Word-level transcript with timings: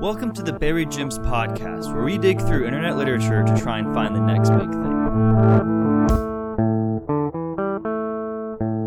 Welcome 0.00 0.32
to 0.32 0.42
the 0.42 0.54
Buried 0.54 0.90
Gems 0.90 1.18
podcast, 1.18 1.92
where 1.92 2.02
we 2.02 2.16
dig 2.16 2.38
through 2.40 2.64
internet 2.64 2.96
literature 2.96 3.44
to 3.44 3.56
try 3.58 3.78
and 3.78 3.92
find 3.92 4.16
the 4.16 4.20
next 4.20 4.48
big 4.48 4.70
thing. 4.70 6.00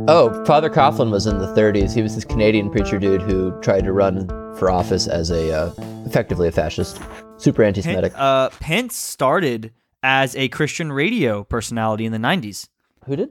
Oh, 0.09 0.43
Father 0.47 0.71
Coughlin 0.71 1.11
was 1.11 1.27
in 1.27 1.37
the 1.37 1.53
30s. 1.53 1.93
He 1.93 2.01
was 2.01 2.15
this 2.15 2.25
Canadian 2.25 2.71
preacher 2.71 2.97
dude 2.97 3.21
who 3.21 3.51
tried 3.61 3.83
to 3.83 3.93
run 3.93 4.27
for 4.57 4.71
office 4.71 5.07
as 5.07 5.29
a 5.29 5.53
uh, 5.53 5.71
effectively 6.07 6.47
a 6.47 6.51
fascist, 6.51 6.99
super 7.37 7.63
anti-Semitic. 7.63 8.13
Pen- 8.13 8.19
uh, 8.19 8.49
Pence 8.59 8.95
started 8.97 9.71
as 10.01 10.35
a 10.35 10.49
Christian 10.49 10.91
radio 10.91 11.43
personality 11.43 12.05
in 12.07 12.11
the 12.11 12.17
'90s. 12.17 12.69
Who 13.05 13.17
did? 13.17 13.29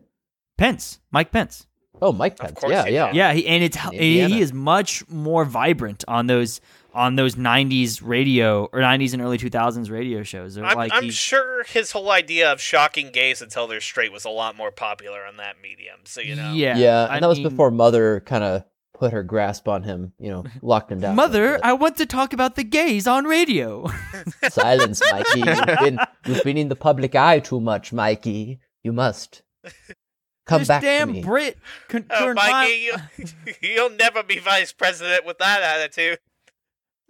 Pence, 0.56 1.00
Mike 1.10 1.32
Pence. 1.32 1.66
Oh, 2.00 2.12
Mike 2.12 2.36
Pence. 2.36 2.58
course 2.58 2.72
Yeah, 2.72 2.86
yeah. 2.86 3.10
Yeah, 3.12 3.32
he, 3.32 3.46
and 3.46 3.62
it's 3.62 3.76
he 3.90 4.40
is 4.40 4.52
much 4.52 5.08
more 5.08 5.44
vibrant 5.44 6.04
on 6.08 6.26
those 6.26 6.60
on 6.94 7.16
those 7.16 7.34
'90s 7.34 8.00
radio 8.02 8.64
or 8.66 8.80
'90s 8.80 9.12
and 9.12 9.22
early 9.22 9.38
2000s 9.38 9.90
radio 9.90 10.22
shows. 10.22 10.54
They're 10.54 10.64
I'm, 10.64 10.76
like 10.76 10.92
I'm 10.94 11.10
sure 11.10 11.64
his 11.64 11.92
whole 11.92 12.10
idea 12.10 12.52
of 12.52 12.60
shocking 12.60 13.10
gays 13.10 13.42
until 13.42 13.66
they're 13.66 13.80
straight 13.80 14.12
was 14.12 14.24
a 14.24 14.30
lot 14.30 14.56
more 14.56 14.70
popular 14.70 15.24
on 15.24 15.36
that 15.38 15.56
medium. 15.62 16.00
So 16.04 16.20
you 16.20 16.34
know, 16.36 16.52
yeah, 16.52 16.76
Yeah, 16.76 17.04
and 17.04 17.12
I 17.12 17.20
that 17.20 17.28
was 17.28 17.38
mean, 17.38 17.48
before 17.48 17.70
Mother 17.70 18.20
kind 18.20 18.44
of 18.44 18.64
put 18.94 19.12
her 19.12 19.22
grasp 19.24 19.66
on 19.66 19.82
him, 19.82 20.12
you 20.18 20.30
know, 20.30 20.44
locked 20.62 20.92
him 20.92 21.00
down. 21.00 21.16
Mother, 21.16 21.58
I 21.62 21.72
want 21.72 21.96
to 21.96 22.06
talk 22.06 22.32
about 22.32 22.54
the 22.54 22.62
gays 22.64 23.06
on 23.06 23.24
radio. 23.24 23.86
Silence, 24.50 25.02
Mikey. 25.10 25.40
You've 25.40 25.66
been, 25.80 25.98
you've 26.26 26.44
been 26.44 26.56
in 26.56 26.68
the 26.68 26.76
public 26.76 27.14
eye 27.16 27.40
too 27.40 27.60
much, 27.60 27.92
Mikey. 27.92 28.60
You 28.84 28.92
must 28.92 29.42
come 30.46 30.60
this 30.60 30.68
back 30.68 30.82
damn 30.82 31.08
to 31.08 31.14
me. 31.14 31.22
Brit 31.22 31.58
con- 31.88 32.06
Oh, 32.10 32.32
Mikey, 32.34 32.90
my, 32.92 33.02
you, 33.16 33.24
you'll 33.60 33.90
never 33.90 34.22
be 34.22 34.38
vice 34.38 34.72
president 34.72 35.26
with 35.26 35.38
that 35.38 35.62
attitude. 35.62 36.18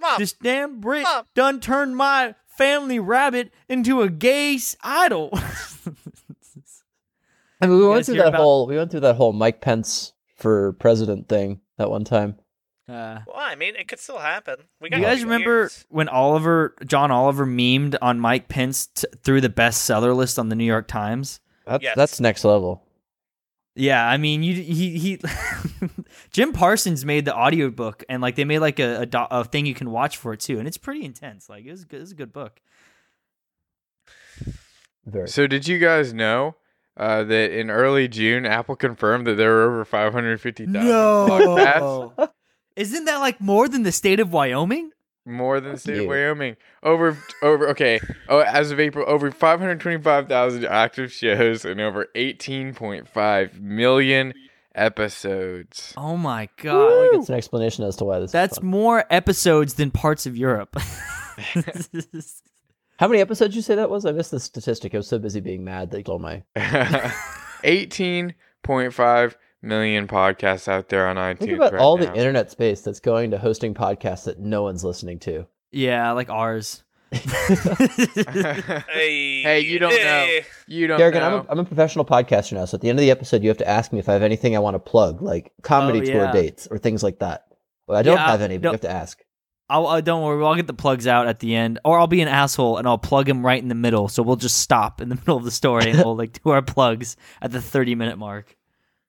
Mom, 0.03 0.17
this 0.19 0.33
damn 0.35 0.81
Brit 0.81 1.05
Mom. 1.05 1.25
done 1.35 1.61
turned 1.61 1.97
my 1.97 2.35
family 2.59 2.99
rabbit 2.99 3.51
into 3.69 4.03
a 4.03 4.11
gay 4.11 4.59
idol. 4.83 5.31
I 7.61 7.67
mean, 7.67 7.79
we 7.79 7.87
went 7.87 8.07
through 8.07 8.17
that 8.17 8.29
about- 8.29 8.41
whole 8.41 8.67
we 8.67 8.77
went 8.77 8.91
through 8.91 9.01
that 9.01 9.17
whole 9.17 9.33
Mike 9.33 9.61
Pence 9.61 10.13
for 10.37 10.73
president 10.75 11.29
thing 11.29 11.61
that 11.79 11.89
one 11.91 12.05
time. 12.05 12.37
uh, 12.89 13.21
well, 13.27 13.37
I 13.37 13.55
mean, 13.55 13.77
it 13.77 13.87
could 13.87 14.01
still 14.01 14.19
happen. 14.19 14.57
We 14.81 14.91
got 14.91 14.99
you 14.99 15.05
guys 15.05 15.23
remember 15.23 15.61
years. 15.61 15.85
when 15.89 16.09
Oliver, 16.09 16.75
John 16.85 17.11
Oliver, 17.13 17.47
memed 17.47 17.97
on 18.03 18.19
Mike 18.19 18.49
Pence 18.49 18.87
t- 18.89 19.07
through 19.23 19.41
the 19.41 19.49
bestseller 19.49 20.15
list 20.15 20.39
on 20.39 20.49
the 20.49 20.57
New 20.57 20.65
York 20.65 20.89
Times? 20.89 21.39
That's 21.67 21.83
Yes. 21.85 21.95
that's 21.97 22.21
next 22.21 22.45
level. 22.45 22.83
Yeah, 23.75 24.07
I 24.07 24.19
mean, 24.19 24.43
you 24.43 24.55
he 24.55 24.99
he. 24.99 25.21
Jim 26.31 26.53
Parsons 26.53 27.05
made 27.05 27.25
the 27.25 27.35
audiobook, 27.35 28.05
and 28.09 28.21
like 28.21 28.37
they 28.37 28.45
made 28.45 28.59
like 28.59 28.79
a, 28.79 29.01
a 29.01 29.07
do- 29.07 29.27
a 29.31 29.45
thing 29.45 29.65
you 29.65 29.75
can 29.75 29.91
watch 29.91 30.19
for 30.19 30.35
it 30.35 30.41
too, 30.41 30.59
and 30.59 30.69
it's 30.69 30.77
pretty 30.77 31.05
intense. 31.05 31.49
Like 31.49 31.65
it 31.65 31.71
was 31.71 31.85
good. 31.85 31.97
It 31.97 32.01
was 32.01 32.13
a 32.13 32.17
good 32.17 32.33
book. 32.33 32.61
Very. 35.07 35.29
So 35.29 35.47
did 35.47 35.67
you 35.67 35.79
guys 35.79 36.13
know 36.13 36.57
uh, 36.97 37.25
that 37.25 37.59
in 37.59 37.71
early 37.71 38.09
June, 38.09 38.45
Apple 38.45 38.77
confirmed 38.77 39.27
that 39.27 39.37
there 39.37 39.51
were 39.51 39.63
over 39.63 39.85
550,000 39.85 40.83
podcasts, 40.83 42.31
Isn't 42.77 43.05
that 43.05 43.19
like 43.19 43.41
more 43.41 43.69
than 43.69 43.83
the 43.83 43.93
state 43.93 44.21
of 44.21 44.33
Wyoming? 44.33 44.93
More 45.25 45.61
than 45.61 45.73
the 45.73 45.79
state 45.79 45.97
Yeah. 45.97 46.03
of 46.03 46.09
Wyoming. 46.09 46.57
Over, 46.83 47.17
over. 47.43 47.69
Okay, 47.71 48.01
oh, 48.29 48.41
as 48.41 48.71
of 48.71 48.81
April, 48.81 49.05
over 49.09 49.31
525,000 49.31 50.65
active 50.65 51.13
shows 51.13 51.65
and 51.65 51.81
over 51.81 52.09
18.5 52.17 53.61
million 53.61 54.33
episodes. 54.75 55.95
Oh 55.97 56.17
my 56.17 56.49
god. 56.57 57.11
think 57.11 57.21
it's 57.21 57.29
an 57.29 57.37
explanation 57.37 57.85
as 57.85 57.97
to 57.97 58.05
why 58.05 58.19
this. 58.19 58.33
That's 58.33 58.59
fun. 58.59 58.67
more 58.67 59.05
episodes 59.11 59.75
than 59.75 59.91
parts 59.91 60.27
of 60.27 60.37
Europe. 60.37 60.77
How 62.99 63.09
many 63.09 63.21
episodes 63.21 63.55
you 63.57 63.63
say 63.63 63.75
that 63.75 63.91
was? 63.91 64.07
I 64.07 64.13
missed 64.13 64.31
the 64.31 64.41
statistic. 64.41 64.95
I 64.95 64.99
was 64.99 65.09
so 65.09 65.19
busy 65.19 65.41
being 65.41 65.65
mad 65.65 65.91
that 65.91 65.99
you 65.99 66.05
told 66.05 66.23
my. 66.23 66.43
18.5 66.57 69.35
million 69.63 70.07
podcasts 70.09 70.69
out 70.69 70.89
there 70.89 71.07
on 71.09 71.17
iTunes. 71.17 71.39
Think 71.39 71.53
about 71.53 71.73
right 71.73 71.81
all 71.81 71.97
now. 71.97 72.07
the 72.07 72.17
internet 72.19 72.51
space 72.51 72.81
that's 72.83 73.01
going 73.01 73.31
to 73.31 73.39
hosting 73.39 73.75
podcasts 73.75 74.25
that 74.25 74.39
no 74.39 74.63
one's 74.63 74.85
listening 74.85 75.19
to. 75.21 75.47
yeah, 75.71 76.13
like 76.13 76.31
ours. 76.31 76.83
Hey, 77.13 77.23
Hey, 79.43 79.61
you 79.61 79.79
don't 79.79 79.91
know. 79.93 80.39
you 80.67 80.87
don't 80.87 80.99
Garrigan, 80.99 81.21
know. 81.21 81.27
I'm 81.41 81.45
a, 81.47 81.47
I'm 81.51 81.59
a 81.59 81.65
professional 81.65 82.05
podcaster 82.05 82.53
now, 82.53 82.65
so 82.65 82.77
at 82.77 82.81
the 82.81 82.89
end 82.89 82.99
of 82.99 83.03
the 83.03 83.11
episode, 83.11 83.43
you 83.43 83.49
have 83.49 83.59
to 83.59 83.69
ask 83.69 83.93
me 83.93 83.99
if 83.99 84.09
I 84.09 84.13
have 84.15 84.23
anything 84.23 84.57
I 84.57 84.61
want 84.61 84.75
to 84.75 84.79
plug, 84.79 85.21
like 85.23 85.53
comedy 85.63 86.01
Oh, 86.01 86.13
tour 86.13 86.33
dates 86.33 86.67
or 86.71 86.79
things 86.79 87.03
like 87.03 87.19
that. 87.21 87.47
Well, 87.87 87.99
I 87.99 88.03
don't 88.03 88.17
Yeah, 88.17 88.31
have 88.31 88.43
any, 88.43 88.59
but 88.59 88.65
no- 88.65 88.71
you 88.71 88.75
have 88.75 88.81
to 88.83 88.91
ask. 88.91 89.23
I'll 89.69 89.87
uh, 89.87 90.01
don't 90.03 90.23
worry. 90.23 90.45
I'll 90.45 90.55
get 90.55 90.67
the 90.67 90.75
plugs 90.75 91.07
out 91.07 91.29
at 91.29 91.39
the 91.39 91.55
end, 91.55 91.79
or 91.85 91.99
I'll 91.99 92.07
be 92.07 92.21
an 92.21 92.29
asshole 92.29 92.77
and 92.77 92.87
I'll 92.87 92.99
plug 92.99 93.27
him 93.29 93.45
right 93.47 93.61
in 93.63 93.69
the 93.69 93.75
middle. 93.75 94.09
So 94.09 94.23
we'll 94.23 94.37
just 94.37 94.59
stop 94.59 95.01
in 95.01 95.09
the 95.09 95.15
middle 95.15 95.37
of 95.39 95.45
the 95.45 95.51
story 95.51 95.91
and 95.91 95.99
we'll 96.05 96.17
like 96.17 96.43
do 96.43 96.51
our 96.51 96.61
plugs 96.63 97.17
at 97.41 97.53
the 97.53 97.63
thirty 97.63 97.95
minute 97.95 98.19
mark. 98.19 98.57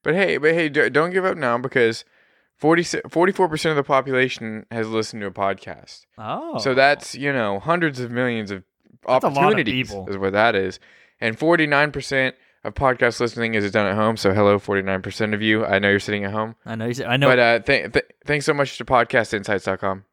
But 0.04 0.16
hey, 0.16 0.38
but 0.38 0.54
hey, 0.54 0.70
don't 0.70 1.12
give 1.12 1.26
up 1.26 1.38
now 1.38 1.58
because 1.58 2.04
44 2.58 3.48
percent 3.50 3.72
of 3.72 3.76
the 3.78 3.84
population 3.88 4.66
has 4.72 4.88
listened 4.90 5.22
to 5.22 5.28
a 5.28 5.32
podcast. 5.32 6.06
Oh, 6.18 6.58
So 6.60 6.74
that's 6.74 7.16
you 7.16 7.32
know 7.34 7.60
hundreds 7.60 8.00
of 8.00 8.12
millions 8.12 8.52
of 8.52 8.64
That's 9.08 9.24
a 9.24 9.28
lot 9.28 9.36
of 9.36 9.38
opportunities 9.38 9.88
people. 9.90 10.10
is 10.10 10.18
what 10.18 10.34
that 10.34 10.56
is, 10.56 10.80
and 11.20 11.38
49 11.38 11.92
percent 11.92 12.36
of 12.64 12.74
podcast 12.76 13.20
listening 13.20 13.56
is 13.56 13.70
done 13.72 13.88
at 13.88 13.96
home. 13.96 14.16
So 14.18 14.34
hello, 14.34 14.60
49 14.60 15.02
percent 15.02 15.34
of 15.34 15.42
you. 15.42 15.66
I 15.66 15.80
know 15.80 15.90
you're 15.90 16.00
sitting 16.00 16.24
at 16.26 16.32
home, 16.32 16.56
I 16.66 16.76
know. 16.76 16.86
You 16.86 16.94
said, 16.94 17.08
I 17.08 17.18
know. 17.18 17.28
but 17.30 17.40
uh, 17.40 17.60
th- 17.60 17.92
th- 17.94 18.06
thanks 18.26 18.46
so 18.46 18.54
much 18.54 18.78
to 18.78 18.86
podcastinsights.com. 18.86 20.06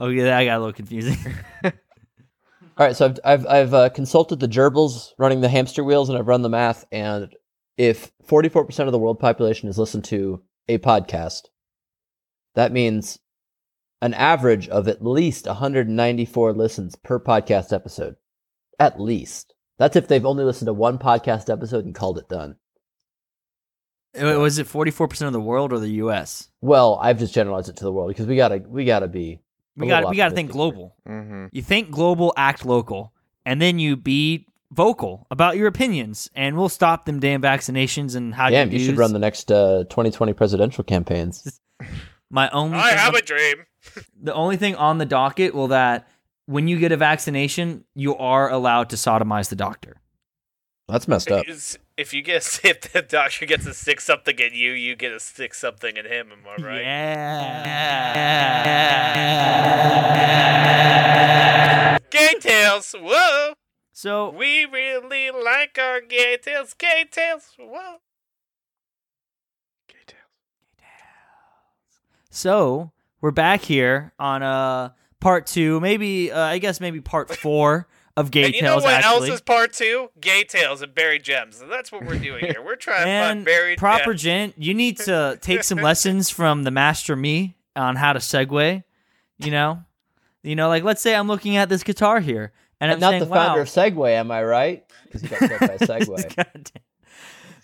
oh 0.00 0.08
yeah, 0.08 0.24
that 0.24 0.44
got 0.44 0.56
a 0.56 0.60
little 0.60 0.72
confusing. 0.72 1.16
All 1.64 2.86
right, 2.86 2.96
so 2.96 3.06
I've 3.06 3.18
I've, 3.24 3.46
I've 3.46 3.74
uh, 3.74 3.88
consulted 3.90 4.40
the 4.40 4.48
gerbils 4.48 5.10
running 5.18 5.40
the 5.42 5.48
hamster 5.50 5.84
wheels, 5.84 6.08
and 6.08 6.16
I've 6.18 6.28
run 6.28 6.42
the 6.42 6.48
math. 6.48 6.86
And 6.90 7.34
if 7.80 8.12
44% 8.28 8.84
of 8.84 8.92
the 8.92 8.98
world 8.98 9.18
population 9.18 9.66
has 9.66 9.78
listened 9.78 10.04
to 10.04 10.42
a 10.68 10.76
podcast, 10.76 11.44
that 12.54 12.72
means 12.72 13.18
an 14.02 14.12
average 14.12 14.68
of 14.68 14.86
at 14.86 15.02
least 15.02 15.46
194 15.46 16.52
listens 16.52 16.94
per 16.96 17.18
podcast 17.18 17.72
episode. 17.72 18.16
At 18.78 19.00
least. 19.00 19.54
That's 19.78 19.96
if 19.96 20.08
they've 20.08 20.26
only 20.26 20.44
listened 20.44 20.66
to 20.66 20.74
one 20.74 20.98
podcast 20.98 21.50
episode 21.50 21.86
and 21.86 21.94
called 21.94 22.18
it 22.18 22.28
done. 22.28 22.56
Was 24.14 24.58
it 24.58 24.66
forty 24.66 24.90
four 24.90 25.08
percent 25.08 25.28
of 25.28 25.32
the 25.32 25.40
world 25.40 25.72
or 25.72 25.78
the 25.78 25.88
U.S.? 25.88 26.50
Well, 26.60 26.98
I've 27.00 27.18
just 27.18 27.32
generalized 27.32 27.70
it 27.70 27.76
to 27.76 27.84
the 27.84 27.92
world 27.92 28.08
because 28.08 28.26
we 28.26 28.36
gotta 28.36 28.58
we 28.58 28.84
gotta 28.84 29.08
be. 29.08 29.40
We 29.76 29.86
got 29.86 29.98
little 29.98 30.10
we 30.10 30.16
got 30.16 30.30
to 30.30 30.34
think 30.34 30.50
global. 30.50 30.96
Mm-hmm. 31.08 31.46
You 31.52 31.62
think 31.62 31.90
global, 31.92 32.34
act 32.36 32.66
local, 32.66 33.14
and 33.46 33.62
then 33.62 33.78
you 33.78 33.96
be 33.96 34.46
vocal 34.72 35.26
about 35.30 35.56
your 35.56 35.66
opinions, 35.66 36.30
and 36.34 36.56
we'll 36.56 36.68
stop 36.68 37.04
them 37.04 37.18
damn 37.20 37.42
vaccinations 37.42 38.14
and 38.16 38.34
how 38.34 38.48
Damn, 38.50 38.70
you, 38.70 38.78
you 38.78 38.84
should 38.86 38.96
run 38.98 39.12
the 39.12 39.18
next 39.18 39.50
uh, 39.50 39.84
2020 39.90 40.32
presidential 40.32 40.84
campaigns. 40.84 41.60
My 42.30 42.48
only 42.50 42.78
I 42.78 42.90
thing- 42.90 42.98
have 42.98 43.14
a 43.14 43.22
dream. 43.22 43.56
the 44.22 44.32
only 44.34 44.56
thing 44.56 44.76
on 44.76 44.98
the 44.98 45.06
docket 45.06 45.54
will 45.54 45.68
that 45.68 46.06
when 46.46 46.68
you 46.68 46.78
get 46.78 46.92
a 46.92 46.96
vaccination, 46.96 47.84
you 47.94 48.16
are 48.16 48.48
allowed 48.50 48.90
to 48.90 48.96
sodomize 48.96 49.48
the 49.48 49.56
doctor. 49.56 49.96
That's 50.88 51.06
messed 51.08 51.30
up. 51.30 51.48
Is- 51.48 51.78
If 51.96 52.12
you 52.14 52.22
get 52.22 52.60
if 52.64 52.92
the 52.92 53.02
doctor 53.02 53.46
gets 53.46 53.64
to 53.64 53.74
stick 53.74 54.00
something 54.00 54.38
in 54.38 54.54
you, 54.54 54.72
you 54.72 54.94
get 54.96 55.10
to 55.10 55.20
stick 55.20 55.54
something 55.54 55.96
in 55.96 56.04
him. 56.06 56.28
Am 56.32 56.38
I 56.46 56.56
right? 56.62 56.82
Yeah. 61.10 61.98
Gay 62.10 62.34
tales. 62.40 62.94
Whoa. 62.98 63.52
So 64.00 64.30
We 64.30 64.64
really 64.64 65.30
like 65.30 65.78
our 65.78 66.00
gay 66.00 66.38
tales. 66.42 66.72
Gay 66.72 67.04
tales. 67.10 67.50
Whoa. 67.58 67.98
Gay 69.88 69.96
tails. 70.06 70.22
Gay 70.78 70.86
tails. 70.86 72.00
So 72.30 72.92
we're 73.20 73.30
back 73.30 73.60
here 73.60 74.14
on 74.18 74.42
uh 74.42 74.92
part 75.20 75.46
two, 75.46 75.80
maybe 75.80 76.32
uh, 76.32 76.40
I 76.40 76.56
guess 76.56 76.80
maybe 76.80 77.02
part 77.02 77.36
four 77.42 77.88
of 78.16 78.30
Gay 78.30 78.46
and 78.46 78.54
you 78.54 78.62
know 78.62 78.70
Tales. 78.70 78.84
what 78.84 78.94
actually. 78.94 79.28
else 79.28 79.34
is 79.34 79.40
part 79.42 79.74
two? 79.74 80.08
Gay 80.18 80.44
tales 80.44 80.80
and 80.80 80.94
buried 80.94 81.22
gems. 81.22 81.60
And 81.60 81.70
that's 81.70 81.92
what 81.92 82.02
we're 82.06 82.18
doing 82.18 82.46
here. 82.46 82.62
We're 82.64 82.76
trying 82.76 83.04
to 83.04 83.28
find 83.28 83.44
buried 83.44 83.76
proper 83.76 84.14
gems. 84.14 84.22
gent, 84.22 84.54
you 84.56 84.72
need 84.72 84.96
to 85.00 85.38
take 85.42 85.62
some 85.62 85.76
lessons 85.76 86.30
from 86.30 86.62
the 86.62 86.70
master 86.70 87.16
me 87.16 87.54
on 87.76 87.96
how 87.96 88.14
to 88.14 88.18
segue. 88.18 88.82
You 89.36 89.50
know, 89.50 89.84
you 90.42 90.56
know, 90.56 90.68
like 90.68 90.84
let's 90.84 91.02
say 91.02 91.14
I'm 91.14 91.28
looking 91.28 91.56
at 91.56 91.68
this 91.68 91.82
guitar 91.82 92.20
here, 92.20 92.52
and, 92.80 92.90
And 92.90 92.92
I'm 92.92 93.00
not 93.00 93.10
saying, 93.10 93.20
the 93.20 93.26
founder 93.26 93.58
wow, 93.58 93.62
of 93.62 93.68
Segway, 93.68 94.12
am 94.12 94.30
I 94.30 94.42
right? 94.42 94.84
Because 95.04 95.22
he 95.22 95.28
got 95.28 95.40
hit 95.40 95.60
by 95.60 95.76
Segway. 95.78 96.72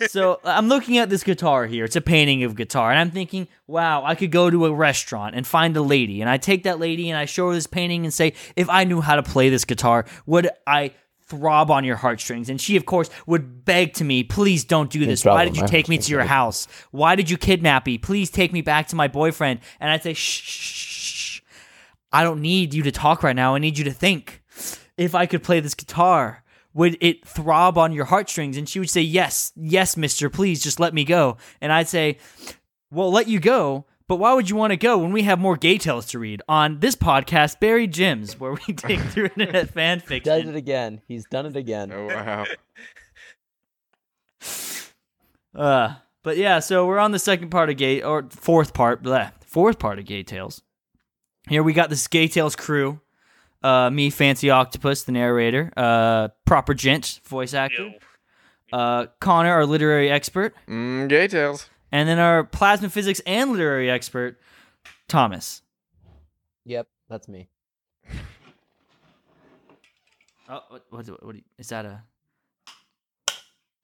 So 0.09 0.35
uh, 0.45 0.49
I'm 0.49 0.69
looking 0.69 0.99
at 0.99 1.09
this 1.09 1.25
guitar 1.25 1.67
here. 1.67 1.85
It's 1.85 1.97
a 1.97 2.01
painting 2.01 2.45
of 2.45 2.55
guitar, 2.55 2.91
and 2.91 2.99
I'm 2.99 3.11
thinking, 3.11 3.49
wow, 3.67 4.05
I 4.05 4.15
could 4.15 4.31
go 4.31 4.51
to 4.51 4.67
a 4.67 4.75
restaurant 4.75 5.35
and 5.35 5.47
find 5.47 5.77
a 5.77 5.83
lady, 5.83 6.21
and 6.21 6.29
I 6.29 6.37
take 6.37 6.65
that 6.65 6.79
lady 6.79 7.11
and 7.11 7.19
I 7.19 7.25
show 7.25 7.49
her 7.49 7.55
this 7.55 7.67
painting 7.67 8.05
and 8.05 8.13
say, 8.13 8.35
if 8.57 8.69
I 8.69 8.85
knew 8.85 9.01
how 9.01 9.17
to 9.17 9.23
play 9.23 9.49
this 9.49 9.65
guitar, 9.65 10.05
would 10.27 10.51
I 10.67 10.93
throb 11.23 11.71
on 11.71 11.85
your 11.85 11.97
heartstrings? 11.97 12.49
And 12.49 12.61
she, 12.61 12.77
of 12.77 12.87
course, 12.87 13.11
would 13.27 13.65
beg 13.65 13.95
to 13.95 14.05
me, 14.05 14.23
please 14.23 14.65
don't 14.65 14.91
do 14.91 15.05
this. 15.05 15.25
Why 15.25 15.45
did 15.45 15.57
you 15.57 15.67
take 15.67 15.89
me 15.89 15.99
to 15.99 16.11
your 16.11 16.25
house? 16.25 16.69
Why 16.91 17.17
did 17.17 17.31
you 17.31 17.37
kidnap 17.37 17.87
me? 17.87 17.99
Please 17.99 18.31
take 18.31 18.53
me 18.53 18.61
back 18.61 18.89
to 18.89 18.97
my 18.97 19.09
boyfriend. 19.09 19.61
And 19.81 19.91
I'd 19.91 20.03
say, 20.03 20.15
shh, 20.15 20.43
shh, 20.43 20.85
shh. 20.85 21.41
I 22.13 22.23
don't 22.23 22.41
need 22.41 22.73
you 22.73 22.83
to 22.85 22.93
talk 22.93 23.23
right 23.23 23.35
now. 23.35 23.55
I 23.55 23.59
need 23.59 23.77
you 23.77 23.85
to 23.85 23.91
think. 23.91 24.43
If 24.97 25.15
I 25.15 25.27
could 25.27 25.43
play 25.43 25.61
this 25.61 25.75
guitar, 25.75 26.43
would 26.73 26.97
it 27.01 27.27
throb 27.27 27.77
on 27.79 27.93
your 27.93 28.07
heartstrings? 28.07 28.57
And 28.57 28.69
she 28.69 28.79
would 28.79 28.91
say, 28.91 29.01
Yes, 29.03 29.53
yes, 29.57 29.97
mister, 29.97 30.31
please 30.31 30.63
just 30.63 30.81
let 30.81 30.95
me 30.95 31.05
go. 31.05 31.37
And 31.61 31.73
I'd 31.73 31.89
say, 31.89 32.19
Well, 32.91 33.11
let 33.11 33.29
you 33.29 33.41
go, 33.41 33.85
but 34.09 34.17
why 34.17 34.33
would 34.35 34.49
you 34.49 34.57
want 34.57 34.71
to 34.71 34.77
go 34.77 34.97
when 34.99 35.13
we 35.13 35.23
have 35.23 35.39
more 35.39 35.57
gay 35.57 35.79
tales 35.79 36.07
to 36.07 36.19
read 36.19 36.41
on 36.49 36.81
this 36.81 36.95
podcast, 36.97 37.61
Buried 37.61 37.93
Gems, 37.93 38.39
where 38.39 38.53
we 38.53 38.73
dig 38.75 39.01
through 39.01 39.31
internet 39.37 39.71
fan 39.71 39.99
Does 39.99 40.07
fiction? 40.09 40.49
it 40.49 40.57
again. 40.57 41.03
He's 41.09 41.25
done 41.27 41.47
it 41.47 41.57
again. 41.57 41.93
Oh 41.93 42.07
wow. 42.07 42.45
Uh, 45.55 45.95
but 46.23 46.37
yeah, 46.37 46.59
so 46.59 46.87
we're 46.87 46.99
on 46.99 47.13
the 47.13 47.19
second 47.19 47.49
part 47.49 47.71
of 47.71 47.79
Gay, 47.79 48.03
or 48.03 48.27
fourth 48.29 48.75
part, 48.75 49.03
bleh, 49.03 49.33
fourth 49.43 49.79
part 49.79 49.99
of 49.99 50.05
Gay 50.05 50.23
Tales. 50.23 50.61
Here 51.49 51.63
we 51.63 51.73
got 51.73 51.89
this 51.89 52.07
Gay 52.09 52.29
Tales 52.29 52.55
crew. 52.55 53.01
Uh, 53.67 53.91
me, 53.91 54.11
Fancy 54.11 54.49
Octopus, 54.49 55.03
the 55.03 55.11
narrator. 55.11 55.73
Uh, 55.77 56.29
Proper 56.45 56.73
Gent, 56.73 57.21
voice 57.25 57.53
actor. 57.53 57.95
Uh, 58.73 59.07
Connor, 59.19 59.51
our 59.51 59.67
literary 59.67 60.09
expert. 60.09 60.55
Mm, 60.69 61.09
gay 61.09 61.27
tales. 61.27 61.69
And 61.91 62.09
then 62.09 62.21
our 62.21 62.45
plasma 62.45 62.89
physics 62.91 63.21
and 63.27 63.51
literary 63.51 63.91
expert, 63.91 64.39
Thomas. 65.09 65.63
Yep, 66.65 66.87
that's 67.09 67.27
me. 67.27 67.49
Oh, 70.49 70.63
what, 70.69 70.85
what, 70.91 71.09
what, 71.09 71.27
what 71.27 71.37
is 71.59 71.69
that 71.71 71.87
a? 71.87 72.05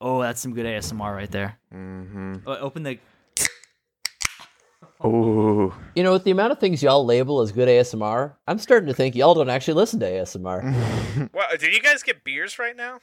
Oh, 0.00 0.22
that's 0.22 0.40
some 0.40 0.54
good 0.54 0.64
ASMR 0.64 1.12
right 1.12 1.30
there. 1.30 1.58
Mm-hmm. 1.74 2.34
Oh, 2.46 2.56
open 2.58 2.84
the. 2.84 3.00
Oh. 5.04 5.74
You 5.94 6.02
know, 6.02 6.12
with 6.12 6.24
the 6.24 6.30
amount 6.30 6.52
of 6.52 6.58
things 6.58 6.82
y'all 6.82 7.04
label 7.04 7.40
as 7.40 7.52
good 7.52 7.68
ASMR, 7.68 8.34
I'm 8.46 8.58
starting 8.58 8.86
to 8.88 8.94
think 8.94 9.14
y'all 9.14 9.34
don't 9.34 9.50
actually 9.50 9.74
listen 9.74 10.00
to 10.00 10.06
ASMR. 10.06 11.32
Wow, 11.32 11.48
did 11.58 11.72
you 11.74 11.80
guys 11.80 12.02
get 12.02 12.24
beers 12.24 12.58
right 12.58 12.76
now? 12.76 13.00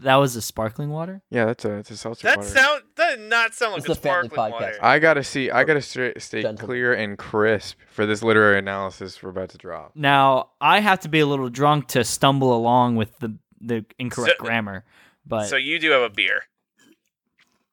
That 0.00 0.16
was 0.16 0.34
a 0.34 0.42
sparkling 0.42 0.90
water. 0.90 1.22
Yeah, 1.30 1.44
that's 1.44 1.64
a 1.64 1.68
that's 1.68 1.90
a 1.92 1.96
seltzer 1.96 2.26
That 2.26 2.38
water. 2.38 2.48
sound 2.48 2.82
that 2.96 3.16
did 3.16 3.28
not 3.30 3.54
sound 3.54 3.74
like 3.74 3.88
a 3.88 3.94
sparkling 3.94 4.30
podcast. 4.30 4.50
water. 4.52 4.78
I 4.82 4.98
gotta 4.98 5.22
see. 5.22 5.50
I 5.52 5.62
gotta 5.62 5.80
stay, 5.82 6.12
stay 6.18 6.42
Gentlemen. 6.42 6.66
clear 6.66 6.94
and 6.94 7.16
crisp 7.16 7.76
for 7.90 8.04
this 8.04 8.20
literary 8.20 8.58
analysis 8.58 9.22
we're 9.22 9.30
about 9.30 9.50
to 9.50 9.58
drop. 9.58 9.92
Now 9.94 10.50
I 10.60 10.80
have 10.80 10.98
to 11.00 11.08
be 11.08 11.20
a 11.20 11.26
little 11.26 11.48
drunk 11.48 11.86
to 11.88 12.02
stumble 12.02 12.56
along 12.56 12.96
with 12.96 13.16
the 13.20 13.38
the 13.60 13.84
incorrect 13.98 14.38
So- 14.38 14.44
grammar, 14.44 14.84
but 15.24 15.46
so 15.46 15.56
you 15.56 15.78
do 15.78 15.90
have 15.92 16.02
a 16.02 16.10
beer. 16.10 16.42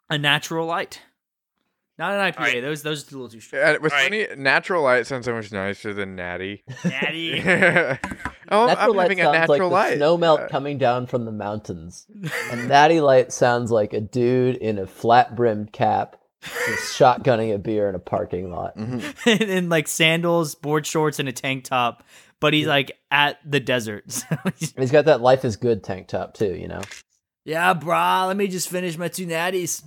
a 0.09 0.17
natural 0.19 0.67
light, 0.67 1.01
not 2.01 2.13
an 2.19 2.31
IPA. 2.33 2.37
Alright. 2.37 2.61
Those 2.63 2.81
those 2.83 3.03
are 3.05 3.15
a 3.15 3.19
little 3.19 3.29
too 3.29 3.39
strong. 3.39 3.61
Uh, 3.63 3.77
with 3.81 3.91
All 3.93 3.97
right. 3.99 4.03
funny, 4.29 4.41
natural 4.41 4.83
light 4.83 5.05
sounds 5.07 5.25
so 5.25 5.33
much 5.33 5.51
nicer 5.51 5.93
than 5.93 6.15
natty. 6.15 6.63
Natty. 6.83 7.39
oh, 7.45 7.45
natural 7.45 8.75
I'm 8.91 8.95
light 8.95 9.03
having 9.03 9.19
a 9.21 9.31
natural 9.31 9.47
like 9.47 9.59
the 9.59 9.65
light. 9.67 9.97
snow 9.97 10.17
melt 10.17 10.39
Uh, 10.41 10.47
coming 10.49 10.77
down 10.77 11.05
from 11.07 11.25
the 11.25 11.31
mountains. 11.31 12.05
And 12.51 12.67
natty 12.67 13.01
light 13.01 13.31
sounds 13.31 13.71
like 13.71 13.93
a 13.93 14.01
dude 14.01 14.55
in 14.57 14.77
a 14.79 14.87
flat 14.87 15.35
brimmed 15.35 15.71
cap 15.71 16.15
just 16.43 16.97
shotgunning 16.97 17.53
a 17.53 17.59
beer 17.59 17.87
in 17.87 17.93
a 17.93 17.99
parking 17.99 18.49
lot. 18.51 18.75
mhm. 18.75 19.41
in, 19.41 19.47
in 19.49 19.69
like 19.69 19.87
sandals, 19.87 20.55
board 20.55 20.87
shorts, 20.87 21.19
and 21.19 21.29
a 21.29 21.31
tank 21.31 21.65
top, 21.65 22.03
but 22.39 22.51
he's 22.53 22.65
like 22.65 22.97
at 23.11 23.37
the 23.45 23.59
desert. 23.59 24.11
So 24.11 24.25
he's- 24.57 24.73
He's 24.75 24.91
got 24.91 25.05
that 25.05 25.21
life 25.21 25.45
is 25.45 25.55
good 25.55 25.83
tank 25.83 26.07
top 26.07 26.33
too, 26.33 26.55
you 26.55 26.67
know. 26.67 26.81
yeah, 27.45 27.73
brah. 27.75 28.25
Let 28.27 28.37
me 28.37 28.47
just 28.47 28.69
finish 28.69 28.97
my 28.97 29.07
two 29.07 29.27
natties. 29.27 29.83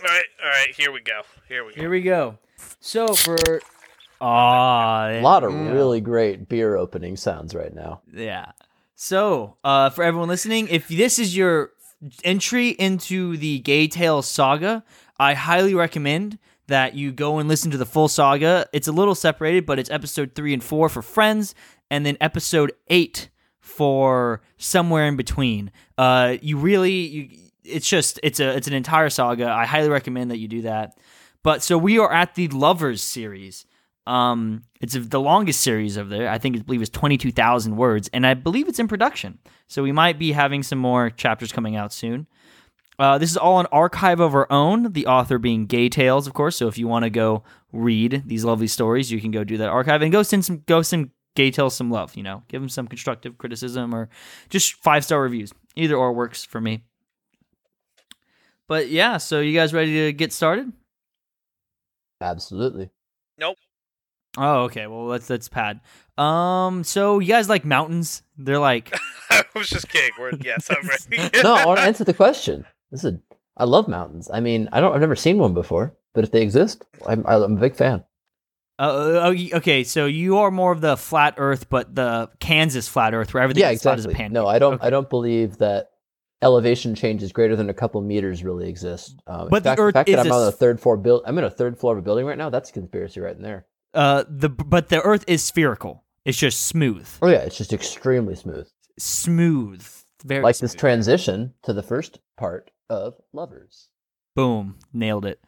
All 0.00 0.06
right, 0.08 0.24
all 0.42 0.48
right. 0.48 0.74
Here 0.76 0.92
we 0.92 1.00
go. 1.00 1.22
Here 1.48 1.64
we 1.64 1.74
go. 1.74 1.80
Here 1.80 1.90
we 1.90 2.02
go. 2.02 2.38
So 2.80 3.14
for 3.14 3.36
ah, 4.20 5.08
A 5.08 5.20
lot 5.22 5.44
of 5.44 5.52
really 5.52 6.00
great 6.00 6.48
beer 6.48 6.76
opening 6.76 7.16
sounds 7.16 7.54
right 7.54 7.74
now. 7.74 8.02
Yeah. 8.12 8.52
So, 8.94 9.56
uh, 9.62 9.90
for 9.90 10.02
everyone 10.02 10.28
listening, 10.28 10.68
if 10.68 10.88
this 10.88 11.18
is 11.18 11.36
your 11.36 11.70
entry 12.24 12.70
into 12.70 13.36
the 13.36 13.60
Gay 13.60 13.86
Tales 13.86 14.26
saga, 14.26 14.84
I 15.18 15.34
highly 15.34 15.74
recommend 15.74 16.38
that 16.66 16.94
you 16.94 17.12
go 17.12 17.38
and 17.38 17.48
listen 17.48 17.70
to 17.70 17.76
the 17.76 17.86
full 17.86 18.08
saga. 18.08 18.66
It's 18.72 18.88
a 18.88 18.92
little 18.92 19.14
separated, 19.14 19.66
but 19.66 19.78
it's 19.78 19.90
episode 19.90 20.34
three 20.34 20.52
and 20.52 20.62
four 20.62 20.88
for 20.88 21.02
Friends, 21.02 21.54
and 21.90 22.04
then 22.04 22.16
episode 22.20 22.72
eight 22.88 23.30
for 23.60 24.42
somewhere 24.56 25.06
in 25.06 25.16
between. 25.16 25.70
Uh, 25.96 26.36
you 26.42 26.56
really, 26.58 26.92
you, 26.92 27.28
it's 27.68 27.88
just, 27.88 28.18
it's 28.22 28.40
a, 28.40 28.56
it's 28.56 28.66
an 28.66 28.74
entire 28.74 29.10
saga. 29.10 29.48
I 29.50 29.66
highly 29.66 29.88
recommend 29.88 30.30
that 30.30 30.38
you 30.38 30.48
do 30.48 30.62
that. 30.62 30.98
But 31.42 31.62
so 31.62 31.78
we 31.78 31.98
are 31.98 32.12
at 32.12 32.34
the 32.34 32.48
Lovers 32.48 33.02
series. 33.02 33.66
Um, 34.06 34.62
it's 34.80 34.94
the 34.94 35.20
longest 35.20 35.60
series 35.60 35.96
of 35.96 36.08
there. 36.08 36.28
I 36.28 36.38
think 36.38 36.56
I 36.56 36.60
believe 36.60 36.80
it's 36.80 36.90
twenty 36.90 37.18
two 37.18 37.30
thousand 37.30 37.76
words, 37.76 38.08
and 38.12 38.26
I 38.26 38.32
believe 38.32 38.66
it's 38.66 38.78
in 38.78 38.88
production. 38.88 39.38
So 39.66 39.82
we 39.82 39.92
might 39.92 40.18
be 40.18 40.32
having 40.32 40.62
some 40.62 40.78
more 40.78 41.10
chapters 41.10 41.52
coming 41.52 41.76
out 41.76 41.92
soon. 41.92 42.26
Uh, 42.98 43.18
this 43.18 43.30
is 43.30 43.36
all 43.36 43.60
an 43.60 43.66
archive 43.70 44.18
of 44.18 44.34
our 44.34 44.50
own. 44.50 44.92
The 44.92 45.06
author 45.06 45.38
being 45.38 45.66
Gay 45.66 45.90
Tales, 45.90 46.26
of 46.26 46.32
course. 46.32 46.56
So 46.56 46.68
if 46.68 46.78
you 46.78 46.88
want 46.88 47.04
to 47.04 47.10
go 47.10 47.44
read 47.70 48.22
these 48.26 48.44
lovely 48.44 48.66
stories, 48.66 49.12
you 49.12 49.20
can 49.20 49.30
go 49.30 49.44
do 49.44 49.58
that 49.58 49.68
archive 49.68 50.02
and 50.02 50.10
go 50.10 50.22
send 50.22 50.44
some 50.44 50.62
go 50.66 50.80
send 50.80 51.10
Gay 51.36 51.50
Tales 51.50 51.76
some 51.76 51.90
love. 51.90 52.16
You 52.16 52.22
know, 52.22 52.42
give 52.48 52.62
them 52.62 52.70
some 52.70 52.88
constructive 52.88 53.36
criticism 53.36 53.94
or 53.94 54.08
just 54.48 54.72
five 54.82 55.04
star 55.04 55.20
reviews. 55.20 55.52
Either 55.76 55.96
or 55.96 56.12
works 56.12 56.44
for 56.44 56.60
me. 56.60 56.82
But 58.68 58.90
yeah, 58.90 59.16
so 59.16 59.40
you 59.40 59.54
guys 59.54 59.72
ready 59.72 60.06
to 60.06 60.12
get 60.12 60.32
started? 60.32 60.72
Absolutely. 62.20 62.90
Nope. 63.38 63.56
Oh, 64.36 64.64
okay. 64.64 64.86
Well, 64.86 65.06
let's 65.06 65.26
that's 65.26 65.48
pad. 65.48 65.80
Um, 66.18 66.84
so 66.84 67.18
you 67.18 67.28
guys 67.28 67.48
like 67.48 67.64
mountains? 67.64 68.22
They're 68.36 68.58
like 68.58 68.94
I 69.30 69.44
was 69.54 69.68
just 69.68 69.88
kidding. 69.88 70.10
We're, 70.18 70.32
yes, 70.42 70.70
I'm 70.70 70.86
ready. 70.86 71.30
No, 71.42 71.54
I 71.54 71.66
want 71.66 71.80
to 71.80 71.86
answer 71.86 72.04
the 72.04 72.14
question. 72.14 72.64
This 72.90 73.04
is 73.04 73.14
a, 73.14 73.20
I 73.56 73.64
love 73.64 73.88
mountains. 73.88 74.30
I 74.32 74.40
mean, 74.40 74.68
I 74.72 74.80
don't. 74.80 74.94
I've 74.94 75.00
never 75.00 75.16
seen 75.16 75.38
one 75.38 75.54
before, 75.54 75.96
but 76.14 76.24
if 76.24 76.30
they 76.30 76.42
exist, 76.42 76.84
I'm, 77.06 77.24
I'm 77.26 77.56
a 77.56 77.60
big 77.60 77.74
fan. 77.74 78.04
Uh, 78.78 79.32
oh, 79.32 79.34
okay, 79.54 79.82
so 79.82 80.06
you 80.06 80.38
are 80.38 80.52
more 80.52 80.70
of 80.70 80.80
the 80.80 80.96
flat 80.96 81.34
Earth, 81.36 81.68
but 81.68 81.96
the 81.96 82.30
Kansas 82.38 82.86
flat 82.86 83.12
Earth, 83.12 83.34
where 83.34 83.42
everything 83.42 83.62
yeah, 83.62 83.70
is 83.70 83.82
flat 83.82 83.98
as 83.98 84.04
a 84.04 84.08
exactly. 84.08 84.22
pancake. 84.22 84.34
No, 84.34 84.46
I 84.46 84.60
don't. 84.60 84.74
Okay. 84.74 84.86
I 84.86 84.90
don't 84.90 85.10
believe 85.10 85.58
that 85.58 85.90
elevation 86.42 86.94
changes 86.94 87.32
greater 87.32 87.56
than 87.56 87.68
a 87.70 87.74
couple 87.74 88.00
meters 88.00 88.44
really 88.44 88.68
exist. 88.68 89.20
Um, 89.26 89.48
But 89.50 89.58
in 89.58 89.62
the 89.64 89.68
fact, 89.70 89.80
Earth 89.80 89.92
the 89.94 89.98
fact 89.98 90.06
that 90.10 90.18
is 90.20 90.26
I'm 90.26 90.32
a 90.32 90.34
on 90.36 90.44
the 90.46 90.52
third 90.52 90.80
floor 90.80 90.96
build, 90.96 91.22
I'm 91.26 91.38
in 91.38 91.44
a 91.44 91.50
third 91.50 91.78
floor 91.78 91.92
of 91.94 91.98
a 91.98 92.02
building 92.02 92.26
right 92.26 92.38
now. 92.38 92.50
That's 92.50 92.70
a 92.70 92.72
conspiracy 92.72 93.20
right 93.20 93.36
in 93.36 93.42
there. 93.42 93.66
Uh, 93.94 94.24
the 94.28 94.48
but 94.48 94.88
the 94.88 95.00
Earth 95.02 95.24
is 95.26 95.42
spherical. 95.42 96.04
It's 96.24 96.38
just 96.38 96.66
smooth, 96.66 97.08
Oh 97.22 97.28
yeah, 97.28 97.38
it's 97.38 97.56
just 97.56 97.72
extremely 97.72 98.34
smooth. 98.34 98.68
smooth, 98.98 99.86
very 100.24 100.42
like 100.42 100.58
this 100.58 100.74
transition 100.74 101.54
to 101.62 101.72
the 101.72 101.82
first 101.82 102.18
part 102.36 102.70
of 102.90 103.14
Lovers. 103.32 103.88
Boom, 104.36 104.76
nailed 104.92 105.24
it. 105.24 105.40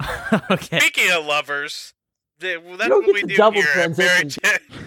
okay, 0.50 0.78
Speaking 0.80 1.10
of 1.12 1.24
lovers, 1.26 1.94
th- 2.40 2.60
well, 2.62 2.76
that's 2.76 2.88
don't 2.88 3.06
what 3.06 3.14
get 3.14 3.24
we 3.24 3.28
do 3.28 3.36
double 3.36 3.60
here 3.62 3.70
at 3.76 3.96
Buried 3.96 4.30
transition. 4.30 4.40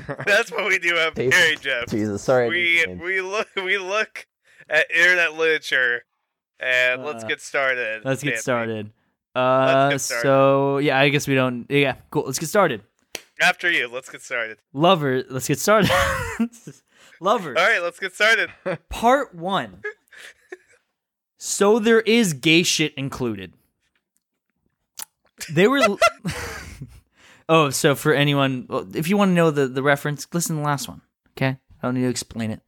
Gem. 0.07 0.15
That's 0.25 0.51
what 0.51 0.65
we 0.67 0.79
do 0.79 0.97
at 0.97 1.15
Jesus. 1.15 1.35
Buried 1.39 1.61
Gem. 1.61 1.83
Jesus, 1.89 2.21
sorry. 2.23 2.49
We 2.49 2.85
we 3.01 3.21
look 3.21 3.47
we 3.55 3.77
look 3.77 4.25
at 4.69 4.89
internet 4.91 5.33
literature, 5.35 6.03
and 6.59 7.03
let's 7.03 7.23
Uh, 7.23 7.27
get 7.27 7.41
started. 7.41 8.03
let's 8.05 8.23
get 8.23 8.39
started. 8.39 8.91
Uh, 9.35 9.89
get 9.91 10.01
started. 10.01 10.23
so 10.23 10.77
yeah, 10.79 10.99
I 10.99 11.09
guess 11.09 11.27
we 11.27 11.35
don't. 11.35 11.65
Yeah, 11.69 11.95
cool. 12.09 12.23
Let's 12.25 12.39
get 12.39 12.47
started. 12.49 12.81
After 13.39 13.69
you, 13.69 13.87
let's 13.87 14.09
get 14.09 14.21
started. 14.23 14.57
Lover, 14.73 15.23
let's 15.29 15.47
get 15.47 15.59
started. 15.59 15.91
Lover. 17.21 17.57
All 17.57 17.67
right, 17.67 17.81
let's 17.81 17.99
get 17.99 18.15
started. 18.15 18.49
Part 18.89 19.35
one. 19.35 19.81
so 21.37 21.77
there 21.79 22.01
is 22.01 22.33
gay 22.33 22.63
shit 22.63 22.93
included. 22.95 23.53
They 25.51 25.67
were. 25.67 25.97
oh, 27.49 27.69
so 27.69 27.93
for 27.95 28.13
anyone, 28.13 28.67
if 28.95 29.07
you 29.07 29.17
want 29.17 29.29
to 29.29 29.33
know 29.33 29.51
the, 29.51 29.67
the 29.67 29.83
reference, 29.83 30.27
listen 30.33 30.55
to 30.55 30.61
the 30.61 30.65
last 30.65 30.87
one. 30.87 31.01
Okay? 31.37 31.57
I 31.81 31.87
don't 31.87 31.93
need 31.93 32.01
to 32.01 32.09
explain 32.09 32.49
it. 32.51 32.61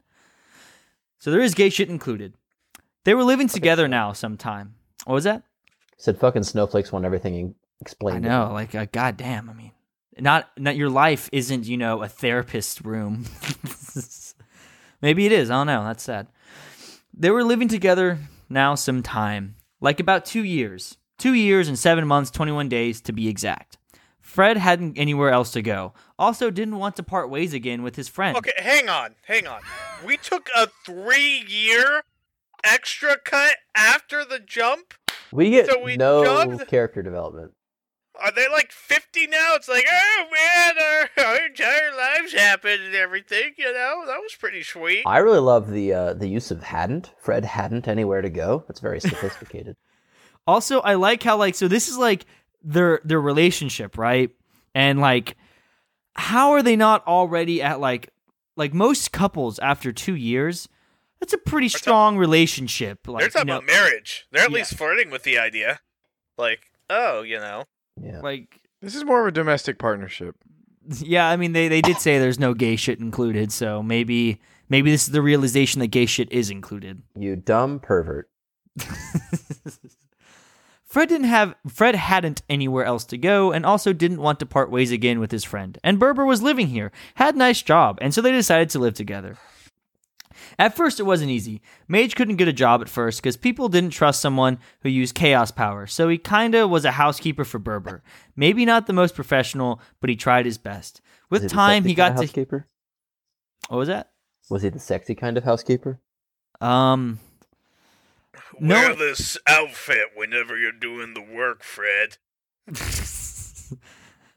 So 1.20 1.30
there 1.30 1.40
is 1.40 1.54
gay 1.54 1.68
shit 1.68 1.90
included. 1.90 2.34
They 3.04 3.14
were 3.14 3.24
living 3.24 3.46
together 3.46 3.86
now 3.86 4.12
sometime. 4.12 4.74
What 5.04 5.14
was 5.14 5.24
that? 5.24 5.42
Said 5.98 6.18
fucking 6.18 6.44
snowflakes 6.44 6.92
want 6.92 7.04
everything 7.04 7.54
explained. 7.80 8.26
I 8.26 8.28
know, 8.28 8.52
like, 8.52 8.74
uh, 8.74 8.86
goddamn. 8.90 9.50
I 9.50 9.52
mean, 9.52 9.72
not 10.18 10.50
not 10.58 10.76
your 10.76 10.88
life 10.88 11.28
isn't 11.30 11.66
you 11.66 11.76
know 11.76 12.02
a 12.02 12.08
therapist 12.08 12.80
room. 12.84 13.26
Maybe 15.02 15.26
it 15.26 15.32
is. 15.32 15.50
I 15.50 15.54
don't 15.54 15.66
know. 15.66 15.84
That's 15.84 16.02
sad. 16.02 16.26
They 17.14 17.30
were 17.30 17.44
living 17.44 17.68
together 17.68 18.18
now 18.48 18.74
some 18.74 19.02
time, 19.02 19.56
like 19.80 20.00
about 20.00 20.24
two 20.24 20.44
years, 20.44 20.96
two 21.18 21.34
years 21.34 21.68
and 21.68 21.78
seven 21.78 22.06
months, 22.06 22.30
twenty 22.30 22.52
one 22.52 22.70
days 22.70 23.02
to 23.02 23.12
be 23.12 23.28
exact. 23.28 23.76
Fred 24.20 24.56
hadn't 24.58 24.96
anywhere 24.98 25.30
else 25.30 25.50
to 25.52 25.62
go. 25.62 25.92
Also, 26.18 26.50
didn't 26.50 26.76
want 26.78 26.96
to 26.96 27.02
part 27.02 27.30
ways 27.30 27.52
again 27.54 27.82
with 27.82 27.96
his 27.96 28.08
friend. 28.08 28.36
Okay, 28.36 28.52
hang 28.56 28.88
on, 28.88 29.14
hang 29.26 29.46
on. 29.46 29.60
We 30.04 30.16
took 30.16 30.48
a 30.56 30.68
three-year 30.84 32.02
extra 32.64 33.16
cut 33.18 33.56
after 33.74 34.24
the 34.24 34.38
jump. 34.38 34.94
We 35.32 35.50
get 35.50 35.66
So 35.70 35.82
we 35.82 35.96
no 35.96 36.24
jumped- 36.24 36.68
character 36.68 37.02
development. 37.02 37.52
Are 38.22 38.32
they 38.32 38.48
like 38.48 38.70
50 38.70 39.28
now? 39.28 39.54
It's 39.54 39.68
like, 39.68 39.86
oh 39.90 40.24
man, 40.30 40.74
our, 41.18 41.24
our 41.26 41.46
entire 41.46 41.96
lives 41.96 42.32
have 42.32 42.40
happened 42.40 42.82
and 42.82 42.94
everything. 42.94 43.54
You 43.56 43.72
know, 43.72 44.02
that 44.06 44.18
was 44.18 44.34
pretty 44.38 44.62
sweet. 44.62 45.04
I 45.06 45.18
really 45.18 45.38
love 45.38 45.70
the 45.70 45.94
uh, 45.94 46.12
the 46.14 46.26
use 46.28 46.50
of 46.50 46.64
hadn't. 46.64 47.12
Fred 47.18 47.46
hadn't 47.46 47.88
anywhere 47.88 48.20
to 48.20 48.28
go. 48.28 48.64
That's 48.68 48.80
very 48.80 49.00
sophisticated. 49.00 49.76
Also, 50.46 50.80
I 50.80 50.94
like 50.94 51.22
how 51.22 51.38
like 51.38 51.54
so 51.54 51.66
this 51.66 51.88
is 51.88 51.96
like 51.96 52.26
their 52.62 53.00
their 53.04 53.20
relationship, 53.20 53.96
right? 53.98 54.30
And 54.74 55.00
like 55.00 55.36
how 56.14 56.50
are 56.52 56.62
they 56.62 56.76
not 56.76 57.06
already 57.06 57.62
at 57.62 57.80
like 57.80 58.10
like 58.56 58.74
most 58.74 59.12
couples 59.12 59.58
after 59.60 59.92
2 59.92 60.14
years? 60.14 60.68
That's 61.20 61.32
a 61.32 61.38
pretty 61.38 61.68
talk- 61.68 61.78
strong 61.80 62.16
relationship. 62.18 63.06
Like 63.06 63.20
They're 63.20 63.26
you 63.28 63.32
talking 63.32 63.46
know, 63.48 63.56
about 63.58 63.66
marriage. 63.66 64.26
They're 64.32 64.42
at 64.44 64.50
Yeah. 64.50 64.56
least 64.56 64.74
flirting 64.76 65.10
with 65.10 65.22
the 65.22 65.38
idea. 65.38 65.80
Like, 66.38 66.70
oh, 66.88 67.22
you 67.22 67.38
know, 67.38 67.64
Yeah. 68.02 68.20
like 68.20 68.60
This 68.82 68.94
is 68.94 69.04
more 69.04 69.20
of 69.22 69.26
a 69.28 69.32
domestic 69.32 69.78
partnership. 69.78 70.36
yeah, 70.98 71.28
I 71.28 71.36
mean 71.36 71.52
they 71.52 71.68
they 71.68 71.82
did 71.82 71.98
say 71.98 72.18
there's 72.18 72.38
no 72.38 72.54
gay 72.54 72.76
shit 72.76 72.98
included, 73.00 73.52
so 73.52 73.82
maybe 73.82 74.40
maybe 74.68 74.90
this 74.90 75.04
is 75.04 75.12
the 75.12 75.22
realization 75.22 75.80
that 75.80 75.88
gay 75.88 76.06
shit 76.06 76.30
is 76.32 76.50
included. 76.50 77.02
You 77.16 77.36
dumb 77.36 77.80
pervert. 77.80 78.28
Fred 80.90 81.08
didn't 81.08 81.28
have 81.28 81.54
Fred 81.68 81.94
hadn't 81.94 82.42
anywhere 82.48 82.84
else 82.84 83.04
to 83.04 83.16
go 83.16 83.52
and 83.52 83.64
also 83.64 83.92
didn't 83.92 84.20
want 84.20 84.40
to 84.40 84.46
part 84.46 84.72
ways 84.72 84.90
again 84.90 85.20
with 85.20 85.30
his 85.30 85.44
friend. 85.44 85.78
And 85.84 86.00
Burbor 86.00 86.26
was 86.26 86.42
living 86.42 86.66
here, 86.66 86.90
had 87.14 87.36
a 87.36 87.38
nice 87.38 87.62
job, 87.62 87.98
and 88.02 88.12
so 88.12 88.20
they 88.20 88.32
decided 88.32 88.70
to 88.70 88.80
live 88.80 88.94
together. 88.94 89.36
At 90.58 90.74
first 90.74 90.98
it 90.98 91.04
wasn't 91.04 91.30
easy. 91.30 91.62
Mage 91.86 92.16
couldn't 92.16 92.36
get 92.36 92.48
a 92.48 92.52
job 92.52 92.80
at 92.82 92.88
first 92.88 93.22
because 93.22 93.36
people 93.36 93.68
didn't 93.68 93.90
trust 93.90 94.20
someone 94.20 94.58
who 94.80 94.88
used 94.88 95.14
chaos 95.14 95.52
power, 95.52 95.86
so 95.86 96.08
he 96.08 96.18
kinda 96.18 96.66
was 96.66 96.84
a 96.84 96.90
housekeeper 96.90 97.44
for 97.44 97.60
Burbor. 97.60 98.00
Maybe 98.34 98.64
not 98.64 98.88
the 98.88 98.92
most 98.92 99.14
professional, 99.14 99.80
but 100.00 100.10
he 100.10 100.16
tried 100.16 100.44
his 100.44 100.58
best. 100.58 101.00
With 101.30 101.42
Was 101.44 101.52
he 101.52 101.54
the 101.54 101.54
time 101.54 101.84
he 101.84 101.90
kind 101.90 101.96
got 101.96 102.10
of 102.10 102.16
to 102.16 102.22
housekeeper. 102.22 102.66
What 103.68 103.76
was 103.76 103.88
that? 103.88 104.10
Was 104.48 104.62
he 104.62 104.70
the 104.70 104.80
sexy 104.80 105.14
kind 105.14 105.38
of 105.38 105.44
housekeeper? 105.44 106.00
Um 106.60 107.20
No. 108.60 108.74
wear 108.74 108.94
this 108.94 109.38
outfit 109.46 110.08
whenever 110.14 110.56
you're 110.56 110.72
doing 110.72 111.14
the 111.14 111.20
work, 111.22 111.62
Fred. 111.62 112.18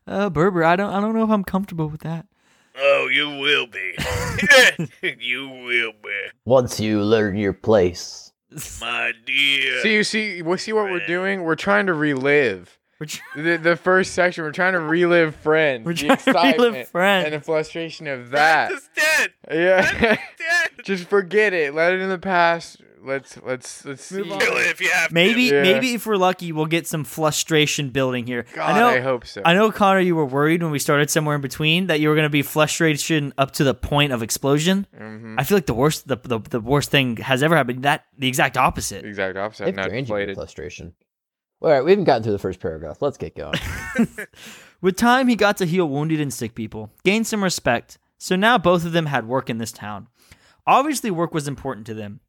uh 0.08 0.30
Burbor, 0.30 0.66
I 0.66 0.76
don't 0.76 0.92
I 0.94 1.00
don't 1.00 1.14
know 1.16 1.24
if 1.24 1.30
I'm 1.30 1.44
comfortable 1.44 1.88
with 1.88 2.02
that. 2.02 2.26
Oh, 2.76 3.08
you 3.12 3.30
will 3.30 3.68
be. 3.68 3.94
you 5.20 5.48
will 5.48 5.94
be, 6.04 6.26
Once 6.46 6.80
you 6.80 7.02
learn 7.04 7.36
your 7.38 7.54
place. 7.54 8.32
my 8.82 9.12
dear. 9.26 9.82
See, 9.82 9.94
you 9.94 10.04
see, 10.04 10.42
we 10.42 10.58
see 10.58 10.74
what 10.74 10.86
we're 10.86 11.06
doing. 11.06 11.44
We're 11.44 11.56
trying 11.56 11.86
to 11.86 11.94
relive 11.94 12.80
We're 13.00 13.08
the, 13.36 13.58
the 13.58 13.76
first 13.76 14.14
section. 14.16 14.44
We're 14.44 14.52
trying 14.52 14.74
to 14.74 14.80
relive 14.80 15.36
friends. 15.36 15.86
We're 15.86 15.94
the 15.94 16.00
trying 16.08 16.18
to 16.18 16.32
relive 16.32 16.46
excitement 16.76 16.88
Friends. 16.88 17.26
and 17.26 17.34
the 17.36 17.40
frustration 17.42 18.08
of 18.08 18.32
that. 18.32 18.70
Fred 18.72 18.80
that. 18.80 18.82
is 18.82 18.90
dead. 18.96 19.34
Yeah, 19.52 20.16
Dead. 20.38 20.70
just 20.84 21.06
forget 21.06 21.54
it. 21.54 21.76
Let 21.76 21.94
it 21.94 22.00
in 22.02 22.10
the 22.10 22.18
past. 22.18 22.82
Let's 23.06 23.38
let's 23.44 23.84
let's 23.86 24.12
Move 24.12 24.26
see. 24.28 24.32
on. 24.32 24.40
Kill 24.40 24.58
it 24.58 24.68
if 24.68 24.80
you 24.82 24.90
have 24.90 25.12
Maybe 25.12 25.50
to. 25.50 25.56
Yeah. 25.56 25.62
maybe 25.62 25.94
if 25.94 26.06
we're 26.06 26.16
lucky, 26.16 26.52
we'll 26.52 26.66
get 26.68 26.88
some 26.88 27.04
frustration 27.04 27.90
building 27.90 28.26
here. 28.26 28.46
God, 28.54 28.72
I 28.76 28.80
know. 28.80 28.88
I 28.88 29.00
hope 29.02 29.26
so. 29.26 29.42
I 29.44 29.54
know, 29.54 29.72
Connor. 29.72 30.00
You 30.00 30.16
were 30.16 30.26
worried 30.26 30.64
when 30.64 30.72
we 30.72 30.80
started 30.80 31.10
somewhere 31.10 31.36
in 31.36 31.42
between 31.42 31.88
that 31.88 32.00
you 32.00 32.10
were 32.10 32.16
going 32.16 32.24
to 32.26 32.30
be 32.30 32.42
frustration 32.42 33.34
up 33.38 33.52
to 33.52 33.64
the 33.64 33.74
point 33.74 34.14
of 34.14 34.24
explosion. 34.24 34.88
Mhm. 34.98 35.36
I 35.38 35.44
feel 35.44 35.58
like 35.58 35.66
the 35.66 35.74
worst, 35.74 36.08
the, 36.08 36.16
the 36.18 36.40
the 36.40 36.60
worst 36.62 36.92
thing 36.92 37.18
has 37.18 37.44
ever 37.44 37.56
happened. 37.58 37.84
That 37.84 38.06
the 38.18 38.28
exact 38.28 38.58
opposite. 38.58 39.04
Exact 39.06 39.38
opposite. 39.38 39.66
They've 39.66 39.76
Not 39.76 39.88
of 39.88 39.94
inflated. 39.94 40.36
frustration. 40.36 40.94
All 41.62 41.70
right, 41.70 41.84
we 41.84 41.92
haven't 41.92 42.06
gotten 42.06 42.24
through 42.24 42.34
the 42.34 42.40
first 42.40 42.60
paragraph. 42.60 43.02
Let's 43.02 43.18
get 43.18 43.36
going. 43.38 43.58
With 44.82 44.98
time, 44.98 45.28
he 45.30 45.36
got 45.36 45.58
to 45.58 45.66
heal 45.66 45.88
wounded 45.88 46.20
and 46.20 46.34
sick 46.34 46.56
people, 46.56 46.92
gain 47.06 47.24
some 47.24 47.42
respect. 47.44 47.98
So 48.18 48.36
now 48.36 48.58
both 48.58 48.86
of 48.86 48.92
them 48.92 49.06
had 49.06 49.28
work 49.28 49.50
in 49.50 49.58
this 49.60 49.72
town. 49.72 50.08
Obviously, 50.68 51.10
work 51.12 51.34
was 51.34 51.48
important 51.48 51.86
to 51.88 51.94
them. 51.94 52.20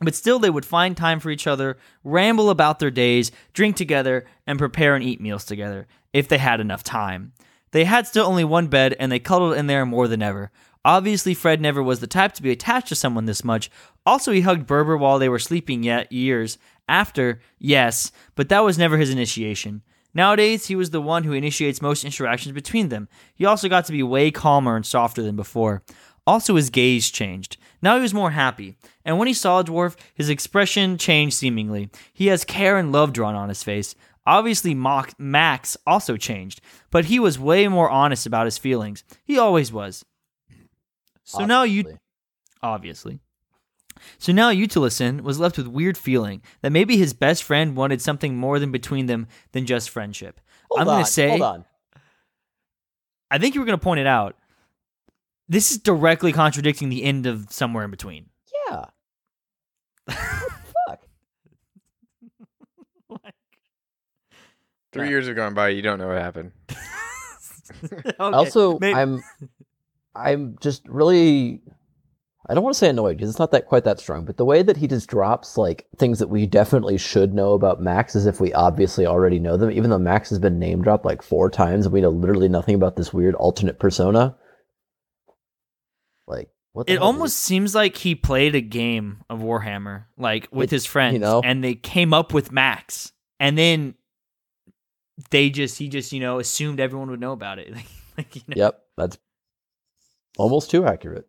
But 0.00 0.14
still, 0.14 0.38
they 0.38 0.50
would 0.50 0.66
find 0.66 0.96
time 0.96 1.20
for 1.20 1.30
each 1.30 1.46
other, 1.46 1.78
ramble 2.04 2.50
about 2.50 2.78
their 2.78 2.90
days, 2.90 3.32
drink 3.54 3.76
together, 3.76 4.26
and 4.46 4.58
prepare 4.58 4.94
and 4.94 5.02
eat 5.02 5.20
meals 5.20 5.44
together, 5.44 5.86
if 6.12 6.28
they 6.28 6.38
had 6.38 6.60
enough 6.60 6.82
time. 6.82 7.32
They 7.70 7.84
had 7.84 8.06
still 8.06 8.26
only 8.26 8.44
one 8.44 8.68
bed, 8.68 8.94
and 8.98 9.10
they 9.10 9.18
cuddled 9.18 9.56
in 9.56 9.66
there 9.66 9.86
more 9.86 10.08
than 10.08 10.22
ever. 10.22 10.50
Obviously, 10.84 11.34
Fred 11.34 11.60
never 11.60 11.82
was 11.82 12.00
the 12.00 12.06
type 12.06 12.32
to 12.34 12.42
be 12.42 12.52
attached 12.52 12.88
to 12.88 12.94
someone 12.94 13.24
this 13.24 13.42
much. 13.42 13.70
Also, 14.04 14.32
he 14.32 14.42
hugged 14.42 14.68
Burbor 14.68 14.98
while 14.98 15.18
they 15.18 15.28
were 15.28 15.38
sleeping 15.38 15.82
yet 15.82 16.12
years 16.12 16.58
after, 16.88 17.40
yes, 17.58 18.12
but 18.34 18.48
that 18.48 18.64
was 18.64 18.78
never 18.78 18.96
his 18.96 19.10
initiation. 19.10 19.82
Nowadays, 20.14 20.66
he 20.66 20.76
was 20.76 20.90
the 20.90 21.00
one 21.00 21.24
who 21.24 21.32
initiates 21.32 21.82
most 21.82 22.04
interactions 22.04 22.54
between 22.54 22.88
them. 22.88 23.08
He 23.34 23.44
also 23.44 23.68
got 23.68 23.84
to 23.86 23.92
be 23.92 24.02
way 24.02 24.30
calmer 24.30 24.76
and 24.76 24.86
softer 24.86 25.22
than 25.22 25.36
before. 25.36 25.82
Also, 26.26 26.56
his 26.56 26.70
gaze 26.70 27.10
changed. 27.10 27.56
Now 27.86 27.94
he 27.94 28.02
was 28.02 28.12
more 28.12 28.32
happy. 28.32 28.74
And 29.04 29.16
when 29.16 29.28
he 29.28 29.32
saw 29.32 29.60
a 29.60 29.64
dwarf, 29.64 29.94
his 30.12 30.28
expression 30.28 30.98
changed 30.98 31.36
seemingly. 31.36 31.88
He 32.12 32.26
has 32.26 32.44
care 32.44 32.78
and 32.78 32.90
love 32.90 33.12
drawn 33.12 33.36
on 33.36 33.48
his 33.48 33.62
face. 33.62 33.94
Obviously, 34.26 34.74
Max 34.74 35.76
also 35.86 36.16
changed, 36.16 36.60
but 36.90 37.04
he 37.04 37.20
was 37.20 37.38
way 37.38 37.68
more 37.68 37.88
honest 37.88 38.26
about 38.26 38.46
his 38.46 38.58
feelings. 38.58 39.04
He 39.24 39.38
always 39.38 39.72
was. 39.72 40.04
So 41.22 41.44
now 41.46 41.62
you 41.62 41.82
Obviously. 41.82 42.00
obviously. 42.60 43.20
So 44.18 44.32
now 44.32 44.50
Utilison 44.50 45.20
was 45.20 45.38
left 45.38 45.56
with 45.56 45.68
weird 45.68 45.96
feeling 45.96 46.42
that 46.62 46.72
maybe 46.72 46.96
his 46.96 47.14
best 47.14 47.44
friend 47.44 47.76
wanted 47.76 48.02
something 48.02 48.34
more 48.36 48.58
than 48.58 48.72
between 48.72 49.06
them 49.06 49.28
than 49.52 49.64
just 49.64 49.90
friendship. 49.90 50.40
Hold 50.72 50.80
I'm 50.80 50.86
gonna 50.88 51.06
say- 51.06 51.28
Hold 51.28 51.42
on. 51.42 51.64
I 53.30 53.38
think 53.38 53.54
you 53.54 53.60
were 53.60 53.64
going 53.64 53.78
to 53.78 53.84
point 53.84 54.00
it 54.00 54.08
out. 54.08 54.34
This 55.48 55.70
is 55.70 55.78
directly 55.78 56.32
contradicting 56.32 56.88
the 56.88 57.04
end 57.04 57.26
of 57.26 57.46
Somewhere 57.50 57.84
in 57.84 57.90
Between. 57.90 58.26
Yeah. 58.68 58.84
What 60.06 60.16
the 60.16 60.40
fuck? 60.88 61.00
Three 64.92 65.04
Yeah. 65.04 65.10
years 65.10 65.26
have 65.26 65.36
gone 65.36 65.54
by. 65.54 65.68
You 65.70 65.82
don't 65.82 65.98
know 65.98 66.08
what 66.08 66.18
happened. 66.18 66.52
Okay, 67.82 68.12
also, 68.20 68.78
may- 68.78 68.94
I'm, 68.94 69.20
I'm 70.14 70.56
just 70.60 70.86
really, 70.88 71.60
I 72.48 72.54
don't 72.54 72.62
want 72.62 72.74
to 72.74 72.78
say 72.78 72.88
annoyed 72.88 73.16
because 73.16 73.28
it's 73.28 73.40
not 73.40 73.50
that 73.50 73.66
quite 73.66 73.82
that 73.84 73.98
strong. 73.98 74.24
But 74.24 74.36
the 74.36 74.44
way 74.44 74.62
that 74.62 74.76
he 74.76 74.86
just 74.86 75.08
drops 75.08 75.58
like 75.58 75.84
things 75.98 76.20
that 76.20 76.28
we 76.28 76.46
definitely 76.46 76.96
should 76.96 77.34
know 77.34 77.54
about 77.54 77.82
Max, 77.82 78.14
as 78.14 78.24
if 78.24 78.40
we 78.40 78.52
obviously 78.52 79.04
already 79.04 79.40
know 79.40 79.56
them, 79.56 79.72
even 79.72 79.90
though 79.90 79.98
Max 79.98 80.30
has 80.30 80.38
been 80.38 80.60
name 80.60 80.80
dropped 80.80 81.04
like 81.04 81.22
four 81.22 81.50
times 81.50 81.86
and 81.86 81.92
we 81.92 82.00
know 82.00 82.10
literally 82.10 82.48
nothing 82.48 82.76
about 82.76 82.94
this 82.94 83.12
weird 83.12 83.34
alternate 83.34 83.80
persona. 83.80 84.36
Like, 86.26 86.48
what? 86.72 86.86
The 86.86 86.94
It 86.94 86.98
almost 86.98 87.36
seems 87.38 87.74
like 87.74 87.96
he 87.96 88.14
played 88.14 88.54
a 88.54 88.60
game 88.60 89.18
of 89.30 89.40
Warhammer, 89.40 90.04
like 90.18 90.48
with 90.50 90.72
It- 90.72 90.76
his 90.76 90.86
friends, 90.86 91.20
know. 91.20 91.40
and 91.44 91.62
they 91.62 91.74
came 91.74 92.12
up 92.12 92.32
with 92.34 92.50
Max, 92.52 93.12
and 93.40 93.56
then 93.56 93.94
they 95.30 95.48
just 95.50 95.78
he 95.78 95.88
just 95.88 96.12
you 96.12 96.20
know 96.20 96.38
assumed 96.38 96.80
everyone 96.80 97.10
would 97.10 97.20
know 97.20 97.32
about 97.32 97.58
it. 97.58 97.72
like, 98.18 98.36
you 98.36 98.42
know. 98.48 98.54
Yep, 98.56 98.80
that's 98.96 99.18
almost 100.38 100.70
too 100.70 100.84
accurate. 100.84 101.26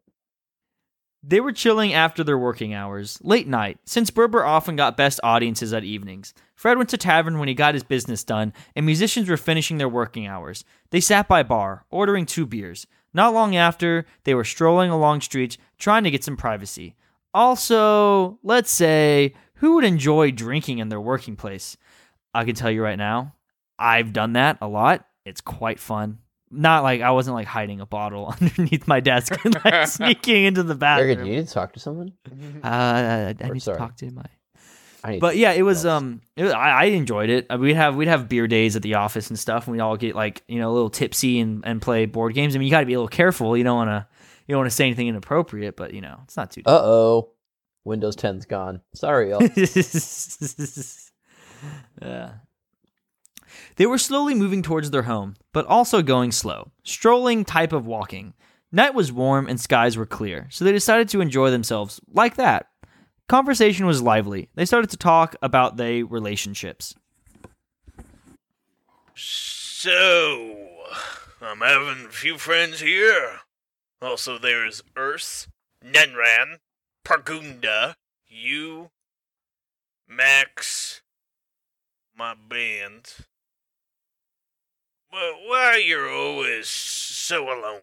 They 1.24 1.39
were 1.42 1.51
chilling 1.51 1.94
after 1.94 2.24
their 2.24 2.38
working 2.38 2.74
hours, 2.74 3.18
late 3.22 3.48
night, 3.48 3.80
since 3.86 4.12
Burbor 4.12 4.46
often 4.46 4.75
got 4.75 4.96
best 4.96 5.20
audiences 5.24 5.74
at 5.74 5.84
evenings. 5.84 6.34
Fred 6.56 6.77
went 6.77 6.89
to 6.92 6.98
tavern 6.98 7.38
when 7.39 7.48
he 7.48 7.54
got 7.54 7.74
his 7.74 7.84
business 7.84 8.24
done, 8.24 8.54
and 8.75 8.86
musicians 8.86 9.27
were 9.27 9.36
finishing 9.36 9.77
their 9.77 9.89
working 9.89 10.25
hours. 10.27 10.63
They 10.92 11.01
sat 11.01 11.27
by 11.27 11.44
bar, 11.44 11.86
ordering 11.89 12.25
two 12.27 12.46
beers. 12.46 12.88
Not 13.13 13.33
long 13.33 13.55
after, 13.55 14.05
they 14.25 14.33
were 14.35 14.43
strolling 14.43 14.89
along 14.91 15.21
streets, 15.21 15.57
trying 15.77 16.03
to 16.03 16.11
get 16.11 16.23
some 16.23 16.37
privacy. 16.37 16.95
Also, 17.33 18.37
let's 18.43 18.71
say, 18.71 19.33
who 19.55 19.75
would 19.75 19.83
enjoy 19.83 20.31
drinking 20.31 20.79
in 20.79 20.89
their 20.89 20.99
working 21.01 21.35
place? 21.35 21.77
I 22.33 22.43
can 22.45 22.55
tell 22.55 22.69
you 22.69 22.83
right 22.83 22.97
now, 22.97 23.33
I've 23.79 24.11
done 24.13 24.33
that 24.33 24.57
a 24.61 24.67
lot. 24.67 25.05
It's 25.25 25.41
quite 25.41 25.79
fun. 25.79 26.19
Not 26.49 26.83
like 26.83 27.01
I 27.01 27.11
wasn't 27.11 27.35
like 27.35 27.47
hiding 27.47 27.81
a 27.81 27.85
bottle 27.85 28.33
underneath 28.41 28.87
my 28.87 28.99
desk 28.99 29.33
and 29.45 29.55
like 29.65 29.87
sneaking 29.87 30.45
into 30.45 30.63
the 30.63 30.75
bathroom. 30.75 31.15
good. 31.17 31.27
You 31.27 31.35
need 31.37 31.47
to 31.47 31.53
talk 31.53 31.73
to 31.73 31.79
someone. 31.79 32.13
Uh, 32.63 32.67
I 32.67 33.35
Or 33.41 33.53
need 33.53 33.61
sorry. 33.61 33.77
to 33.77 33.79
talk 33.79 33.97
to 33.97 34.11
my. 34.11 34.23
But 35.20 35.38
yeah, 35.38 35.51
it 35.51 35.62
was 35.62 35.86
um, 35.86 36.22
it 36.36 36.44
was, 36.44 36.54
I, 36.54 36.70
I 36.70 36.84
enjoyed 36.86 37.30
it. 37.30 37.46
Uh, 37.50 37.58
We'd 37.60 37.75
have 37.75 37.96
we'd 37.96 38.08
have 38.08 38.27
beer 38.27 38.48
days 38.48 38.75
at 38.75 38.82
the 38.82 38.96
office 38.96 39.30
and 39.30 39.38
stuff, 39.38 39.68
and 39.68 39.74
we'd 39.74 39.82
all 39.82 39.98
get 39.98 40.16
like 40.16 40.44
you 40.48 40.60
know 40.60 40.72
a 40.72 40.74
little 40.74 40.89
tipsy 40.89 41.39
and, 41.39 41.63
and 41.66 41.82
play 41.82 42.06
board 42.06 42.34
games. 42.34 42.56
I 42.56 42.60
mean, 42.60 42.66
you 42.66 42.72
got 42.72 42.80
to 42.82 42.86
be 42.86 42.94
a 42.94 42.98
little 42.98 43.08
careful. 43.08 43.56
You 43.56 43.63
don't 43.63 43.75
want 43.77 43.89
to 43.89 44.08
you 44.48 44.54
don't 44.54 44.60
want 44.62 44.70
to 44.72 44.75
say 44.75 44.86
anything 44.86 45.08
inappropriate, 45.08 45.75
but 45.75 45.94
you 45.94 46.01
know 46.01 46.20
it's 46.24 46.36
not 46.38 46.51
too. 46.51 46.62
Uh 46.66 46.80
oh, 46.82 47.32
Windows 47.84 48.16
10's 48.16 48.46
gone. 48.46 48.82
Sorry, 48.94 49.30
y'all. 49.30 49.42
yeah. 52.01 52.32
They 53.77 53.86
were 53.86 53.98
slowly 53.98 54.34
moving 54.34 54.62
towards 54.62 54.92
their 54.92 55.04
home, 55.04 55.36
but 55.54 55.66
also 55.68 56.01
going 56.01 56.32
slow, 56.32 56.72
strolling 56.84 57.46
type 57.46 57.74
of 57.74 57.86
walking. 57.86 58.34
Night 58.72 58.94
was 58.94 59.12
warm 59.12 59.48
and 59.48 59.60
skies 59.60 59.96
were 59.96 60.06
clear, 60.06 60.48
so 60.51 60.66
they 60.66 60.72
decided 60.72 61.08
to 61.10 61.22
enjoy 61.22 61.51
themselves 61.51 62.01
like 62.12 62.36
that. 62.36 62.68
Conversation 63.29 63.86
was 63.86 64.01
lively. 64.01 64.48
They 64.55 64.65
started 64.65 64.89
to 64.91 64.98
talk 64.98 65.36
about 65.41 65.75
their 65.75 66.05
relationships. 66.05 66.96
So, 69.15 70.55
I'm 71.41 71.60
having 71.60 72.05
a 72.05 72.10
few 72.10 72.38
friends 72.38 72.79
here. 72.79 73.39
Also, 74.01 74.38
there's 74.38 74.81
Urs, 74.96 75.48
Nenran, 75.86 76.60
Pargunda, 77.03 77.96
you, 78.29 78.91
Max, 80.07 81.01
my 82.17 82.34
band. 82.34 83.13
But 85.12 85.34
why 85.46 85.84
you're 85.86 86.10
always 86.10 86.69
so 86.69 87.43
alone? 87.43 87.81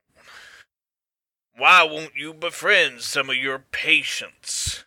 Why 1.54 1.82
won't 1.82 2.16
you 2.16 2.32
befriend 2.32 3.02
some 3.02 3.28
of 3.28 3.36
your 3.36 3.58
patients? 3.58 4.84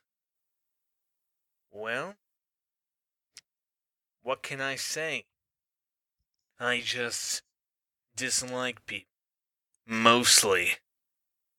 Well, 1.79 2.15
what 4.23 4.41
can 4.41 4.59
I 4.59 4.77
say? 4.77 5.25
I 6.59 6.81
just 6.83 7.43
dislike 8.15 8.83
people. 8.87 9.11
Mostly. 9.85 10.69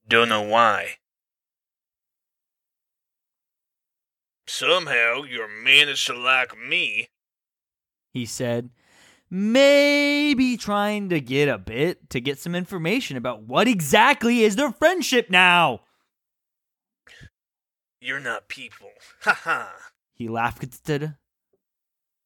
Don't 0.08 0.28
know 0.28 0.42
why. 0.42 0.96
Somehow 4.48 5.22
you're 5.22 5.46
managed 5.46 6.08
to 6.08 6.18
like 6.18 6.58
me. 6.58 7.10
He 8.12 8.26
said, 8.26 8.70
maybe 9.30 10.56
trying 10.56 11.10
to 11.10 11.20
get 11.20 11.48
a 11.48 11.58
bit 11.58 12.10
to 12.10 12.20
get 12.20 12.40
some 12.40 12.56
information 12.56 13.16
about 13.16 13.42
what 13.44 13.68
exactly 13.68 14.42
is 14.42 14.56
their 14.56 14.72
friendship 14.72 15.30
now. 15.30 15.82
You're 18.00 18.18
not 18.18 18.48
people. 18.48 18.90
Ha 19.20 19.32
ha. 19.44 19.87
He 20.18 20.28
laughed. 20.28 20.64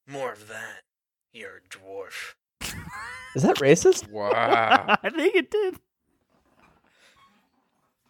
More 0.09 0.33
of 0.33 0.49
that. 0.49 0.81
You're 1.33 1.59
a 1.59 1.69
dwarf. 1.69 2.35
Is 3.37 3.43
that 3.43 3.57
racist? 3.57 4.11
Wow. 4.11 4.97
I 5.03 5.11
think 5.11 5.35
it 5.37 5.51
did. 5.51 5.77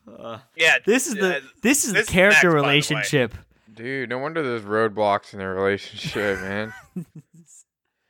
Uh, 0.09 0.39
Yeah, 0.57 0.79
this 0.85 1.07
is 1.07 1.15
the 1.15 1.37
uh, 1.37 1.41
this 1.62 1.85
is 1.85 1.93
this 1.93 2.07
the 2.07 2.11
is 2.11 2.15
character 2.15 2.49
Max, 2.49 2.55
by 2.55 2.61
the 2.61 2.67
relationship. 2.67 3.35
Dude, 3.73 4.09
no 4.09 4.19
wonder 4.19 4.43
there's 4.43 4.62
roadblocks 4.62 5.33
in 5.33 5.39
their 5.39 5.55
relationship, 5.55 6.41
man. 6.41 6.73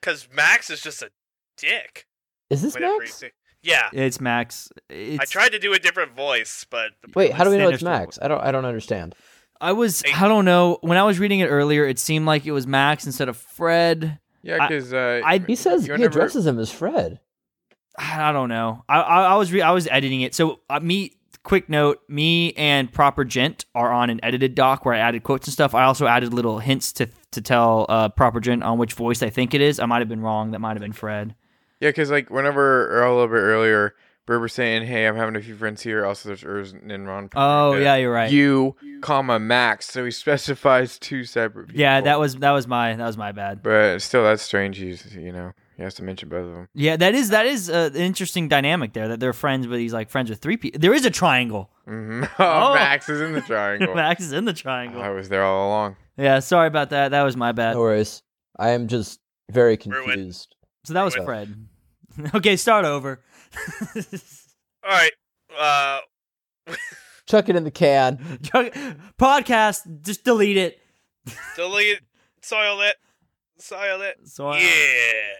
Cause 0.03 0.27
Max 0.35 0.71
is 0.71 0.81
just 0.81 1.03
a 1.03 1.11
dick. 1.59 2.07
Is 2.51 2.63
this 2.63 2.75
whenever 2.75 2.99
Max? 2.99 3.23
Yeah. 3.63 3.91
It's 3.93 4.21
Max. 4.21 4.71
It's, 4.89 5.21
I 5.21 5.25
tried 5.27 5.53
to 5.53 5.59
do 5.59 5.73
a 5.75 5.79
different 5.79 6.17
voice, 6.17 6.67
but 6.69 6.93
Wait, 7.15 7.33
how 7.33 7.45
do 7.45 7.51
we 7.51 7.59
know 7.59 7.69
it's 7.69 7.81
Star 7.81 8.01
Max? 8.01 8.19
I 8.21 8.29
don't. 8.29 8.41
I 8.41 8.51
don't 8.51 8.65
understand. 8.65 9.15
I 9.63 9.73
was. 9.73 10.03
I 10.15 10.29
don't 10.29 10.45
know. 10.45 10.79
When 10.83 10.99
I 10.99 11.05
was 11.05 11.19
reading 11.19 11.41
it 11.41 11.47
earlier, 11.47 11.87
it 11.87 11.99
seemed 11.99 12.27
like 12.27 12.45
it 12.45 12.53
was 12.53 12.67
Max 12.67 13.07
instead 13.07 13.29
of 13.29 13.37
Fred. 13.37 14.19
Yeah, 14.43 14.67
because 14.67 14.93
uh, 14.93 15.23
I- 15.25 15.39
He 15.39 15.55
says 15.55 15.87
you 15.87 15.95
he 15.95 16.01
never- 16.03 16.11
addresses 16.19 16.47
him 16.47 16.59
as 16.59 16.71
Fred. 16.71 17.21
I 17.99 18.33
don't 18.33 18.49
know. 18.49 18.85
I 18.89 19.01
I, 19.01 19.23
I 19.25 19.35
was 19.37 19.53
re- 19.53 19.63
I 19.63 19.71
was 19.71 19.87
editing 19.89 20.21
it. 20.23 20.35
So 20.35 20.61
uh, 20.69 20.81
me. 20.81 21.13
Quick 21.45 21.69
note: 21.69 22.01
Me 22.09 22.53
and 22.53 22.93
Proper 22.93 23.25
Gent 23.25 23.65
are 23.75 23.91
on 23.93 24.11
an 24.11 24.21
edited 24.23 24.55
doc 24.55 24.85
where 24.85 24.95
I 24.95 24.99
added 24.99 25.25
quotes 25.25 25.49
and 25.49 25.53
stuff. 25.53 25.75
I 25.75 25.83
also 25.83 26.07
added 26.07 26.33
little 26.33 26.61
hints 26.61 26.93
to 26.93 27.09
to 27.33 27.41
tell 27.41 27.85
uh, 27.89 28.11
Proper 28.11 28.39
Gent 28.39 28.63
on 28.63 28.79
which 28.79 28.93
voice 28.93 29.25
I 29.25 29.31
think 29.31 29.53
it 29.53 29.61
is. 29.61 29.81
I 29.81 29.87
might 29.87 29.99
have 29.99 30.09
been 30.09 30.21
wrong. 30.21 30.53
That 30.53 30.61
might 30.61 30.75
have 30.75 30.81
been 30.81 30.93
Fred. 30.93 31.35
Yeah, 31.81 31.89
because 31.89 32.13
like 32.13 32.31
whenever 32.31 32.97
or 32.97 33.03
a 33.03 33.13
little 33.13 33.27
bit 33.27 33.41
earlier, 33.41 33.97
Burbor 34.27 34.49
saying, 34.51 34.87
"Hey, 34.87 35.07
I'm 35.07 35.17
having 35.17 35.35
a 35.37 35.41
few 35.41 35.57
friends 35.57 35.83
here." 35.83 36.05
Also, 36.07 36.29
there's 36.29 36.43
Urs 36.43 36.73
and 36.91 37.07
Ron. 37.07 37.29
Oh 37.35 37.75
yeah, 37.75 37.97
you're 37.97 38.13
right. 38.13 38.31
You, 38.31 38.77
comma 39.01 39.39
Max. 39.39 39.91
So 39.91 40.05
he 40.05 40.11
specifies 40.27 40.99
two 40.99 41.25
separate. 41.25 41.69
People. 41.69 41.81
yeah, 41.81 42.01
that 42.01 42.21
was 42.21 42.37
that 42.37 42.51
was 42.53 42.67
my 42.67 42.95
that 42.95 43.07
was 43.07 43.17
my 43.17 43.33
bad. 43.33 43.63
But 43.63 44.01
still, 44.01 44.23
that's 44.23 44.43
strange. 44.43 44.79
He's 44.79 45.15
you 45.17 45.33
know 45.33 45.53
he 45.77 45.83
has 45.83 45.95
to 45.95 46.05
mention 46.05 46.29
both 46.29 46.47
of 46.47 46.53
them. 46.55 46.69
Yeah, 46.75 46.97
that 46.97 47.15
is 47.15 47.31
that 47.31 47.47
is 47.47 47.69
uh, 47.69 47.91
an 47.93 48.01
interesting 48.01 48.49
dynamic 48.49 48.93
there. 48.93 49.09
That 49.09 49.19
they're 49.21 49.33
friends, 49.33 49.67
but 49.67 49.79
he's 49.81 49.93
like 49.93 50.09
friends 50.09 50.31
with 50.31 50.39
three 50.39 50.57
people. 50.57 50.79
There 50.81 50.95
is 50.95 51.05
a 51.05 51.11
triangle. 51.11 51.71
hmm 51.87 52.23
Oh. 52.39 52.71
Oh, 52.71 52.75
Max 52.75 53.09
is 53.09 53.21
in 53.21 53.33
the 53.33 53.41
triangle. 53.47 53.95
Max 53.95 54.23
is 54.23 54.33
in 54.33 54.45
the 54.45 54.53
triangle. 54.53 55.03
I 55.03 55.09
was 55.11 55.29
there 55.29 55.43
all 55.45 55.69
along. 55.69 55.97
Yeah, 56.17 56.39
sorry 56.39 56.69
about 56.69 56.91
that. 56.91 57.09
That 57.11 57.23
was 57.23 57.37
my 57.37 57.51
bad. 57.53 57.75
No 57.75 57.81
worries. 57.81 58.23
I 58.57 58.71
am 58.71 58.87
just 58.87 59.19
very 59.51 59.79
Ruined. 59.85 60.05
confused. 60.05 60.55
So 60.85 60.93
that 60.95 61.03
was 61.03 61.17
Ruined. 61.17 61.27
Fred. 61.27 61.69
okay, 62.35 62.57
start 62.57 62.85
over. 62.85 63.21
All 64.85 64.91
right. 64.91 65.13
Uh, 65.57 66.01
Chuck 67.27 67.49
it 67.49 67.57
in 67.57 67.65
the 67.65 67.71
can. 67.71 68.19
Podcast, 69.19 70.03
just 70.03 70.25
delete 70.25 70.57
it. 70.57 70.81
delete, 71.57 72.01
soil 72.43 72.81
it, 72.81 72.97
soil 73.59 74.01
it. 74.03 74.17
So 74.25 74.53
Yeah. 74.55 75.35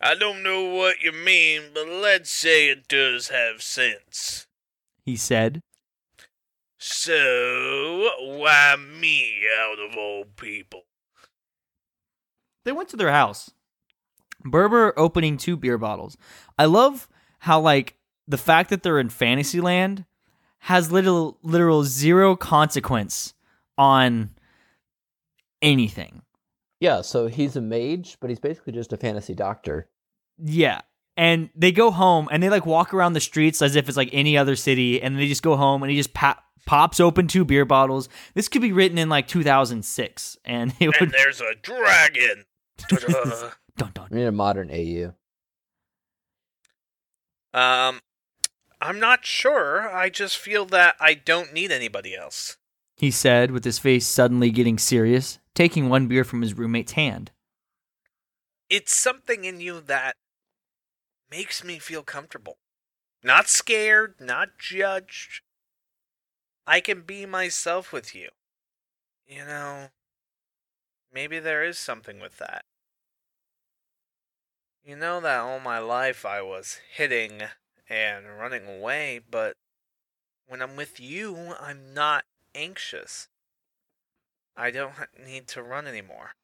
I 0.00 0.14
don't 0.14 0.42
know 0.42 0.64
what 0.74 1.00
you 1.00 1.12
mean, 1.12 1.62
but 1.72 1.88
let's 1.88 2.30
say 2.30 2.68
it 2.68 2.88
does 2.88 3.28
have 3.28 3.62
sense. 3.62 4.46
he 5.04 5.16
said. 5.16 5.60
So, 6.78 8.10
why 8.20 8.76
me 8.76 9.40
out 9.58 9.78
of 9.78 9.96
all 9.96 10.24
people? 10.36 10.82
They 12.66 12.72
went 12.72 12.90
to 12.90 12.96
their 12.96 13.10
house. 13.12 13.50
Burbor 14.44 14.92
opening 14.98 15.38
two 15.38 15.56
beer 15.56 15.78
bottles. 15.78 16.18
I 16.58 16.66
love 16.66 17.08
how 17.44 17.60
like 17.60 17.94
the 18.26 18.38
fact 18.38 18.70
that 18.70 18.82
they're 18.82 18.98
in 18.98 19.10
Fantasyland 19.10 20.06
has 20.60 20.90
literal 20.90 21.36
literal 21.42 21.84
zero 21.84 22.36
consequence 22.36 23.34
on 23.76 24.30
anything. 25.60 26.22
Yeah, 26.80 27.02
so 27.02 27.26
he's 27.26 27.54
a 27.54 27.60
mage, 27.60 28.16
but 28.18 28.30
he's 28.30 28.38
basically 28.38 28.72
just 28.72 28.94
a 28.94 28.96
fantasy 28.96 29.34
doctor. 29.34 29.90
Yeah. 30.38 30.80
And 31.18 31.50
they 31.54 31.70
go 31.70 31.90
home 31.90 32.28
and 32.32 32.42
they 32.42 32.48
like 32.48 32.64
walk 32.64 32.94
around 32.94 33.12
the 33.12 33.20
streets 33.20 33.60
as 33.60 33.76
if 33.76 33.88
it's 33.88 33.96
like 33.96 34.08
any 34.12 34.38
other 34.38 34.56
city 34.56 35.02
and 35.02 35.18
they 35.18 35.28
just 35.28 35.42
go 35.42 35.54
home 35.54 35.82
and 35.82 35.90
he 35.90 35.98
just 35.98 36.14
pa- 36.14 36.42
pops 36.64 36.98
open 36.98 37.28
two 37.28 37.44
beer 37.44 37.66
bottles. 37.66 38.08
This 38.32 38.48
could 38.48 38.62
be 38.62 38.72
written 38.72 38.96
in 38.96 39.10
like 39.10 39.28
2006 39.28 40.38
and 40.46 40.72
it 40.80 40.94
And 40.98 41.10
there's 41.10 41.42
a 41.42 41.54
dragon. 41.60 42.46
Ta-da. 42.78 43.50
dun, 43.76 43.90
dun. 43.92 44.08
I 44.10 44.14
mean, 44.14 44.26
a 44.26 44.32
modern 44.32 44.70
AU. 44.70 45.12
Um, 47.54 48.00
I'm 48.80 48.98
not 49.00 49.24
sure. 49.24 49.88
I 49.88 50.10
just 50.10 50.36
feel 50.36 50.66
that 50.66 50.96
I 51.00 51.14
don't 51.14 51.52
need 51.54 51.70
anybody 51.70 52.14
else. 52.14 52.56
he 52.96 53.10
said 53.10 53.50
with 53.50 53.64
his 53.64 53.78
face 53.78 54.06
suddenly 54.06 54.50
getting 54.50 54.78
serious, 54.78 55.38
taking 55.54 55.88
one 55.88 56.06
beer 56.06 56.24
from 56.24 56.42
his 56.42 56.54
roommate's 56.54 56.92
hand. 56.92 57.30
It's 58.68 58.94
something 58.94 59.44
in 59.44 59.60
you 59.60 59.80
that 59.80 60.16
makes 61.30 61.62
me 61.64 61.78
feel 61.78 62.02
comfortable. 62.02 62.58
Not 63.22 63.48
scared, 63.48 64.14
not 64.20 64.58
judged. 64.58 65.42
I 66.66 66.80
can 66.80 67.02
be 67.02 67.26
myself 67.26 67.92
with 67.92 68.14
you. 68.14 68.28
You 69.26 69.44
know, 69.44 69.88
maybe 71.12 71.38
there 71.38 71.64
is 71.64 71.78
something 71.78 72.20
with 72.20 72.38
that. 72.38 72.64
You 74.84 74.96
know 74.96 75.18
that 75.20 75.40
all 75.40 75.60
my 75.60 75.78
life 75.78 76.26
I 76.26 76.42
was 76.42 76.78
hitting 76.94 77.40
and 77.88 78.26
running 78.38 78.66
away, 78.66 79.18
but 79.30 79.56
when 80.46 80.60
I'm 80.60 80.76
with 80.76 81.00
you, 81.00 81.54
I'm 81.58 81.94
not 81.94 82.26
anxious. 82.54 83.28
I 84.54 84.70
don't 84.70 84.92
need 85.24 85.48
to 85.48 85.62
run 85.62 85.86
anymore. 85.86 86.34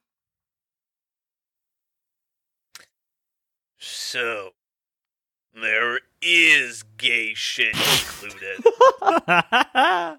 So, 3.79 4.53
there 5.55 6.01
is 6.23 6.83
gay 6.97 7.35
shit 7.35 7.75
included. 7.77 8.65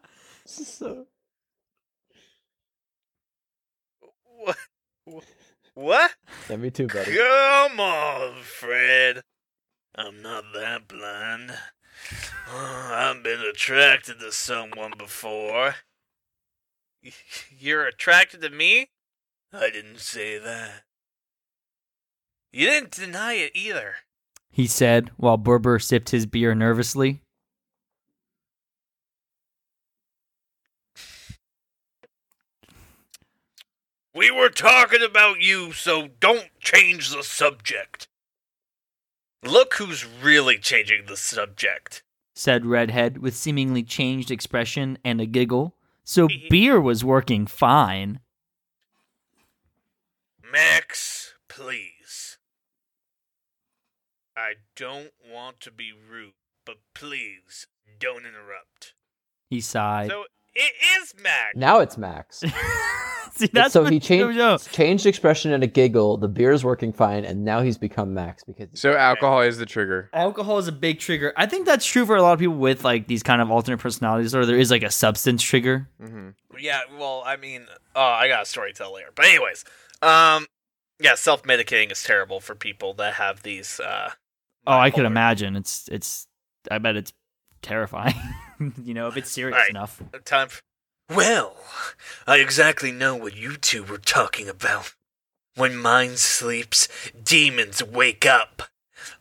So, 0.46 1.06
what? 4.38 4.58
What? 5.06 5.24
Yeah, 6.50 6.56
me 6.58 6.70
too, 6.70 6.88
buddy. 6.88 7.16
Come 7.16 7.80
on, 7.80 8.42
Fred. 8.44 9.22
I'm 9.96 10.22
not 10.22 10.44
that 10.54 10.88
blind. 10.88 11.54
I've 12.54 13.24
been 13.24 13.40
attracted 13.42 14.20
to 14.20 14.32
someone 14.32 14.94
before. 14.98 15.76
You're 17.60 17.86
attracted 17.86 18.42
to 18.42 18.50
me? 18.50 18.90
I 19.54 19.70
didn't 19.70 20.00
say 20.00 20.38
that. 20.38 20.84
You 22.54 22.66
didn't 22.68 22.92
deny 22.92 23.34
it 23.34 23.52
either. 23.56 23.96
he 24.50 24.68
said 24.68 25.10
while 25.18 25.38
Burbor 25.38 25.82
sipped 25.82 26.10
his 26.10 26.26
beer 26.26 26.54
nervously. 26.54 27.21
We 34.14 34.30
were 34.30 34.50
talking 34.50 35.02
about 35.02 35.40
you, 35.40 35.72
so 35.72 36.10
don't 36.20 36.50
change 36.60 37.10
the 37.10 37.24
subject. 37.24 38.08
Look 39.44 39.76
who's 39.76 40.06
really 40.06 40.58
changing 40.58 41.06
the 41.08 41.18
subject. 41.18 42.04
said 42.36 42.66
Redhead 42.66 43.20
with 43.20 43.36
seemingly 43.36 43.84
changed 43.84 44.30
expression 44.30 44.98
and 45.04 45.22
a 45.22 45.26
giggle. 45.26 45.76
So 46.04 46.28
beer 46.50 46.80
was 46.80 47.06
working 47.06 47.48
fine. 47.48 48.20
Max, 50.52 51.36
please. 51.48 52.38
I 54.36 54.56
don't 54.76 55.12
want 55.32 55.62
to 55.62 55.72
be 55.72 55.92
rude, 55.92 56.34
but 56.66 56.78
please 56.94 57.68
don't 58.00 58.26
interrupt. 58.26 58.94
He 59.50 59.62
sighed. 59.62 60.10
So 60.10 60.26
it 60.56 60.72
is 61.02 61.14
Max. 61.22 61.56
Now 61.56 61.80
it's 61.80 61.98
Max. 61.98 62.44
See, 63.34 63.48
that's 63.54 63.74
so 63.74 63.84
what- 63.84 63.94
he 63.94 64.00
changed 64.00 64.38
no, 64.38 64.52
no. 64.52 64.58
changed 64.58 65.06
expression 65.06 65.52
and 65.54 65.64
a 65.64 65.68
giggle. 65.68 66.18
The 66.18 66.28
beer 66.28 66.52
is 66.52 66.64
working 66.64 66.92
fine, 66.94 67.24
and 67.26 67.44
now 67.46 67.62
he's 67.62 67.78
become 67.78 68.14
Max 68.14 68.44
because 68.44 68.68
So 68.74 68.94
alcohol 68.96 69.42
is 69.42 69.58
the 69.58 69.66
trigger. 69.66 70.10
Alcohol 70.14 70.58
is 70.58 70.68
a 70.68 70.72
big 70.72 71.00
trigger. 71.00 71.34
I 71.38 71.46
think 71.46 71.66
that's 71.66 71.86
true 71.86 72.06
for 72.06 72.16
a 72.18 72.22
lot 72.22 72.34
of 72.34 72.40
people 72.40 72.56
with 72.58 72.84
like 72.84 73.08
these 73.08 73.24
kind 73.24 73.42
of 73.42 73.50
alternate 73.50 73.80
personalities, 73.80 74.36
or 74.36 74.46
there 74.46 74.58
is 74.60 74.70
like 74.70 74.84
a 74.84 74.92
substance 74.92 75.42
trigger. 75.42 75.90
hmm 76.00 76.30
Yeah, 76.60 76.82
well, 77.00 77.24
I 77.26 77.38
mean, 77.38 77.66
oh, 77.96 78.02
I 78.02 78.28
got 78.28 78.44
a 78.44 78.46
story 78.46 78.74
to 78.74 78.78
tell 78.78 78.94
later. 78.94 79.10
But 79.16 79.26
anyways, 79.26 79.64
um, 80.02 80.46
yeah, 81.00 81.16
self 81.16 81.44
medicating 81.44 81.92
is 81.92 82.04
terrible 82.04 82.42
for 82.42 82.54
people 82.54 82.94
that 82.96 83.14
have 83.16 83.42
these. 83.44 83.80
Uh, 83.80 84.12
Oh, 84.68 84.78
I 84.78 84.92
could 84.92 85.06
imagine. 85.06 85.56
It's 85.56 85.90
it's. 85.92 86.28
I 86.70 86.78
bet 86.78 86.96
it's 86.96 87.14
terrifying. 87.64 88.14
you 88.84 88.94
know, 88.94 89.08
if 89.08 89.18
it's 89.18 89.32
serious 89.32 89.70
enough. 89.70 90.02
Time. 90.26 90.50
For- 90.50 90.62
well, 91.10 91.56
I 92.26 92.38
exactly 92.38 92.92
know 92.92 93.16
what 93.16 93.36
you 93.36 93.58
two 93.58 93.84
were 93.84 93.98
talking 93.98 94.48
about. 94.48 94.94
When 95.56 95.76
mind 95.76 96.20
sleeps, 96.20 96.88
demons 97.22 97.84
wake 97.84 98.26
up. 98.26 98.64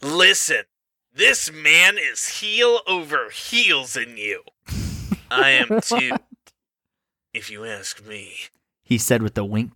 Listen, 0.00 0.64
this 1.12 1.50
man 1.50 1.96
is 1.98 2.40
heel 2.40 2.80
over 2.86 3.30
heels 3.30 3.96
in 3.96 4.16
you. 4.16 4.42
I 5.30 5.50
am 5.50 5.80
too, 5.82 6.12
if 7.34 7.50
you 7.50 7.64
ask 7.64 8.06
me. 8.06 8.34
He 8.84 8.98
said 8.98 9.22
with 9.22 9.36
a 9.36 9.44
wink. 9.44 9.72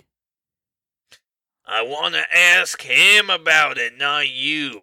I 1.66 1.82
want 1.82 2.14
to 2.14 2.24
ask 2.36 2.82
him 2.82 3.30
about 3.30 3.78
it, 3.78 3.96
not 3.98 4.28
you. 4.28 4.82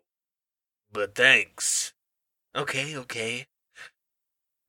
But 0.92 1.16
thanks. 1.16 1.94
Okay, 2.56 2.98
okay. 2.98 3.46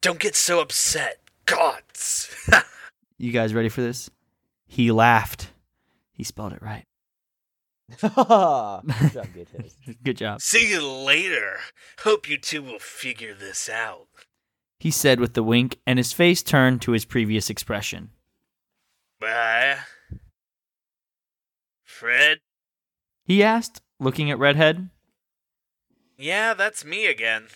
Don't 0.02 0.18
get 0.18 0.36
so 0.36 0.60
upset. 0.60 1.18
Gods. 1.46 2.28
You 3.18 3.30
guys 3.30 3.54
ready 3.54 3.68
for 3.68 3.82
this? 3.82 4.10
He 4.66 4.90
laughed. 4.90 5.52
He 6.12 6.24
spelled 6.24 6.54
it 6.54 6.60
right. 6.60 6.82
Good 8.00 8.10
job, 9.12 9.26
Good. 9.32 9.48
Good 10.02 10.16
job. 10.16 10.40
See 10.40 10.68
you 10.68 10.84
later. 10.84 11.58
Hope 12.00 12.28
you 12.28 12.36
two 12.36 12.62
will 12.62 12.80
figure 12.80 13.32
this 13.32 13.68
out. 13.68 14.08
He 14.80 14.90
said 14.90 15.20
with 15.20 15.34
the 15.34 15.44
wink, 15.44 15.78
and 15.86 16.00
his 16.00 16.12
face 16.12 16.42
turned 16.42 16.82
to 16.82 16.90
his 16.90 17.04
previous 17.04 17.48
expression. 17.48 18.10
Bye. 19.20 19.76
Fred? 21.84 22.38
He 23.24 23.40
asked, 23.40 23.82
looking 24.00 24.32
at 24.32 24.38
Redhead. 24.40 24.88
Yeah, 26.18 26.54
that's 26.54 26.84
me 26.84 27.06
again. 27.06 27.46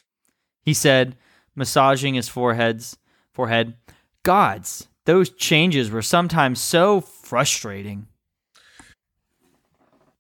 He 0.63 0.75
said, 0.75 1.17
massaging 1.57 2.15
his 2.15 2.29
forehead's 2.29 2.97
forehead. 3.33 3.75
Gods, 4.23 4.89
those 5.05 5.31
changes 5.31 5.91
were 5.91 6.03
sometimes 6.03 6.61
so 6.61 7.01
frustrating. 7.01 8.07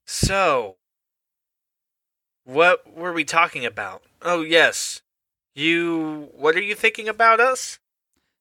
So, 0.04 0.76
what 2.44 2.96
were 2.96 3.12
we 3.12 3.24
talking 3.24 3.64
about? 3.64 4.02
Oh, 4.22 4.42
yes. 4.42 5.02
You. 5.54 6.28
What 6.32 6.54
are 6.56 6.62
you 6.62 6.74
thinking 6.74 7.08
about 7.08 7.40
us? 7.40 7.78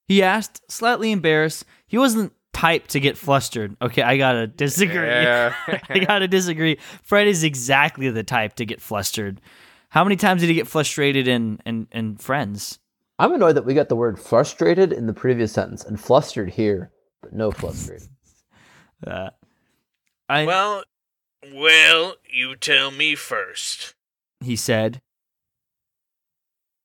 He 0.08 0.22
asked, 0.22 0.72
slightly 0.72 1.12
embarrassed. 1.12 1.66
He 1.88 1.98
wasn't 1.98 2.34
type 2.54 2.88
to 2.88 3.00
get 3.00 3.18
flustered. 3.18 3.76
Okay, 3.82 4.02
I 4.02 4.18
gotta 4.18 4.48
disagree. 4.48 5.08
Yeah. 5.08 5.54
I 5.90 6.00
gotta 6.00 6.28
disagree. 6.28 6.78
Fred 7.04 7.28
is 7.28 7.44
exactly 7.44 8.10
the 8.10 8.24
type 8.24 8.56
to 8.56 8.66
get 8.66 8.82
flustered. 8.82 9.42
How 9.90 10.04
many 10.04 10.16
times 10.16 10.42
did 10.42 10.48
he 10.48 10.56
get 10.56 10.68
frustrated 10.68 11.28
in 11.28 11.60
in, 11.66 11.88
in 11.92 12.16
Friends? 12.18 12.80
I'm 13.18 13.34
annoyed 13.34 13.56
that 13.56 13.66
we 13.66 13.74
got 13.74 13.90
the 13.90 13.96
word 13.96 14.20
frustrated 14.20 14.92
in 14.92 15.08
the 15.08 15.14
previous 15.14 15.54
sentence 15.54 15.84
and 15.84 16.00
flustered 16.00 16.52
here, 16.52 16.92
but 17.22 17.34
no 17.34 17.52
frustrated. 17.52 18.10
Uh, 19.06 19.30
I 20.30 20.46
Well, 20.46 20.84
well, 21.54 22.16
you 22.28 22.56
tell 22.56 22.90
me 22.92 23.14
first. 23.14 23.94
he 24.40 24.56
said. 24.56 25.02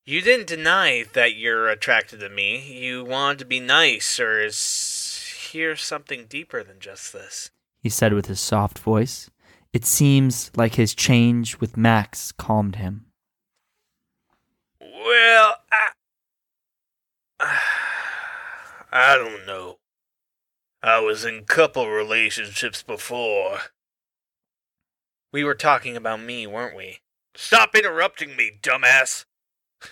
You 0.04 0.20
didn't 0.20 0.48
deny 0.48 1.04
that 1.14 1.36
you're 1.36 1.68
attracted 1.68 2.20
to 2.20 2.28
me. 2.28 2.78
You 2.78 3.04
wanted 3.04 3.38
to 3.38 3.44
be 3.46 3.60
nice, 3.60 4.18
or 4.18 4.40
is 4.42 5.22
here 5.52 5.76
something 5.76 6.26
deeper 6.28 6.64
than 6.64 6.80
just 6.80 7.12
this? 7.12 7.50
He 7.80 7.88
said 7.88 8.12
with 8.12 8.26
his 8.26 8.40
soft 8.40 8.78
voice. 8.80 9.30
It 9.72 9.86
seems 9.86 10.50
like 10.56 10.74
his 10.74 10.94
change 10.94 11.60
with 11.60 11.76
Max 11.76 12.32
calmed 12.32 12.76
him. 12.76 13.06
Well, 14.80 15.54
I. 15.70 15.90
I 18.92 19.16
don't 19.16 19.46
know. 19.46 19.78
I 20.82 21.00
was 21.00 21.24
in 21.24 21.44
couple 21.44 21.88
relationships 21.88 22.82
before. 22.82 23.60
We 25.32 25.44
were 25.44 25.54
talking 25.54 25.96
about 25.96 26.20
me, 26.20 26.46
weren't 26.46 26.76
we? 26.76 26.98
Stop 27.34 27.74
interrupting 27.74 28.36
me, 28.36 28.52
dumbass! 28.62 29.24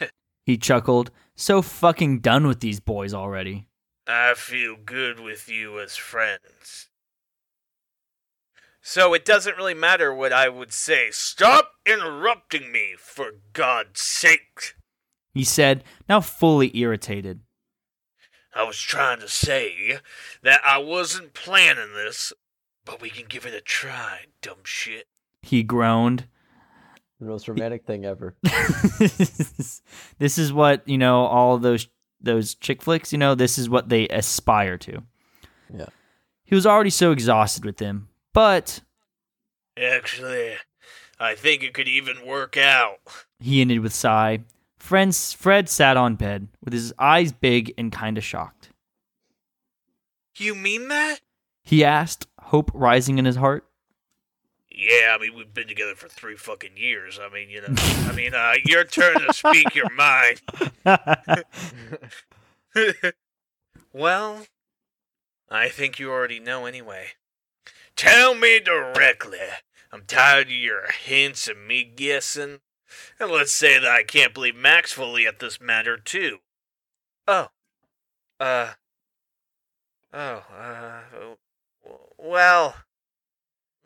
He 0.44 0.56
chuckled, 0.56 1.10
so 1.36 1.60
fucking 1.60 2.20
done 2.20 2.46
with 2.46 2.60
these 2.60 2.80
boys 2.80 3.12
already. 3.12 3.66
I 4.06 4.32
feel 4.32 4.76
good 4.82 5.20
with 5.20 5.46
you 5.46 5.78
as 5.78 5.94
friends. 5.94 6.88
So 8.80 9.12
it 9.12 9.26
doesn't 9.26 9.58
really 9.58 9.74
matter 9.74 10.14
what 10.14 10.32
I 10.32 10.48
would 10.48 10.72
say. 10.72 11.10
Stop 11.10 11.72
interrupting 11.84 12.72
me, 12.72 12.94
for 12.96 13.32
God's 13.52 14.00
sake! 14.00 14.74
He 15.38 15.44
said, 15.44 15.84
now 16.08 16.20
fully 16.20 16.76
irritated. 16.76 17.42
I 18.52 18.64
was 18.64 18.80
trying 18.80 19.20
to 19.20 19.28
say 19.28 20.00
that 20.42 20.60
I 20.66 20.78
wasn't 20.78 21.32
planning 21.32 21.94
this, 21.94 22.32
but 22.84 23.00
we 23.00 23.08
can 23.08 23.26
give 23.28 23.46
it 23.46 23.54
a 23.54 23.60
try, 23.60 24.22
dumb 24.42 24.64
shit. 24.64 25.06
He 25.42 25.62
groaned. 25.62 26.26
The 27.20 27.26
most 27.26 27.46
romantic 27.46 27.84
thing 27.84 28.04
ever. 28.04 28.34
this 28.42 29.80
is 30.18 30.52
what, 30.52 30.82
you 30.88 30.98
know, 30.98 31.26
all 31.26 31.54
of 31.54 31.62
those 31.62 31.86
those 32.20 32.56
chick 32.56 32.82
flicks, 32.82 33.12
you 33.12 33.18
know, 33.18 33.36
this 33.36 33.58
is 33.58 33.70
what 33.70 33.90
they 33.90 34.08
aspire 34.08 34.76
to. 34.78 35.04
Yeah. 35.72 35.86
He 36.42 36.56
was 36.56 36.66
already 36.66 36.90
so 36.90 37.12
exhausted 37.12 37.64
with 37.64 37.76
them, 37.76 38.08
but 38.34 38.80
Actually, 39.80 40.54
I 41.20 41.36
think 41.36 41.62
it 41.62 41.74
could 41.74 41.86
even 41.86 42.26
work 42.26 42.56
out. 42.56 42.98
he 43.38 43.60
ended 43.60 43.78
with 43.78 43.94
sigh. 43.94 44.40
Friends, 44.78 45.32
Fred 45.32 45.68
sat 45.68 45.96
on 45.96 46.14
bed 46.14 46.48
with 46.64 46.72
his 46.72 46.92
eyes 46.98 47.32
big 47.32 47.74
and 47.76 47.92
kind 47.92 48.16
of 48.16 48.24
shocked. 48.24 48.70
You 50.36 50.54
mean 50.54 50.88
that? 50.88 51.18
He 51.62 51.84
asked, 51.84 52.26
hope 52.40 52.70
rising 52.72 53.18
in 53.18 53.24
his 53.24 53.36
heart. 53.36 53.64
Yeah, 54.70 55.16
I 55.18 55.20
mean, 55.20 55.34
we've 55.34 55.52
been 55.52 55.66
together 55.66 55.96
for 55.96 56.08
three 56.08 56.36
fucking 56.36 56.76
years. 56.76 57.18
I 57.20 57.28
mean, 57.28 57.50
you 57.50 57.60
know, 57.60 57.74
I 57.76 58.12
mean, 58.12 58.32
uh, 58.32 58.54
your 58.64 58.84
turn 58.84 59.20
to 59.20 59.32
speak 59.32 59.74
your 59.74 59.90
mind. 59.90 60.40
well, 63.92 64.46
I 65.50 65.68
think 65.68 65.98
you 65.98 66.12
already 66.12 66.38
know 66.38 66.66
anyway. 66.66 67.08
Tell 67.96 68.36
me 68.36 68.60
directly. 68.60 69.40
I'm 69.90 70.04
tired 70.06 70.46
of 70.46 70.52
your 70.52 70.92
hints 70.92 71.48
and 71.48 71.66
me 71.66 71.82
guessing. 71.82 72.60
And 73.20 73.30
let's 73.30 73.52
say 73.52 73.78
that 73.78 73.90
I 73.90 74.02
can't 74.02 74.34
believe 74.34 74.56
Max 74.56 74.92
fully 74.92 75.26
at 75.26 75.38
this 75.40 75.60
matter, 75.60 75.96
too. 75.96 76.38
Oh. 77.26 77.48
Uh. 78.40 78.72
Oh, 80.12 80.44
uh. 80.56 81.00
Well. 82.16 82.76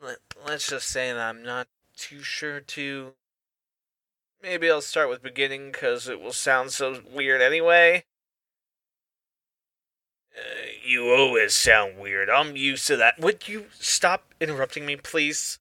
Let, 0.01 0.17
let's 0.45 0.67
just 0.67 0.87
say 0.87 1.13
that 1.13 1.19
I'm 1.19 1.43
not 1.43 1.67
too 1.95 2.21
sure 2.21 2.59
to. 2.59 3.13
Maybe 4.41 4.69
I'll 4.69 4.81
start 4.81 5.07
with 5.09 5.23
beginning 5.23 5.71
because 5.71 6.09
it 6.09 6.19
will 6.19 6.33
sound 6.33 6.71
so 6.71 7.01
weird 7.09 7.41
anyway. 7.41 8.03
Uh, 10.35 10.41
you 10.85 11.13
always 11.13 11.53
sound 11.53 11.97
weird. 11.97 12.29
I'm 12.29 12.57
used 12.57 12.87
to 12.87 12.97
that. 12.97 13.19
Would 13.19 13.47
you 13.47 13.67
stop 13.79 14.33
interrupting 14.41 14.85
me, 14.85 14.97
please? 14.97 15.59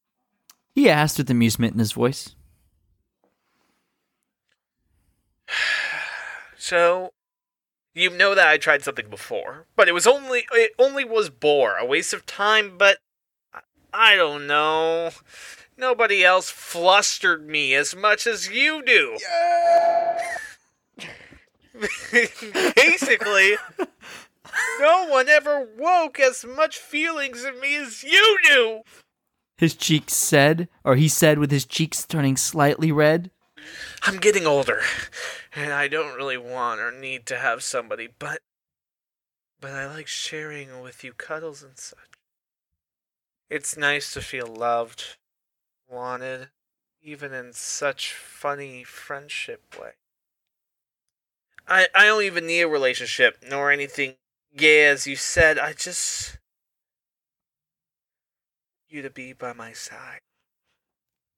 He 0.75 0.91
asked 0.91 1.19
with 1.19 1.31
amusement 1.31 1.75
in 1.75 1.79
his 1.79 1.93
voice. 1.93 2.35
So, 6.59 7.13
you 7.93 8.09
know 8.09 8.37
that 8.37 8.47
I 8.47 8.57
tried 8.57 8.85
something 8.85 9.11
before, 9.11 9.67
but 9.75 9.89
it 9.89 9.93
was 9.93 10.07
only 10.07 10.47
it 10.53 10.71
only 10.79 11.05
was 11.05 11.29
bore, 11.29 11.77
a 11.77 11.85
waste 11.85 12.13
of 12.15 12.25
time. 12.25 12.79
But 12.79 12.99
I- 13.53 13.61
I 13.93 14.15
don't 14.17 14.47
know. 14.47 15.11
Nobody 15.77 16.25
else 16.25 16.51
flustered 16.51 17.49
me 17.49 17.75
as 17.75 17.97
much 17.97 18.29
as 18.29 18.49
you 18.49 18.83
do. 18.85 19.19
Basically, 22.77 23.57
no 24.81 25.07
one 25.09 25.29
ever 25.29 25.67
woke 25.77 26.21
as 26.21 26.45
much 26.45 26.79
feelings 26.79 27.45
in 27.45 27.59
me 27.59 27.77
as 27.77 28.05
you 28.05 28.39
do. 28.45 28.83
His 29.57 29.75
cheeks 29.75 30.15
said, 30.15 30.69
or 30.85 30.97
he 30.97 31.09
said 31.09 31.39
with 31.39 31.51
his 31.51 31.67
cheeks 31.67 32.07
turning 32.07 32.37
slightly 32.37 32.93
red. 32.93 33.31
I'm 34.05 34.19
getting 34.19 34.47
older, 34.47 34.81
and 35.55 35.73
I 35.73 35.87
don't 35.87 36.17
really 36.17 36.37
want 36.37 36.81
or 36.81 36.91
need 36.91 37.25
to 37.27 37.39
have 37.39 37.63
somebody, 37.63 38.09
but 38.19 38.41
but 39.61 39.71
I 39.73 39.87
like 39.87 40.09
sharing 40.09 40.81
with 40.81 41.05
you 41.05 41.13
cuddles 41.13 41.63
and 41.63 41.79
such. 41.79 41.99
It's 43.49 43.77
nice 43.77 44.13
to 44.15 44.21
feel 44.21 44.47
loved, 44.49 45.19
wanted, 45.89 46.49
even 47.01 47.33
in 47.33 47.53
such 47.53 48.13
funny 48.13 48.83
friendship 48.83 49.77
way. 49.81 49.93
I 51.69 51.87
I 51.95 52.07
don't 52.07 52.25
even 52.25 52.47
need 52.47 52.63
a 52.63 52.69
relationship 52.69 53.39
nor 53.49 53.71
anything 53.71 54.17
gay 54.57 54.87
as 54.87 55.07
you 55.07 55.15
said. 55.15 55.59
I 55.59 55.75
just 55.75 56.39
you 58.89 59.01
to 59.03 59.11
be 59.11 59.33
by 59.33 59.53
my 59.53 59.73
side. 59.73 60.21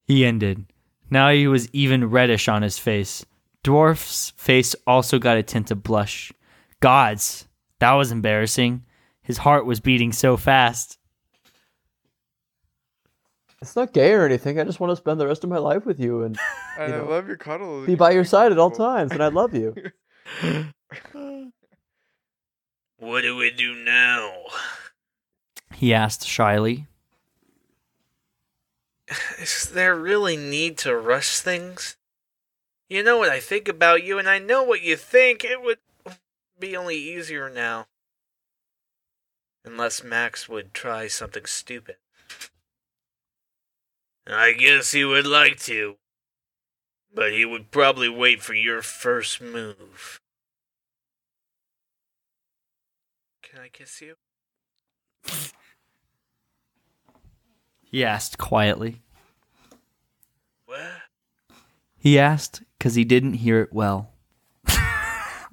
He 0.07 0.25
ended. 0.25 0.65
Now 1.09 1.29
he 1.29 1.47
was 1.47 1.69
even 1.73 2.09
reddish 2.09 2.47
on 2.47 2.61
his 2.61 2.77
face. 2.77 3.25
Dwarf's 3.63 4.31
face 4.37 4.75
also 4.85 5.19
got 5.19 5.37
a 5.37 5.43
tint 5.43 5.71
of 5.71 5.83
blush. 5.83 6.31
Gods, 6.81 7.47
that 7.79 7.93
was 7.93 8.11
embarrassing. 8.11 8.83
His 9.21 9.37
heart 9.39 9.65
was 9.65 9.79
beating 9.79 10.11
so 10.11 10.37
fast. 10.37 10.97
It's 13.61 13.75
not 13.75 13.93
gay 13.93 14.11
or 14.13 14.25
anything. 14.25 14.59
I 14.59 14.63
just 14.63 14.79
want 14.79 14.91
to 14.91 14.95
spend 14.95 15.19
the 15.19 15.25
rest 15.27 15.43
of 15.43 15.49
my 15.49 15.57
life 15.57 15.85
with 15.85 15.99
you 15.99 16.23
and 16.23 16.37
And 16.77 16.91
You 16.91 16.99
I 16.99 17.01
know, 17.03 17.09
love 17.09 17.27
your 17.27 17.37
cuddles. 17.37 17.85
be 17.87 17.95
by 17.95 18.11
your 18.11 18.25
side 18.25 18.51
at 18.51 18.59
all 18.59 18.69
times, 18.71 19.11
and 19.13 19.23
I 19.23 19.27
love 19.29 19.53
you. 19.55 19.73
What 22.97 23.21
do 23.21 23.35
we 23.35 23.51
do 23.51 23.75
now? 23.75 24.31
He 25.73 25.93
asked 25.93 26.25
shyly. 26.25 26.87
Is 29.39 29.69
there 29.69 29.95
really 29.95 30.37
need 30.37 30.77
to 30.79 30.95
rush 30.95 31.39
things? 31.39 31.97
You 32.89 33.03
know 33.03 33.17
what 33.17 33.29
I 33.29 33.39
think 33.39 33.67
about 33.67 34.03
you, 34.03 34.19
and 34.19 34.29
I 34.29 34.37
know 34.39 34.63
what 34.63 34.83
you 34.83 34.95
think. 34.95 35.43
It 35.43 35.61
would 35.61 35.79
be 36.59 36.77
only 36.77 36.97
easier 36.97 37.49
now. 37.49 37.87
Unless 39.63 40.03
Max 40.03 40.47
would 40.47 40.73
try 40.73 41.07
something 41.07 41.45
stupid. 41.45 41.95
I 44.27 44.53
guess 44.53 44.91
he 44.91 45.03
would 45.03 45.25
like 45.25 45.59
to. 45.61 45.97
But 47.13 47.31
he 47.31 47.45
would 47.45 47.71
probably 47.71 48.09
wait 48.09 48.43
for 48.43 48.53
your 48.53 48.81
first 48.81 49.41
move. 49.41 50.19
Can 53.41 53.59
I 53.59 53.69
kiss 53.69 54.01
you? 54.01 54.15
He 57.95 58.03
asked 58.03 58.37
quietly. 58.37 59.01
What? 60.65 60.81
He 61.97 62.19
asked 62.19 62.61
because 62.77 62.95
he 62.95 63.05
didn't 63.05 63.35
hear 63.35 63.61
it 63.61 63.71
well. 63.71 64.11
I 64.67 65.45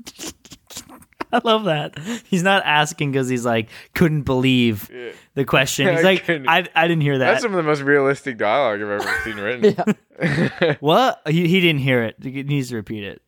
love 1.45 1.67
that. 1.67 1.97
He's 2.27 2.43
not 2.43 2.65
asking 2.67 3.13
because 3.13 3.29
he's 3.29 3.47
like 3.47 3.69
couldn't 3.95 4.23
believe 4.23 4.91
Yeah. 4.93 5.13
the 5.35 5.45
question. 5.45 5.87
He's 5.89 6.01
I 6.01 6.03
like, 6.03 6.29
I, 6.29 6.67
I 6.75 6.89
didn't 6.89 7.03
hear 7.03 7.19
that. 7.19 7.31
That's 7.31 7.43
some 7.43 7.53
of 7.53 7.59
the 7.59 7.63
most 7.63 7.83
realistic 7.83 8.39
dialogue 8.39 8.83
I've 8.83 9.03
ever 9.03 9.21
seen 9.23 9.37
written. 9.37 9.95
Yeah. 10.21 10.75
what? 10.81 11.23
He, 11.29 11.47
he 11.47 11.61
didn't 11.61 11.83
hear 11.83 12.03
it. 12.03 12.17
He 12.21 12.43
needs 12.43 12.71
to 12.71 12.75
repeat 12.75 13.05
it. 13.05 13.23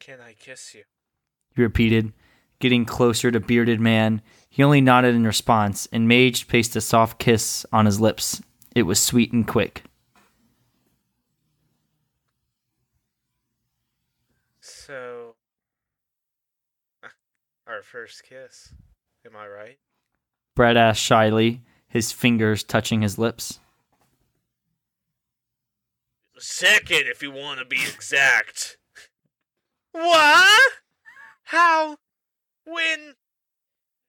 Can 0.00 0.18
I 0.20 0.32
kiss 0.32 0.74
you? 0.74 0.82
He 1.54 1.62
repeated, 1.62 2.12
getting 2.58 2.86
closer 2.86 3.30
to 3.30 3.38
bearded 3.38 3.78
man. 3.80 4.20
He 4.56 4.62
only 4.62 4.80
nodded 4.80 5.14
in 5.14 5.26
response, 5.26 5.86
and 5.92 6.08
Mage 6.08 6.48
placed 6.48 6.74
a 6.76 6.80
soft 6.80 7.18
kiss 7.18 7.66
on 7.74 7.84
his 7.84 8.00
lips. 8.00 8.40
It 8.74 8.84
was 8.84 8.98
sweet 8.98 9.30
and 9.30 9.46
quick. 9.46 9.82
So, 14.62 15.34
uh, 17.04 17.08
our 17.66 17.82
first 17.82 18.22
kiss. 18.24 18.72
Am 19.26 19.36
I 19.36 19.46
right? 19.46 19.78
Brett 20.54 20.78
asked 20.78 21.02
shyly, 21.02 21.60
his 21.86 22.10
fingers 22.10 22.64
touching 22.64 23.02
his 23.02 23.18
lips. 23.18 23.58
Second, 26.38 27.08
if 27.08 27.22
you 27.22 27.30
want 27.30 27.58
to 27.58 27.66
be 27.66 27.82
exact. 27.94 28.78
What? 29.92 30.72
How? 31.42 31.98
When? 32.64 33.16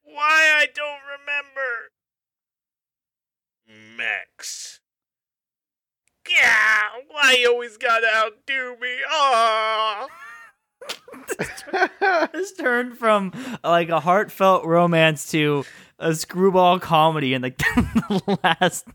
Why? 0.08 0.54
I 0.58 0.68
don't 0.74 1.02
remember. 1.20 1.92
Max. 3.98 4.80
Yeah, 6.30 6.82
why 7.10 7.38
you 7.40 7.50
always 7.52 7.78
gotta 7.78 8.08
outdo 8.08 8.76
me? 8.82 8.96
Oh. 9.10 10.08
This 12.32 12.54
turned 12.54 12.98
from 12.98 13.34
like 13.64 13.90
a 13.90 14.00
heartfelt 14.00 14.66
romance 14.66 15.30
to 15.32 15.66
a 16.00 16.14
screwball 16.16 16.80
comedy 16.80 17.34
in 17.34 17.42
like 17.42 17.58
the 17.76 18.40
last 18.44 18.86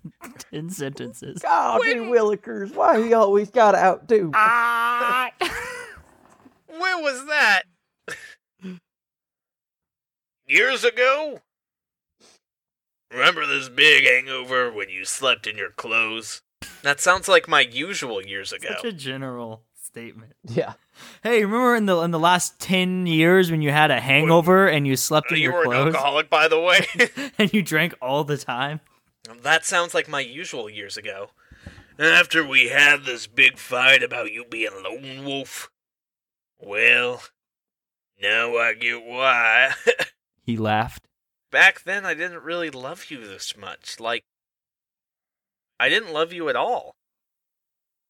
10 0.53 0.71
sentences. 0.71 1.39
God, 1.43 1.83
you 1.85 2.05
Willikers, 2.05 2.75
why 2.75 2.99
you 2.99 3.15
always 3.15 3.51
gotta 3.51 3.79
outdo? 3.79 4.31
Ah! 4.35 5.31
When 6.69 7.03
was 7.03 7.27
that? 7.27 7.63
Years 10.53 10.85
ago? 10.85 11.41
Remember 13.11 13.47
this 13.47 13.71
big 13.71 14.05
hangover 14.05 14.71
when 14.71 14.91
you 14.91 15.07
slept 15.07 15.47
in 15.47 15.57
your 15.57 15.71
clothes? 15.71 16.43
That 16.83 17.01
sounds 17.01 17.27
like 17.27 17.49
my 17.49 17.61
usual 17.61 18.23
years 18.23 18.53
ago. 18.53 18.69
Such 18.69 18.85
a 18.85 18.93
general 18.93 19.63
statement. 19.81 20.35
Yeah. 20.45 20.75
Hey, 21.23 21.43
remember 21.43 21.75
in 21.75 21.87
the 21.87 21.99
in 22.01 22.11
the 22.11 22.19
last 22.19 22.61
10 22.61 23.07
years 23.07 23.51
when 23.51 23.63
you 23.63 23.71
had 23.71 23.91
a 23.91 23.99
hangover 23.99 24.69
and 24.69 24.87
you 24.87 24.95
slept 24.95 25.33
in 25.33 25.39
you 25.39 25.45
your 25.45 25.65
clothes? 25.65 25.65
You 25.65 25.79
were 25.79 25.89
an 25.89 25.95
alcoholic, 25.95 26.29
by 26.29 26.49
the 26.49 26.61
way. 26.61 26.87
and 27.39 27.51
you 27.55 27.63
drank 27.63 27.95
all 28.03 28.23
the 28.23 28.37
time? 28.37 28.81
that 29.41 29.65
sounds 29.65 29.95
like 29.95 30.07
my 30.07 30.21
usual 30.21 30.69
years 30.69 30.99
ago. 30.99 31.31
After 31.99 32.47
we 32.47 32.69
had 32.69 33.07
this 33.07 33.27
big 33.27 33.57
fight 33.57 34.03
about 34.03 34.33
you 34.33 34.45
being 34.45 34.73
a 34.75 34.87
lone 34.87 35.25
wolf. 35.25 35.71
Well, 36.61 37.23
now 38.21 38.59
I 38.59 38.75
get 38.75 39.03
why. 39.03 39.73
He 40.43 40.57
laughed. 40.57 41.07
Back 41.51 41.85
then, 41.85 42.05
I 42.05 42.15
didn't 42.15 42.43
really 42.43 42.71
love 42.71 43.11
you 43.11 43.27
this 43.27 43.57
much. 43.57 44.01
Like, 44.01 44.25
I 45.79 45.89
didn't 45.89 46.13
love 46.13 46.33
you 46.33 46.49
at 46.49 46.57
all. 46.57 46.95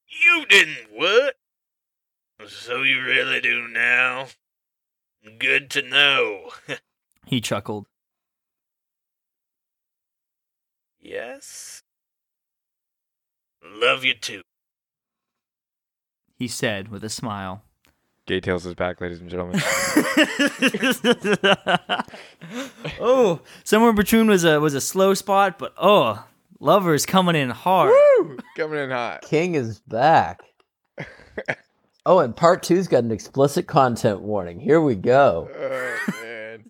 You 0.06 0.46
didn't 0.46 0.88
what? 0.92 1.36
So 2.46 2.82
you 2.82 3.02
really 3.02 3.40
do 3.40 3.66
now? 3.68 4.28
Good 5.38 5.70
to 5.70 5.82
know. 5.82 6.50
He 7.24 7.40
chuckled. 7.40 7.86
yes? 11.00 11.82
Love 13.64 14.04
you 14.04 14.14
too. 14.14 14.42
He 16.36 16.48
said 16.48 16.88
with 16.88 17.04
a 17.04 17.08
smile. 17.08 17.62
Gay 18.26 18.40
Tales 18.40 18.64
is 18.66 18.74
back, 18.74 19.00
ladies 19.00 19.20
and 19.20 19.28
gentlemen. 19.28 19.60
oh, 23.00 23.40
somewhere 23.64 23.92
between 23.92 24.28
was 24.28 24.44
a 24.44 24.60
was 24.60 24.74
a 24.74 24.80
slow 24.80 25.12
spot, 25.14 25.58
but 25.58 25.74
oh, 25.76 26.24
lovers 26.60 27.04
coming 27.04 27.34
in 27.34 27.50
hard. 27.50 27.90
Woo! 27.90 28.38
Coming 28.56 28.78
in 28.78 28.90
hot. 28.90 29.22
King 29.22 29.54
is 29.54 29.80
back. 29.80 30.40
Oh, 32.04 32.18
and 32.18 32.34
part 32.34 32.64
two's 32.64 32.88
got 32.88 33.04
an 33.04 33.12
explicit 33.12 33.68
content 33.68 34.22
warning. 34.22 34.58
Here 34.58 34.80
we 34.80 34.96
go. 34.96 35.48
Oh 35.54 36.12
man. 36.20 36.68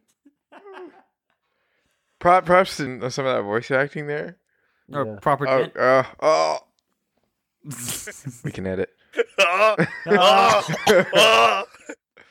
Prop, 2.18 2.44
props 2.44 2.76
to 2.76 3.10
some 3.10 3.24
of 3.24 3.34
that 3.36 3.42
voice 3.42 3.70
acting 3.70 4.08
there. 4.08 4.36
Or 4.92 5.06
Yeah. 5.06 5.16
proper 5.22 5.48
Oh, 5.48 5.58
dent. 5.58 5.74
Uh, 5.74 6.04
oh, 6.20 6.58
oh. 7.64 7.66
We 8.44 8.50
can 8.52 8.66
edit. 8.66 8.90
Oh, 9.38 9.76
oh, 10.06 10.74
oh, 11.14 11.64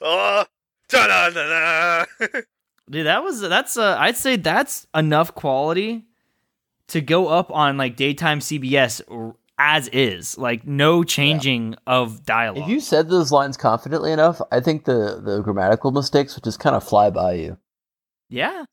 oh, 0.01 0.45
da-da-da-da. 0.89 2.05
Dude, 2.89 3.05
that 3.05 3.23
was 3.23 3.41
that's 3.41 3.77
uh 3.77 3.95
I'd 3.99 4.17
say 4.17 4.35
that's 4.35 4.85
enough 4.93 5.33
quality 5.33 6.05
to 6.87 6.99
go 7.01 7.27
up 7.27 7.51
on 7.51 7.77
like 7.77 7.95
daytime 7.95 8.39
CBS 8.39 9.01
as 9.57 9.87
is, 9.89 10.37
like 10.37 10.65
no 10.65 11.03
changing 11.03 11.75
of 11.85 12.25
dialogue. 12.25 12.63
If 12.63 12.67
you 12.67 12.79
said 12.79 13.09
those 13.09 13.31
lines 13.31 13.57
confidently 13.57 14.11
enough, 14.11 14.41
I 14.51 14.59
think 14.59 14.85
the, 14.85 15.21
the 15.23 15.41
grammatical 15.41 15.91
mistakes 15.91 16.35
would 16.35 16.43
just 16.43 16.59
kind 16.59 16.75
of 16.75 16.83
fly 16.83 17.11
by 17.11 17.33
you. 17.33 17.57
yeah, 18.27 18.65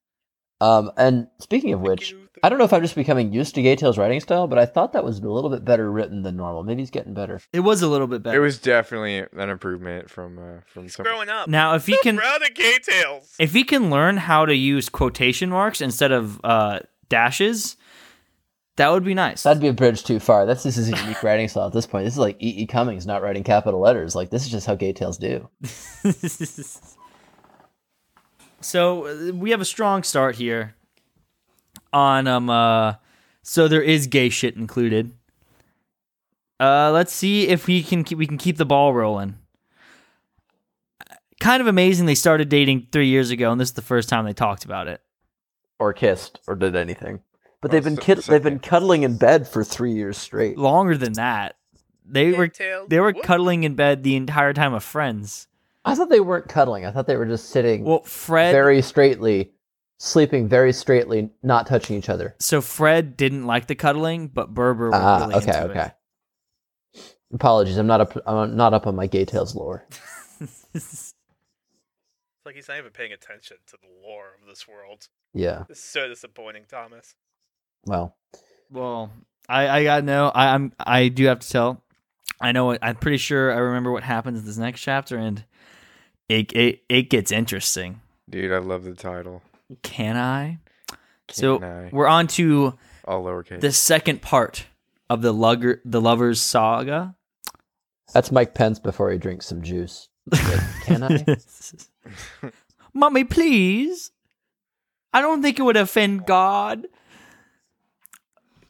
Um, 0.62 0.90
and 0.96 1.28
speaking 1.40 1.74
of 1.74 1.80
which, 1.80 2.16
I 2.42 2.48
don't 2.48 2.59
know 2.59 2.64
if 2.64 2.72
I'm 2.72 2.83
just 2.83 2.94
becoming 2.94 3.33
used 3.33 3.55
to 3.57 3.62
Gay 3.62 3.77
Tales 3.77 3.98
writing 3.98 4.20
style, 4.20 4.46
but 4.46 4.59
I 4.59 4.66
thought 4.66 4.92
that 4.92 5.05
was 5.05 5.18
a 5.18 5.29
little 5.29 5.51
bit 5.51 5.64
better 5.64 5.90
written 5.90 6.22
than 6.22 6.37
normal. 6.37 6.62
Maybe 6.62 6.83
he's 6.83 6.90
getting 6.90 7.14
better. 7.14 7.40
it 7.53 7.61
was 7.61 7.83
a 7.83 7.88
little 7.88 8.07
bit 8.07 8.22
better. 8.22 8.37
It 8.37 8.40
was 8.40 8.59
definitely 8.59 9.18
an 9.18 9.48
improvement 9.51 10.11
from 10.11 10.38
uh, 10.38 10.61
from 10.66 10.85
He's 10.85 10.94
some. 10.96 11.05
growing 11.05 11.29
up. 11.29 11.48
now, 11.48 11.74
if 11.74 11.87
he 11.87 11.96
can, 12.03 12.16
Proud 12.16 12.42
of 12.42 12.55
gay 12.55 12.79
tales. 12.83 13.35
if 13.38 13.53
he 13.53 13.64
can 13.64 13.90
learn 13.90 14.16
how 14.16 14.46
to 14.46 14.55
use 14.55 14.88
quotation 14.88 15.51
marks 15.51 15.81
instead 15.81 16.12
of 16.12 16.40
uh, 16.44 16.81
dashes, 17.09 17.77
That 18.77 18.90
would 18.92 19.05
be 19.05 19.14
nice. 19.14 19.42
That'd 19.42 19.61
be 19.61 19.68
a 19.68 19.72
bridge 19.72 20.05
too 20.05 20.20
far. 20.20 20.46
That's 20.46 20.62
this 20.62 20.77
is 20.77 20.92
a 20.92 20.96
unique 20.96 21.22
writing 21.24 21.48
style 21.48 21.66
at 21.66 21.72
this 21.72 21.87
point. 21.87 22.05
This 22.05 22.14
is 22.14 22.18
like 22.18 22.37
E. 22.40 22.62
E. 22.62 22.66
Cummings 22.66 23.07
not 23.07 23.22
writing 23.22 23.42
capital 23.42 23.81
letters. 23.81 24.14
Like 24.14 24.31
this 24.31 24.44
is 24.44 24.51
just 24.51 24.66
how 24.66 24.77
gay 24.77 24.92
tales 24.92 25.18
do. 25.18 25.48
so 28.61 29.07
uh, 29.07 29.33
we 29.35 29.51
have 29.51 29.61
a 29.61 29.64
strong 29.64 30.03
start 30.03 30.35
here 30.37 30.74
on 31.92 32.27
um 32.27 32.51
uh 32.51 32.94
so 33.42 33.68
there 33.68 33.83
is 33.83 34.07
gay 34.07 34.29
shit 34.29 34.57
included. 34.57 35.12
Uh 36.61 36.90
let's 36.92 37.12
see 37.12 37.48
if 37.48 37.66
we 37.66 37.83
can 37.83 38.05
keep, 38.05 38.18
we 38.18 38.27
can 38.27 38.38
keep 38.38 38.57
the 38.57 38.66
ball 38.66 38.92
rolling. 38.94 39.37
Kind 41.40 41.61
of 41.61 41.66
amazing 41.68 42.07
they 42.07 42.14
started 42.16 42.48
dating 42.48 42.88
3 42.90 43.07
years 43.07 43.31
ago 43.31 43.53
and 43.53 43.61
this 43.61 43.68
is 43.68 43.74
the 43.74 43.83
first 43.83 44.09
time 44.09 44.24
they 44.24 44.33
talked 44.33 44.64
about 44.64 44.88
it. 44.88 45.01
Or 45.79 45.92
kissed 45.92 46.40
or 46.48 46.57
did 46.57 46.74
anything. 46.74 47.20
But 47.61 47.70
they've 47.70 47.85
been 47.85 47.96
so- 47.96 48.03
kid- 48.03 48.24
so- 48.24 48.33
they've 48.33 48.42
been 48.42 48.59
cuddling 48.59 49.03
in 49.05 49.16
bed 49.16 49.46
for 49.48 49.62
three 49.64 49.92
years 49.92 50.18
straight. 50.18 50.59
Longer 50.59 50.96
than 50.96 51.12
that. 51.14 51.57
They 52.05 52.33
were 52.33 52.46
Pigtail- 52.48 52.87
they 52.88 52.98
were 53.01 53.12
what? 53.12 53.22
cuddling 53.24 53.64
in 53.64 53.74
bed 53.74 54.03
the 54.03 54.16
entire 54.16 54.53
time 54.53 54.74
of 54.74 54.83
friends. 54.83 55.46
I 55.85 55.94
thought 55.94 56.09
they 56.11 56.20
weren't 56.20 56.48
cuddling. 56.48 56.85
I 56.87 56.90
thought 56.90 57.07
they 57.07 57.16
were 57.16 57.27
just 57.27 57.51
sitting 57.51 57.85
Well, 57.85 58.03
Fred 58.03 58.53
very 58.53 58.83
straightly, 58.83 59.53
sleeping 59.98 60.48
very 60.48 60.72
straightly, 60.72 61.30
not 61.42 61.66
touching 61.66 61.96
each 61.96 62.08
other. 62.08 62.34
so 62.40 62.61
Fred 62.61 63.16
didn't 63.16 63.46
like 63.46 63.66
the 63.66 63.74
cuddling, 63.74 64.28
but 64.28 64.54
Burbor 64.54 64.90
Ah, 64.94 65.18
really 65.20 65.34
okay, 65.34 65.46
into 65.61 65.64
it. 65.64 65.76
okay. 65.76 65.90
Apologies, 67.32 67.76
I'm 67.76 67.87
not 67.87 68.00
up. 68.00 68.16
I'm 68.26 68.56
not 68.56 68.72
up 68.72 68.87
on 68.87 68.96
my 68.96 69.06
gay 69.06 69.24
tales 69.26 69.54
lore. 69.54 69.84
It's 70.74 71.14
like 72.46 72.54
he's 72.54 72.68
not 72.68 72.78
even 72.78 72.92
paying 72.92 73.12
attention 73.12 73.58
to 73.66 73.76
the 73.82 73.88
lore 74.06 74.37
of 74.40 74.48
this 74.48 74.66
world. 74.66 75.08
Yeah. 75.34 75.64
This 75.68 75.78
is 75.78 75.84
so 75.84 76.08
disappointing, 76.08 76.62
Thomas. 76.70 77.14
Well, 77.84 78.16
Well, 78.70 79.11
I 79.48 79.68
I 79.68 79.84
got 79.84 80.04
no. 80.04 80.28
I, 80.28 80.54
I'm 80.54 80.72
I 80.78 81.08
do 81.08 81.26
have 81.26 81.40
to 81.40 81.48
tell. 81.50 81.82
I 82.40 82.52
know. 82.52 82.78
I'm 82.80 82.96
pretty 82.96 83.18
sure 83.18 83.52
I 83.52 83.56
remember 83.58 83.90
what 83.92 84.02
happens 84.04 84.38
in 84.40 84.46
this 84.46 84.56
next 84.56 84.80
chapter, 84.80 85.18
and 85.18 85.44
it 86.28 86.52
it 86.52 86.82
it 86.88 87.11
gets 87.11 87.32
interesting. 87.32 88.00
Dude, 88.30 88.52
I 88.52 88.58
love 88.58 88.84
the 88.84 88.94
title. 88.94 89.42
Can 89.83 90.16
I? 90.16 90.59
so 91.31 91.62
I? 91.62 91.90
we're 91.92 92.07
on 92.07 92.26
to 92.28 92.78
All 93.04 93.22
lowercase. 93.24 93.61
the 93.61 93.72
second 93.72 94.22
part 94.22 94.66
of 95.11 95.20
the 95.22 95.33
lugger 95.33 95.81
the 95.85 96.00
lovers 96.00 96.40
saga. 96.40 97.14
that's 98.14 98.33
Mike 98.33 98.54
Pence 98.54 98.78
before 98.78 99.11
he 99.11 99.18
drinks 99.18 99.46
some 99.46 99.62
juice. 99.62 100.09
Like, 100.31 100.61
Can 100.85 101.02
I? 101.02 102.50
Mommy, 102.94 103.24
please. 103.24 104.11
I 105.12 105.20
don't 105.20 105.42
think 105.42 105.59
it 105.59 105.62
would 105.62 105.76
offend 105.76 106.26
God. 106.26 106.87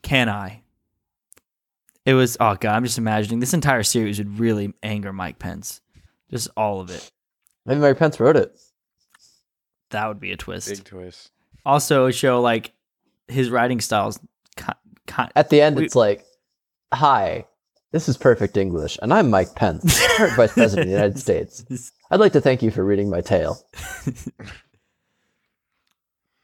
Can 0.03 0.29
I? 0.29 0.63
It 2.05 2.15
was 2.15 2.37
oh 2.41 2.55
god, 2.59 2.75
I'm 2.77 2.85
just 2.85 2.99
imagining 2.99 3.41
this 3.41 3.55
entire 3.55 3.83
series 3.83 4.19
would 4.19 4.39
really 4.39 4.73
anger 4.83 5.13
Mike 5.13 5.39
Pence. 5.39 5.81
Just 6.31 6.49
all 6.57 6.81
of 6.81 6.91
it. 6.91 7.11
Maybe 7.67 7.81
Mike 7.81 7.99
Pence 7.99 8.19
wrote 8.21 8.37
it. 8.37 8.59
That 9.91 10.07
would 10.09 10.21
be 10.21 10.33
a 10.33 10.37
twist. 10.37 10.69
Big 10.69 10.85
twist. 10.85 11.31
Also, 11.65 12.11
show 12.11 12.41
like 12.41 12.73
his 13.29 13.51
writing 13.51 13.81
styles. 13.81 14.19
Ki- 14.57 14.65
ki- 15.07 15.25
At 15.37 15.51
the 15.51 15.61
end, 15.61 15.77
We- 15.77 15.85
it's 15.85 15.95
like, 15.97 16.25
"Hi, 16.93 17.47
this 17.93 18.09
is 18.09 18.17
perfect 18.17 18.57
English, 18.57 18.99
and 19.03 19.13
I'm 19.13 19.31
Mike 19.31 19.55
Pence, 19.55 19.99
current 20.17 20.37
Vice 20.37 20.53
President 20.53 20.81
of 20.85 20.87
the 20.89 20.93
United 20.93 21.19
States. 21.27 21.93
I'd 22.11 22.21
like 22.21 22.33
to 22.33 22.41
thank 22.41 22.63
you 22.63 22.71
for 22.71 22.85
reading 22.85 23.11
my 23.11 23.21
tale." 23.21 23.59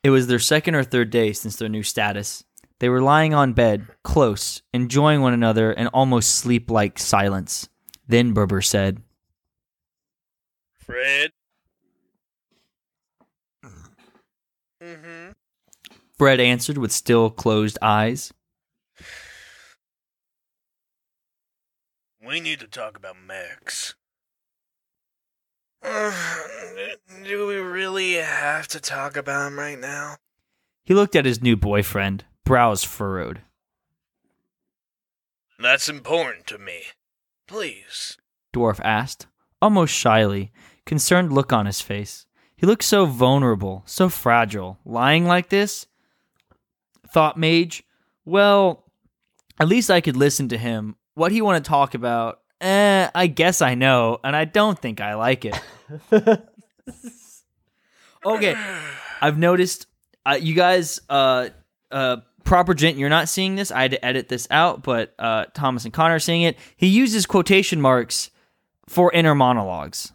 It 0.02 0.10
was 0.10 0.26
their 0.26 0.38
second 0.38 0.74
or 0.74 0.84
third 0.84 1.08
day 1.10 1.32
since 1.32 1.56
their 1.56 1.68
new 1.70 1.82
status. 1.82 2.44
They 2.78 2.90
were 2.90 3.00
lying 3.00 3.32
on 3.32 3.54
bed, 3.54 3.86
close, 4.02 4.60
enjoying 4.74 5.22
one 5.22 5.32
another 5.32 5.72
in 5.72 5.86
almost 5.88 6.34
sleep 6.34 6.70
like 6.70 6.98
silence. 6.98 7.68
Then 8.06 8.34
Burbor 8.34 8.62
said, 8.62 9.00
Fred. 10.74 11.30
Mm-hmm. 14.82 15.30
Fred 16.16 16.40
answered 16.40 16.78
with 16.78 16.92
still 16.92 17.30
closed 17.30 17.78
eyes. 17.82 18.32
We 22.24 22.40
need 22.40 22.60
to 22.60 22.68
talk 22.68 22.96
about 22.96 23.16
Max. 23.26 23.94
Do 25.84 27.46
we 27.46 27.56
really 27.56 28.14
have 28.14 28.68
to 28.68 28.80
talk 28.80 29.16
about 29.16 29.48
him 29.48 29.58
right 29.58 29.78
now? 29.78 30.16
He 30.84 30.94
looked 30.94 31.16
at 31.16 31.26
his 31.26 31.42
new 31.42 31.56
boyfriend, 31.56 32.24
brows 32.44 32.84
furrowed. 32.84 33.42
That's 35.58 35.88
important 35.88 36.46
to 36.48 36.58
me. 36.58 36.82
Please. 37.46 38.16
Dwarf 38.54 38.80
asked, 38.82 39.26
almost 39.60 39.94
shyly, 39.94 40.52
concerned 40.86 41.32
look 41.32 41.52
on 41.52 41.66
his 41.66 41.80
face. 41.80 42.26
He 42.56 42.66
looked 42.66 42.84
so 42.84 43.04
vulnerable, 43.04 43.82
so 43.84 44.08
fragile, 44.08 44.78
lying 44.84 45.26
like 45.26 45.48
this. 45.48 45.86
Thought 47.14 47.38
Mage, 47.38 47.84
well, 48.24 48.82
at 49.60 49.68
least 49.68 49.88
I 49.88 50.00
could 50.00 50.16
listen 50.16 50.48
to 50.48 50.58
him. 50.58 50.96
What 51.14 51.30
he 51.30 51.42
want 51.42 51.64
to 51.64 51.68
talk 51.68 51.94
about? 51.94 52.40
Eh, 52.60 53.08
I 53.14 53.28
guess 53.28 53.62
I 53.62 53.76
know, 53.76 54.18
and 54.24 54.34
I 54.34 54.44
don't 54.44 54.76
think 54.76 55.00
I 55.00 55.14
like 55.14 55.44
it. 55.44 55.56
okay, 58.26 58.56
I've 59.22 59.38
noticed 59.38 59.86
uh, 60.26 60.38
you 60.40 60.56
guys, 60.56 60.98
uh, 61.08 61.50
uh, 61.92 62.16
proper 62.42 62.74
gent, 62.74 62.98
you're 62.98 63.08
not 63.08 63.28
seeing 63.28 63.54
this. 63.54 63.70
I 63.70 63.82
had 63.82 63.92
to 63.92 64.04
edit 64.04 64.28
this 64.28 64.48
out, 64.50 64.82
but 64.82 65.14
uh, 65.16 65.44
Thomas 65.54 65.84
and 65.84 65.94
Connor 65.94 66.16
are 66.16 66.18
seeing 66.18 66.42
it. 66.42 66.58
He 66.76 66.88
uses 66.88 67.26
quotation 67.26 67.80
marks 67.80 68.32
for 68.88 69.12
inner 69.12 69.36
monologues. 69.36 70.10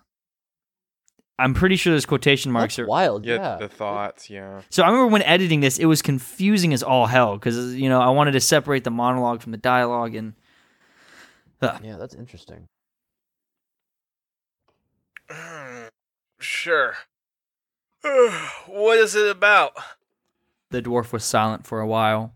I'm 1.40 1.54
pretty 1.54 1.76
sure 1.78 1.94
those 1.94 2.06
quotation 2.06 2.52
marks 2.52 2.76
That's 2.76 2.86
are. 2.86 2.90
wild. 2.90 3.26
Yeah, 3.26 3.36
Yeah. 3.36 3.56
the 3.58 3.68
thoughts, 3.70 4.30
yeah. 4.30 4.62
So 4.70 4.84
I 4.84 4.88
remember 4.88 5.08
when 5.08 5.22
editing 5.24 5.62
this, 5.62 5.78
it 5.80 5.86
was 5.86 6.02
confusing 6.02 6.74
as 6.74 6.84
all 6.84 7.06
hell 7.08 7.36
because 7.38 7.76
you 7.76 7.90
know 7.90 8.02
I 8.02 8.10
wanted 8.10 8.32
to 8.34 8.40
separate 8.42 8.84
the 8.84 8.92
monologue 8.92 9.42
from 9.42 9.52
the 9.52 9.58
dialogue, 9.58 10.16
and 10.16 10.34
uh. 11.62 11.80
yeah, 11.84 11.98
that's 11.98 12.14
interesting. 12.16 12.68
sure. 16.40 16.94
what 18.68 18.98
is 18.98 19.16
it 19.16 19.30
about? 19.30 19.74
the 20.72 20.82
dwarf 20.84 21.12
was 21.12 21.24
silent 21.24 21.66
for 21.66 21.80
a 21.80 21.88
while, 21.88 22.36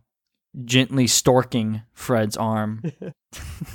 gently 0.66 1.06
storking 1.06 1.84
Fred's 1.94 2.38
arm. 2.38 2.84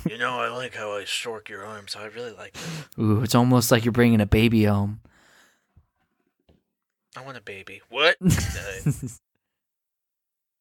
You 0.09 0.17
know, 0.17 0.39
I 0.39 0.47
like 0.47 0.73
how 0.75 0.93
I 0.95 1.03
stork 1.03 1.49
your 1.49 1.65
arms. 1.65 1.93
I 1.93 2.05
really 2.05 2.31
like 2.31 2.55
it. 2.55 3.01
Ooh, 3.01 3.21
it's 3.21 3.35
almost 3.35 3.71
like 3.71 3.83
you're 3.83 3.91
bringing 3.91 4.21
a 4.21 4.25
baby 4.25 4.63
home. 4.63 5.01
I 7.19 7.21
want 7.21 7.35
a 7.35 7.41
baby. 7.41 7.81
What? 7.89 8.15
Uh, 8.21 8.91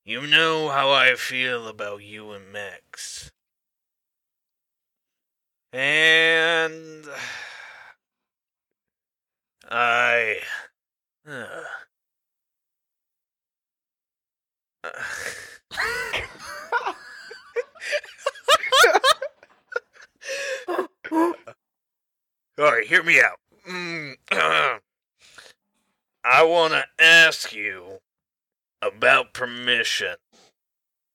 you 0.04 0.26
know 0.26 0.70
how 0.70 0.90
I 0.90 1.14
feel 1.14 1.68
about 1.68 2.02
you 2.02 2.32
and 2.32 2.52
Max. 2.52 3.30
And 5.72 7.04
I 9.70 10.38
uh, 11.28 11.46
All 22.58 22.64
right, 22.64 22.84
hear 22.84 23.04
me 23.04 23.20
out. 23.20 23.38
Mm, 23.70 24.16
I 26.30 26.42
want 26.42 26.74
to 26.74 26.84
ask 27.02 27.54
you 27.54 28.00
about 28.82 29.32
permission 29.32 30.16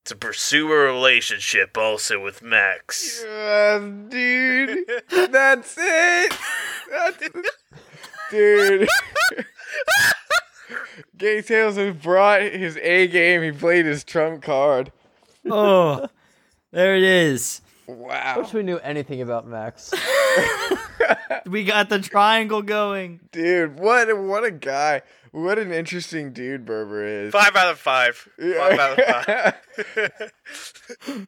to 0.06 0.16
pursue 0.16 0.72
a 0.72 0.76
relationship 0.76 1.78
also 1.78 2.20
with 2.20 2.42
Max. 2.42 3.22
Yes, 3.24 3.82
dude. 4.10 4.88
That's 5.32 5.76
it. 5.80 6.34
That's 6.90 7.30
dude. 8.32 8.90
Gay 11.18 11.42
Tales 11.44 11.76
has 11.76 11.96
brought 11.96 12.42
his 12.42 12.78
A 12.78 13.08
game. 13.08 13.44
He 13.44 13.52
played 13.52 13.86
his 13.86 14.04
trump 14.04 14.42
card. 14.42 14.92
oh, 15.50 16.08
there 16.72 16.96
it 16.96 17.04
is. 17.04 17.62
I 17.88 17.92
Wow. 17.92 18.36
wish 18.38 18.54
we 18.54 18.64
knew 18.64 18.78
anything 18.78 19.22
about 19.22 19.48
Max. 19.48 19.94
We 21.46 21.66
got 21.66 21.90
the 21.90 22.00
triangle 22.00 22.62
going. 22.62 23.20
Dude, 23.34 23.78
what 23.78 24.10
a, 24.10 24.16
what 24.16 24.46
a 24.46 24.52
guy. 24.52 25.02
What 25.32 25.60
an 25.60 25.74
interesting 25.74 26.32
dude 26.32 26.66
Burbor 26.66 27.26
is. 27.26 27.34
Five 27.34 27.56
out 27.58 27.72
of 27.72 27.78
five. 27.80 28.16
Five 28.40 28.80
out 28.80 29.00
of 29.00 29.56
five. 29.96 30.32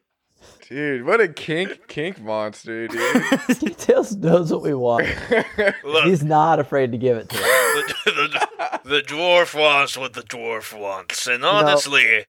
Dude, 0.68 1.04
what 1.04 1.20
a 1.20 1.28
kink 1.28 1.86
kink 1.86 2.20
monster, 2.20 2.88
dude. 2.88 3.22
Details 3.60 4.16
knows 4.16 4.50
what 4.50 4.62
we 4.62 4.74
want. 4.74 5.06
Look, 5.84 6.04
He's 6.04 6.24
not 6.24 6.58
afraid 6.58 6.90
to 6.92 6.98
give 6.98 7.16
it 7.18 7.28
to 7.28 7.36
us. 7.36 7.42
the, 7.44 7.94
the, 8.04 8.80
the 8.90 9.00
dwarf 9.02 9.54
wants 9.58 9.96
what 9.96 10.14
the 10.14 10.22
dwarf 10.22 10.76
wants, 10.76 11.26
and 11.28 11.44
honestly, 11.44 12.24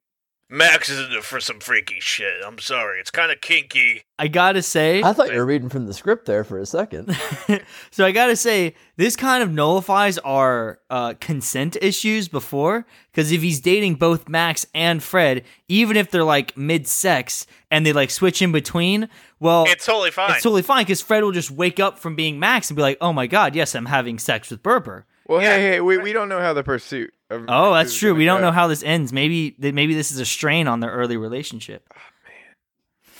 Max 0.50 0.90
is 0.90 1.00
into 1.06 1.22
for 1.22 1.42
some 1.42 1.60
freaky 1.60 2.00
shit. 2.00 2.36
I'm 2.46 2.58
sorry. 2.60 3.02
It's 3.02 3.12
kind 3.12 3.32
of 3.34 3.42
kinky. 3.42 4.04
I 4.18 4.30
gotta 4.30 4.62
say, 4.62 5.04
I 5.04 5.12
thought 5.12 5.30
you 5.30 5.38
were 5.38 5.46
reading 5.46 5.68
from 5.68 5.88
the 5.88 5.94
script 5.94 6.26
there 6.26 6.46
for 6.46 6.58
a 6.58 6.66
second. 6.66 7.16
so 7.92 8.06
I 8.06 8.12
gotta 8.14 8.36
say, 8.38 8.74
this 8.96 9.18
kind 9.18 9.44
of 9.44 9.52
nullifies 9.52 10.18
our 10.20 10.80
uh, 10.90 11.16
consent 11.20 11.76
issues 11.82 12.30
before. 12.30 12.86
Because 13.12 13.32
if 13.32 13.42
he's 13.42 13.60
dating 13.60 13.96
both 13.96 14.30
Max 14.30 14.66
and 14.74 15.04
Fred, 15.04 15.44
even 15.68 15.98
if 15.98 16.12
they're 16.12 16.24
like 16.24 16.56
mid-sex 16.56 17.46
and 17.70 17.86
they 17.86 17.92
like 17.92 18.10
switch 18.10 18.42
in 18.42 18.52
between, 18.54 19.10
well, 19.40 19.66
It's 19.68 19.86
totally 19.86 20.12
fine. 20.12 20.32
it's 20.32 20.44
totally 20.44 20.62
fine. 20.62 20.84
Because 20.86 21.02
Fred 21.02 21.24
will 21.24 21.32
just 21.34 21.52
wake 21.52 21.80
up 21.80 22.00
from 22.00 22.16
being 22.16 22.40
Max 22.40 22.70
and 22.70 22.76
be 22.78 22.82
like, 22.84 22.98
"Oh 23.02 23.12
my 23.12 23.28
god, 23.28 23.54
yes, 23.54 23.76
I'm 23.76 23.88
having 23.88 24.18
sex 24.18 24.50
with 24.50 24.64
Burbor." 24.64 25.04
Well, 25.28 25.42
Yeah. 25.42 25.58
hey, 25.58 25.62
hey, 25.72 25.82
we, 25.82 25.98
we 25.98 26.14
don't 26.14 26.30
know 26.30 26.40
how 26.40 26.54
the 26.54 26.64
pursuit. 26.64 27.14
Of 27.30 27.46
Oh, 27.50 27.74
that's 27.74 27.96
true. 27.98 28.12
gonna 28.12 28.20
We 28.20 28.26
don't 28.26 28.40
go. 28.40 28.48
know 28.48 28.52
how 28.52 28.68
this 28.68 28.82
ends. 28.84 29.12
Maybe 29.12 29.52
th- 29.52 29.74
maybe 29.74 29.94
this 29.94 30.12
is 30.12 30.20
a 30.20 30.26
strain 30.26 30.68
on 30.68 30.80
their 30.80 30.92
early 30.92 31.18
relationship. 31.18 31.84
Oh, 31.94 31.98
man. 32.26 33.14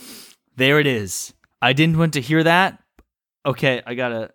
There 0.56 0.80
it 0.80 0.88
is. 0.88 1.34
I 1.62 1.74
didn't 1.74 1.98
want 1.98 2.14
to 2.14 2.22
hear 2.22 2.44
that. 2.44 2.82
Okay, 3.46 3.82
I 3.86 3.96
gotta. 3.96 4.32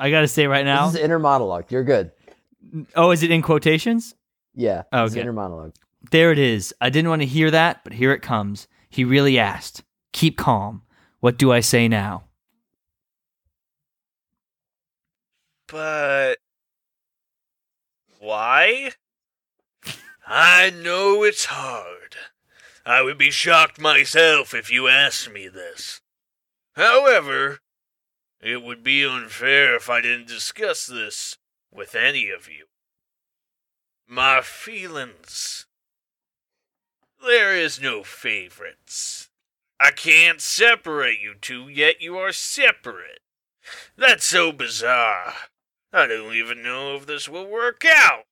I 0.00 0.10
gotta 0.10 0.28
say 0.28 0.46
right 0.46 0.64
now. 0.64 0.86
This 0.86 0.96
is 0.98 1.04
inner 1.04 1.18
monologue. 1.18 1.70
You're 1.70 1.84
good. 1.84 2.12
Oh, 2.94 3.10
is 3.10 3.22
it 3.22 3.30
in 3.30 3.42
quotations? 3.42 4.14
Yeah. 4.54 4.82
Oh, 4.92 5.04
it's 5.04 5.12
Okay. 5.14 5.22
inner 5.22 5.32
monologue. 5.32 5.74
There 6.10 6.30
it 6.32 6.38
is. 6.38 6.74
I 6.80 6.90
didn't 6.90 7.08
want 7.10 7.22
to 7.22 7.26
hear 7.26 7.50
that, 7.50 7.80
but 7.84 7.92
here 7.94 8.12
it 8.12 8.20
comes. 8.22 8.68
He 8.88 9.04
really 9.04 9.38
asked. 9.38 9.82
Keep 10.12 10.36
calm. 10.38 10.82
What 11.20 11.38
do 11.38 11.52
I 11.52 11.60
say 11.60 11.88
now? 11.88 12.24
But 15.70 16.38
why? 18.18 18.92
I 20.26 20.70
know 20.70 21.22
it's 21.22 21.46
hard. 21.46 22.16
I 22.84 23.02
would 23.02 23.18
be 23.18 23.30
shocked 23.30 23.78
myself 23.78 24.54
if 24.54 24.70
you 24.70 24.88
asked 24.88 25.30
me 25.30 25.46
this. 25.46 26.00
However, 26.74 27.58
it 28.40 28.62
would 28.62 28.82
be 28.82 29.04
unfair 29.04 29.76
if 29.76 29.90
I 29.90 30.00
didn't 30.00 30.28
discuss 30.28 30.86
this 30.86 31.36
with 31.70 31.94
any 31.94 32.30
of 32.30 32.48
you. 32.48 32.66
My 34.06 34.40
feelings. 34.40 35.66
There 37.22 37.54
is 37.54 37.80
no 37.80 38.02
favorites. 38.04 39.28
I 39.78 39.90
can't 39.90 40.40
separate 40.40 41.20
you 41.20 41.34
two, 41.38 41.68
yet 41.68 42.00
you 42.00 42.16
are 42.16 42.32
separate. 42.32 43.20
That's 43.96 44.24
so 44.24 44.50
bizarre. 44.50 45.34
I 45.92 46.06
don't 46.06 46.34
even 46.34 46.62
know 46.62 46.96
if 46.96 47.06
this 47.06 47.28
will 47.28 47.46
work 47.46 47.84
out. 47.86 48.24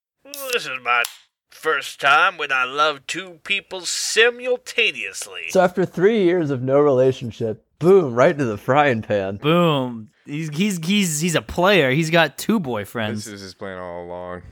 This 0.52 0.66
is 0.66 0.78
my 0.82 1.04
first 1.50 2.00
time 2.00 2.36
when 2.36 2.52
I 2.52 2.64
love 2.64 3.06
two 3.06 3.40
people 3.44 3.82
simultaneously. 3.82 5.44
So 5.48 5.60
after 5.62 5.86
three 5.86 6.24
years 6.24 6.50
of 6.50 6.62
no 6.62 6.78
relationship, 6.80 7.64
boom, 7.78 8.14
right 8.14 8.32
into 8.32 8.44
the 8.44 8.58
frying 8.58 9.02
pan. 9.02 9.36
Boom. 9.36 10.10
He's 10.26 10.50
he's 10.50 10.84
he's 10.84 11.20
he's 11.20 11.34
a 11.34 11.42
player. 11.42 11.90
He's 11.90 12.10
got 12.10 12.36
two 12.36 12.60
boyfriends. 12.60 13.14
This 13.14 13.26
is 13.28 13.40
his 13.40 13.54
plan 13.54 13.78
all 13.78 14.04
along. 14.04 14.42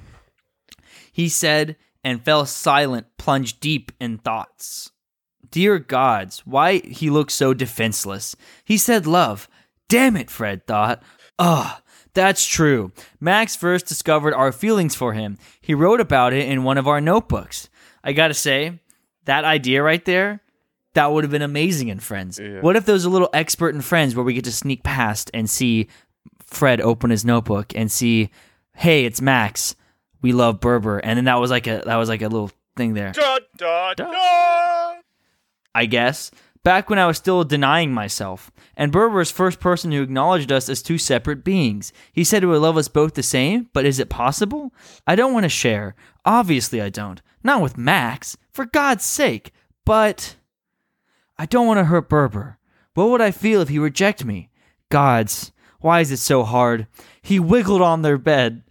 He 1.12 1.28
said 1.28 1.76
and 2.02 2.24
fell 2.24 2.46
silent, 2.46 3.06
plunged 3.18 3.60
deep 3.60 3.92
in 4.00 4.18
thoughts. 4.18 4.92
Dear 5.50 5.78
gods, 5.78 6.42
why 6.46 6.78
he 6.78 7.10
looked 7.10 7.32
so 7.32 7.54
defenseless. 7.54 8.34
He 8.64 8.76
said 8.76 9.06
love. 9.06 9.48
Damn 9.88 10.16
it, 10.16 10.30
Fred 10.30 10.66
thought. 10.66 11.02
Ugh, 11.38 11.82
that's 12.14 12.46
true. 12.46 12.92
Max 13.20 13.56
first 13.56 13.86
discovered 13.86 14.34
our 14.34 14.52
feelings 14.52 14.94
for 14.94 15.12
him. 15.12 15.38
He 15.60 15.74
wrote 15.74 16.00
about 16.00 16.32
it 16.32 16.48
in 16.48 16.64
one 16.64 16.78
of 16.78 16.88
our 16.88 17.00
notebooks. 17.00 17.68
I 18.02 18.12
gotta 18.12 18.34
say, 18.34 18.80
that 19.24 19.44
idea 19.44 19.82
right 19.82 20.04
there, 20.04 20.40
that 20.94 21.10
would 21.12 21.24
have 21.24 21.30
been 21.30 21.42
amazing 21.42 21.88
in 21.88 21.98
Friends. 21.98 22.38
Yeah. 22.38 22.60
What 22.60 22.76
if 22.76 22.86
there 22.86 22.92
was 22.92 23.04
a 23.04 23.10
little 23.10 23.30
expert 23.32 23.74
in 23.74 23.80
Friends 23.80 24.14
where 24.14 24.24
we 24.24 24.34
get 24.34 24.44
to 24.44 24.52
sneak 24.52 24.82
past 24.82 25.30
and 25.34 25.50
see 25.50 25.88
Fred 26.46 26.80
open 26.80 27.10
his 27.10 27.24
notebook 27.24 27.72
and 27.74 27.90
see, 27.90 28.30
hey, 28.74 29.04
it's 29.04 29.20
Max. 29.20 29.74
We 30.22 30.32
love 30.32 30.60
Burbor, 30.60 31.00
and 31.02 31.16
then 31.16 31.24
that 31.24 31.40
was 31.40 31.50
like 31.50 31.66
a 31.66 31.82
that 31.84 31.96
was 31.96 32.08
like 32.08 32.22
a 32.22 32.28
little 32.28 32.50
thing 32.76 32.94
there. 32.94 33.12
Da, 33.12 33.38
da, 33.58 33.92
da. 33.94 34.94
I 35.74 35.86
guess, 35.86 36.30
back 36.64 36.90
when 36.90 36.98
I 36.98 37.06
was 37.06 37.18
still 37.18 37.44
denying 37.44 37.92
myself. 37.92 38.50
And 38.76 38.90
Burbor 38.90 39.30
first 39.30 39.60
person 39.60 39.92
who 39.92 40.02
acknowledged 40.02 40.50
us 40.50 40.68
as 40.68 40.82
two 40.82 40.98
separate 40.98 41.44
beings. 41.44 41.92
He 42.12 42.24
said 42.24 42.42
he 42.42 42.46
would 42.46 42.60
love 42.60 42.76
us 42.76 42.88
both 42.88 43.14
the 43.14 43.22
same, 43.22 43.68
but 43.72 43.84
is 43.84 44.00
it 44.00 44.08
possible? 44.08 44.72
I 45.06 45.14
don't 45.14 45.32
want 45.32 45.44
to 45.44 45.50
share. 45.50 45.94
Obviously, 46.24 46.80
I 46.80 46.88
don't. 46.88 47.22
Not 47.44 47.60
with 47.62 47.78
Max, 47.78 48.36
for 48.50 48.64
God's 48.64 49.04
sake. 49.04 49.52
But 49.84 50.36
I 51.38 51.46
don't 51.46 51.66
want 51.66 51.78
to 51.78 51.84
hurt 51.84 52.08
Burbor. 52.08 52.56
What 52.94 53.10
would 53.10 53.20
I 53.20 53.30
feel 53.30 53.60
if 53.60 53.68
he 53.68 53.78
rejected 53.78 54.26
me? 54.26 54.50
Gods, 54.90 55.52
why 55.80 56.00
is 56.00 56.10
it 56.10 56.18
so 56.18 56.44
hard? 56.44 56.86
He 57.20 57.38
wiggled 57.38 57.82
on 57.82 58.02
their 58.02 58.18
bed. 58.18 58.62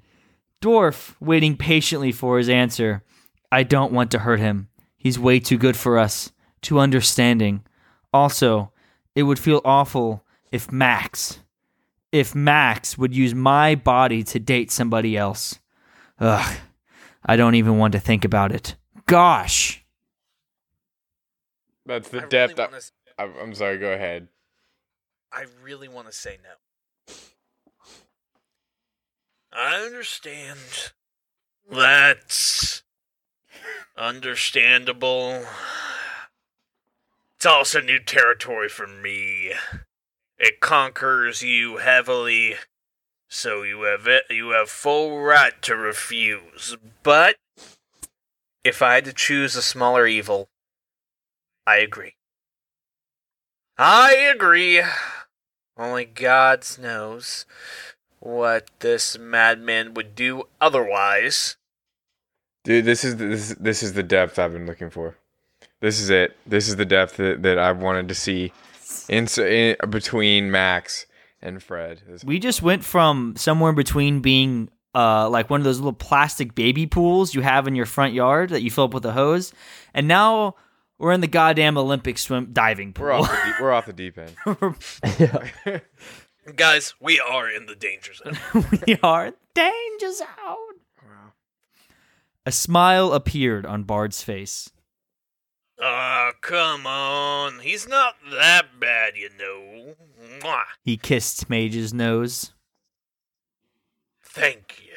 Dwarf, 0.62 1.16
waiting 1.20 1.58
patiently 1.58 2.12
for 2.12 2.38
his 2.38 2.50
answer. 2.50 3.04
I 3.52 3.64
don't 3.64 3.92
want 3.92 4.10
to 4.12 4.20
hurt 4.20 4.40
him. 4.40 4.70
He's 4.98 5.20
way 5.20 5.40
too 5.40 5.58
good 5.58 5.76
for 5.76 6.00
us, 6.00 6.32
too 6.62 6.80
understanding. 6.80 7.64
Also, 8.14 8.72
it 9.16 9.24
would 9.24 9.40
feel 9.40 9.62
awful 9.66 10.24
if 10.52 10.72
Max, 10.72 11.40
if 12.12 12.36
Max 12.36 12.98
would 12.98 13.16
use 13.16 13.34
my 13.34 13.76
body 13.76 14.24
to 14.24 14.40
date 14.40 14.72
somebody 14.72 15.18
else. 15.18 15.60
Ugh, 16.20 16.58
I 17.26 17.36
don't 17.36 17.56
even 17.56 17.78
want 17.78 17.94
to 17.94 18.00
think 18.00 18.24
about 18.24 18.52
it. 18.52 18.76
Gosh. 19.08 19.84
That's 21.86 22.10
the 22.10 22.24
I 22.24 22.28
depth. 22.28 22.58
really 22.58 22.64
I- 22.64 22.66
wanna, 22.72 22.82
I'm, 23.18 23.34
I'm 23.50 23.56
sorry. 23.56 23.78
Go 23.78 23.92
ahead. 23.92 24.28
I 25.32 25.46
really 25.64 25.88
want 25.88 26.08
to 26.08 26.14
say 26.14 26.38
no. 26.44 27.14
I 29.52 29.84
understand. 29.86 30.60
That's 31.70 32.84
understandable. 33.98 35.44
It's 37.44 37.48
also 37.50 37.82
new 37.82 38.00
territory 38.00 38.70
for 38.70 38.88
me. 38.88 39.52
It 40.38 40.62
conquers 40.62 41.44
you 41.44 41.76
heavily, 41.76 42.56
so 43.30 43.64
you 43.64 43.82
have 43.82 44.08
it, 44.08 44.24
you 44.30 44.52
have 44.52 44.70
full 44.70 45.20
right 45.20 45.62
to 45.64 45.76
refuse. 45.76 46.78
But 47.04 47.36
if 48.64 48.82
I 48.82 48.96
had 48.96 49.04
to 49.04 49.12
choose 49.12 49.58
a 49.58 49.62
smaller 49.62 50.08
evil, 50.08 50.48
I 51.68 51.80
agree. 51.80 52.14
I 53.78 54.14
agree. 54.34 54.82
Only 55.76 56.06
God 56.06 56.66
knows 56.80 57.46
what 58.22 58.70
this 58.80 59.18
madman 59.20 59.96
would 59.96 60.16
do 60.16 60.44
otherwise. 60.62 61.58
Dude, 62.64 62.86
this 62.86 63.04
is 63.04 63.18
this, 63.18 63.54
this 63.60 63.84
is 63.84 63.92
the 63.92 64.04
depth 64.04 64.40
I've 64.40 64.54
been 64.54 64.66
looking 64.66 64.90
for. 64.90 65.18
This 65.84 66.00
is 66.00 66.10
it. 66.10 66.38
This 66.48 66.70
is 66.70 66.78
the 66.78 66.86
depth 66.86 67.18
that, 67.18 67.44
that 67.44 67.60
I've 67.60 67.80
wanted 67.80 68.08
to 68.08 68.16
see 68.16 68.54
in, 69.10 69.28
in 69.38 69.76
between 69.90 70.50
Max 70.50 71.06
and 71.42 71.62
Fred. 71.62 72.02
We 72.24 72.40
just 72.40 72.62
went 72.62 72.86
from 72.86 73.36
somewhere 73.36 73.74
between 73.74 74.22
being 74.22 74.70
uh, 74.96 75.28
like 75.30 75.50
one 75.50 75.60
of 75.60 75.66
those 75.66 75.80
little 75.80 75.92
plastic 75.92 76.56
baby 76.56 76.86
pools 76.88 77.36
you 77.36 77.42
have 77.42 77.68
in 77.68 77.76
your 77.76 77.86
front 77.86 78.14
yard 78.14 78.52
that 78.52 78.62
you 78.62 78.72
fill 78.72 78.86
up 78.86 78.94
with 78.94 79.06
a 79.06 79.12
hose, 79.12 79.52
and 79.94 80.08
now 80.08 80.56
we're 81.00 81.12
in 81.12 81.20
the 81.20 81.28
goddamn 81.28 81.78
Olympic 81.78 82.18
swim 82.18 82.54
diving 82.54 82.94
We're 82.98 83.12
pool. 83.12 83.24
off 83.24 83.30
the 83.30 83.44
deep, 83.46 83.56
we're 83.60 83.74
off 83.74 83.86
the 83.86 83.94
deep 83.94 84.18
end. 84.18 85.50
yeah. 85.66 85.80
Guys, 86.56 86.94
we 87.02 87.20
are 87.20 87.50
in 87.50 87.66
the 87.66 87.76
danger 87.76 88.14
zone. 88.14 88.38
we 88.88 88.98
are 89.04 89.34
danger 89.54 90.14
zone. 90.14 90.28
A 92.46 92.54
smile 92.54 93.12
appeared 93.12 93.66
on 93.66 93.84
Bard's 93.84 94.22
face. 94.24 94.70
Ah, 95.82 96.32
come 96.42 96.86
on. 96.86 97.60
He's 97.60 97.88
not 97.88 98.16
that 98.32 98.80
bad, 98.80 99.18
you 99.18 99.30
know. 99.38 99.96
Mwah. 100.40 100.64
He 100.84 100.98
kissed 100.98 101.50
Mage's 101.50 101.94
nose. 101.94 102.54
Thank 104.24 104.82
you. 104.84 104.94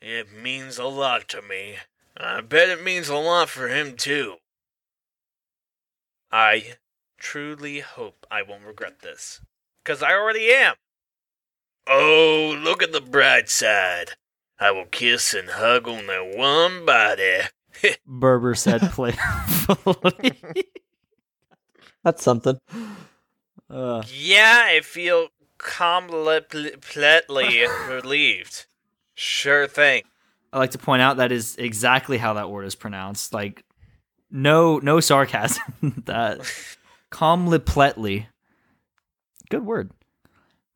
It 0.00 0.32
means 0.32 0.78
a 0.78 0.84
lot 0.84 1.28
to 1.28 1.42
me. 1.42 1.76
I 2.16 2.40
bet 2.40 2.68
it 2.68 2.82
means 2.82 3.08
a 3.08 3.16
lot 3.16 3.48
for 3.48 3.68
him, 3.68 3.96
too. 3.96 4.36
I 6.30 6.74
truly 7.18 7.80
hope 7.80 8.26
I 8.30 8.42
won't 8.42 8.64
regret 8.64 9.00
this. 9.00 9.40
Because 9.82 10.02
I 10.02 10.12
already 10.12 10.50
am. 10.50 10.74
Oh, 11.88 12.58
look 12.58 12.82
at 12.82 12.92
the 12.92 13.00
bright 13.00 13.48
side. 13.48 14.12
I 14.58 14.70
will 14.70 14.86
kiss 14.86 15.34
and 15.34 15.50
hug 15.50 15.86
on 15.86 16.06
that 16.06 16.36
one 16.36 16.84
body. 16.84 17.42
Burbor 18.08 18.56
said 18.56 18.80
playfully. 18.92 20.32
That's 22.04 22.22
something. 22.22 22.58
uh, 23.70 24.02
Yeah, 24.12 24.62
I 24.66 24.80
feel 24.82 25.28
completely 25.58 26.72
relieved. 27.88 28.66
Sure 29.14 29.66
thing. 29.66 30.02
I 30.52 30.58
like 30.58 30.70
to 30.72 30.78
point 30.78 31.02
out 31.02 31.16
that 31.16 31.32
is 31.32 31.56
exactly 31.56 32.18
how 32.18 32.34
that 32.34 32.50
word 32.50 32.64
is 32.64 32.74
pronounced. 32.74 33.32
Like 33.34 33.64
No, 34.30 34.78
no 34.78 35.00
sarcasm. 35.00 35.62
that 36.06 36.40
comlipletly. 37.10 38.26
Good 39.50 39.64
word. 39.64 39.90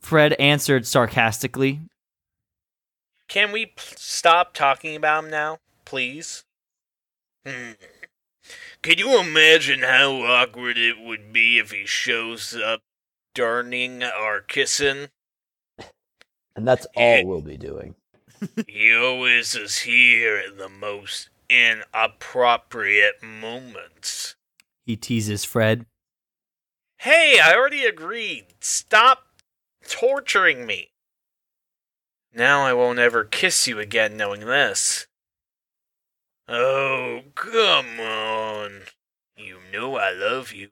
Fred 0.01 0.33
answered 0.35 0.87
sarcastically. 0.87 1.81
Can 3.29 3.53
we 3.53 3.67
p- 3.67 3.73
stop 3.97 4.55
talking 4.55 4.97
about 4.97 5.25
him 5.25 5.31
now, 5.31 5.59
please? 5.85 6.45
Hmm. 7.47 7.72
Can 8.82 8.99
you 8.99 9.18
imagine 9.20 9.80
how 9.80 10.12
awkward 10.22 10.78
it 10.78 10.99
would 10.99 11.32
be 11.32 11.59
if 11.59 11.70
he 11.70 11.86
shows 11.86 12.55
up 12.55 12.80
darning 13.34 14.03
our 14.03 14.41
kissing? 14.41 15.09
And 16.57 16.66
that's 16.66 16.86
all 16.97 17.26
we'll 17.26 17.43
be 17.43 17.57
doing. 17.57 17.95
he 18.66 18.95
always 18.95 19.55
is 19.55 19.80
here 19.80 20.38
in 20.38 20.57
the 20.57 20.68
most 20.68 21.28
inappropriate 21.49 23.22
moments. 23.22 24.36
He 24.86 24.97
teases 24.97 25.45
Fred. 25.45 25.86
Hey, 26.99 27.38
I 27.43 27.55
already 27.55 27.84
agreed. 27.84 28.47
Stop 28.61 29.26
torturing 29.88 30.66
me. 30.66 30.91
Now 32.34 32.62
I 32.62 32.72
won't 32.72 32.99
ever 32.99 33.24
kiss 33.24 33.66
you 33.66 33.78
again 33.78 34.16
knowing 34.16 34.41
this. 34.41 35.07
Oh, 36.53 37.21
come 37.37 38.01
on. 38.01 38.81
You 39.37 39.59
know 39.73 39.95
I 39.95 40.11
love 40.11 40.53
you. 40.53 40.71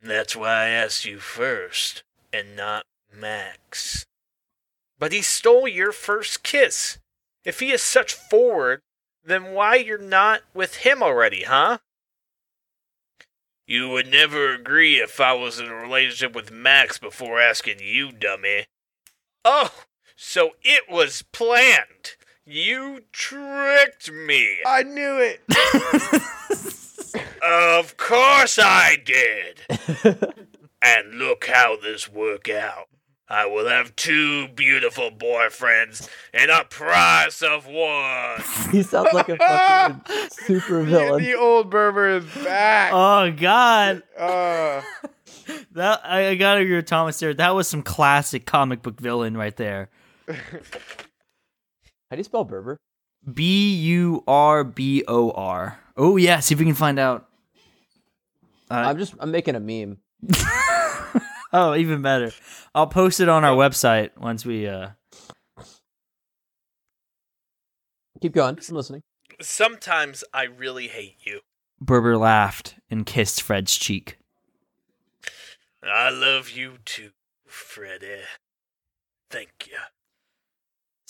That's 0.00 0.34
why 0.34 0.48
I 0.48 0.68
asked 0.68 1.04
you 1.04 1.18
first, 1.18 2.04
and 2.32 2.56
not 2.56 2.86
Max. 3.12 4.06
But 4.98 5.12
he 5.12 5.20
stole 5.20 5.68
your 5.68 5.92
first 5.92 6.42
kiss. 6.42 6.98
If 7.44 7.60
he 7.60 7.70
is 7.70 7.82
such 7.82 8.14
forward, 8.14 8.80
then 9.22 9.52
why 9.52 9.74
you're 9.74 9.98
not 9.98 10.40
with 10.54 10.76
him 10.76 11.02
already, 11.02 11.42
huh? 11.42 11.78
You 13.66 13.90
would 13.90 14.10
never 14.10 14.54
agree 14.54 14.96
if 14.96 15.20
I 15.20 15.34
was 15.34 15.60
in 15.60 15.66
a 15.66 15.74
relationship 15.74 16.34
with 16.34 16.50
Max 16.50 16.96
before 16.96 17.38
asking 17.38 17.80
you, 17.80 18.10
dummy. 18.10 18.64
Oh, 19.44 19.84
so 20.16 20.52
it 20.62 20.90
was 20.90 21.22
planned. 21.30 22.16
You 22.50 23.00
tricked 23.12 24.10
me. 24.10 24.56
I 24.66 24.82
knew 24.82 25.18
it. 25.18 25.40
Of 27.40 27.96
course 27.96 28.58
I 28.60 28.96
did. 29.04 29.60
and 30.82 31.14
look 31.14 31.46
how 31.46 31.76
this 31.80 32.10
worked 32.10 32.48
out. 32.48 32.88
I 33.28 33.46
will 33.46 33.68
have 33.68 33.94
two 33.96 34.48
beautiful 34.48 35.10
boyfriends 35.10 36.08
and 36.34 36.50
a 36.50 36.64
prize 36.64 37.40
of 37.42 37.66
one. 37.66 38.42
he 38.72 38.82
sounds 38.82 39.12
like 39.14 39.28
a 39.28 39.36
fucking 39.36 40.00
super 40.30 40.80
The, 40.84 40.90
villain. 40.90 41.22
the 41.22 41.34
old 41.34 41.70
Burbor 41.70 42.18
is 42.18 42.44
back. 42.44 42.90
Oh 42.92 43.30
God, 43.32 44.02
Uh, 44.18 44.82
that 45.72 46.00
I, 46.04 46.28
I 46.28 46.34
gotta 46.34 46.60
agree 46.60 46.76
with 46.76 46.86
Thomas 46.86 47.18
there. 47.20 47.32
That 47.34 47.54
was 47.54 47.68
some 47.68 47.82
classic 47.82 48.46
comic 48.46 48.82
book 48.82 49.00
villain 49.00 49.36
right 49.36 49.56
there. 49.56 49.90
How 52.10 52.16
do 52.16 52.20
you 52.20 52.24
spell 52.24 52.44
Burbor? 52.46 52.76
B 53.32 53.74
U 53.74 54.24
R 54.26 54.64
B 54.64 55.04
O 55.06 55.30
R. 55.32 55.78
Oh 55.96 56.16
yeah, 56.16 56.40
see 56.40 56.54
if 56.54 56.58
we 56.58 56.64
can 56.64 56.74
find 56.74 56.98
out. 56.98 57.28
Uh, 58.70 58.74
I'm 58.74 58.98
just 58.98 59.14
I'm 59.18 59.30
making 59.30 59.54
a 59.54 59.60
meme. 59.60 59.98
oh, 61.52 61.74
even 61.74 62.02
better. 62.02 62.32
I'll 62.74 62.86
post 62.86 63.20
it 63.20 63.28
on 63.28 63.44
our 63.44 63.56
website 63.56 64.10
once 64.16 64.44
we. 64.44 64.66
uh 64.66 64.90
Keep 68.20 68.32
going. 68.32 68.58
I'm 68.68 68.74
listening. 68.74 69.02
Sometimes 69.40 70.24
I 70.34 70.44
really 70.44 70.88
hate 70.88 71.16
you. 71.24 71.40
Burbor 71.82 72.18
laughed 72.18 72.74
and 72.90 73.06
kissed 73.06 73.40
Fred's 73.42 73.76
cheek. 73.76 74.18
I 75.82 76.10
love 76.10 76.50
you 76.50 76.78
too, 76.84 77.10
Freddy. 77.46 78.22
Thank 79.30 79.68
you. 79.68 79.76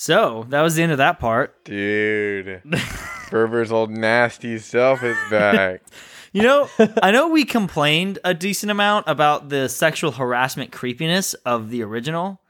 So 0.00 0.46
that 0.50 0.62
was 0.62 0.76
the 0.76 0.84
end 0.84 0.92
of 0.92 0.98
that 0.98 1.18
part. 1.18 1.64
dude. 1.64 2.62
Burbor's 3.30 3.72
old 3.72 3.90
nasty 3.90 4.58
self 4.58 5.02
is 5.02 5.16
back. 5.30 5.82
You 6.30 6.42
know, 6.42 6.68
I 7.02 7.10
know 7.10 7.28
we 7.28 7.46
complained 7.46 8.18
a 8.22 8.34
decent 8.34 8.70
amount 8.70 9.06
about 9.08 9.48
the 9.48 9.66
sexual 9.66 10.12
harassment 10.12 10.72
creepiness 10.72 11.32
of 11.32 11.70
the 11.70 11.82
original, 11.82 12.42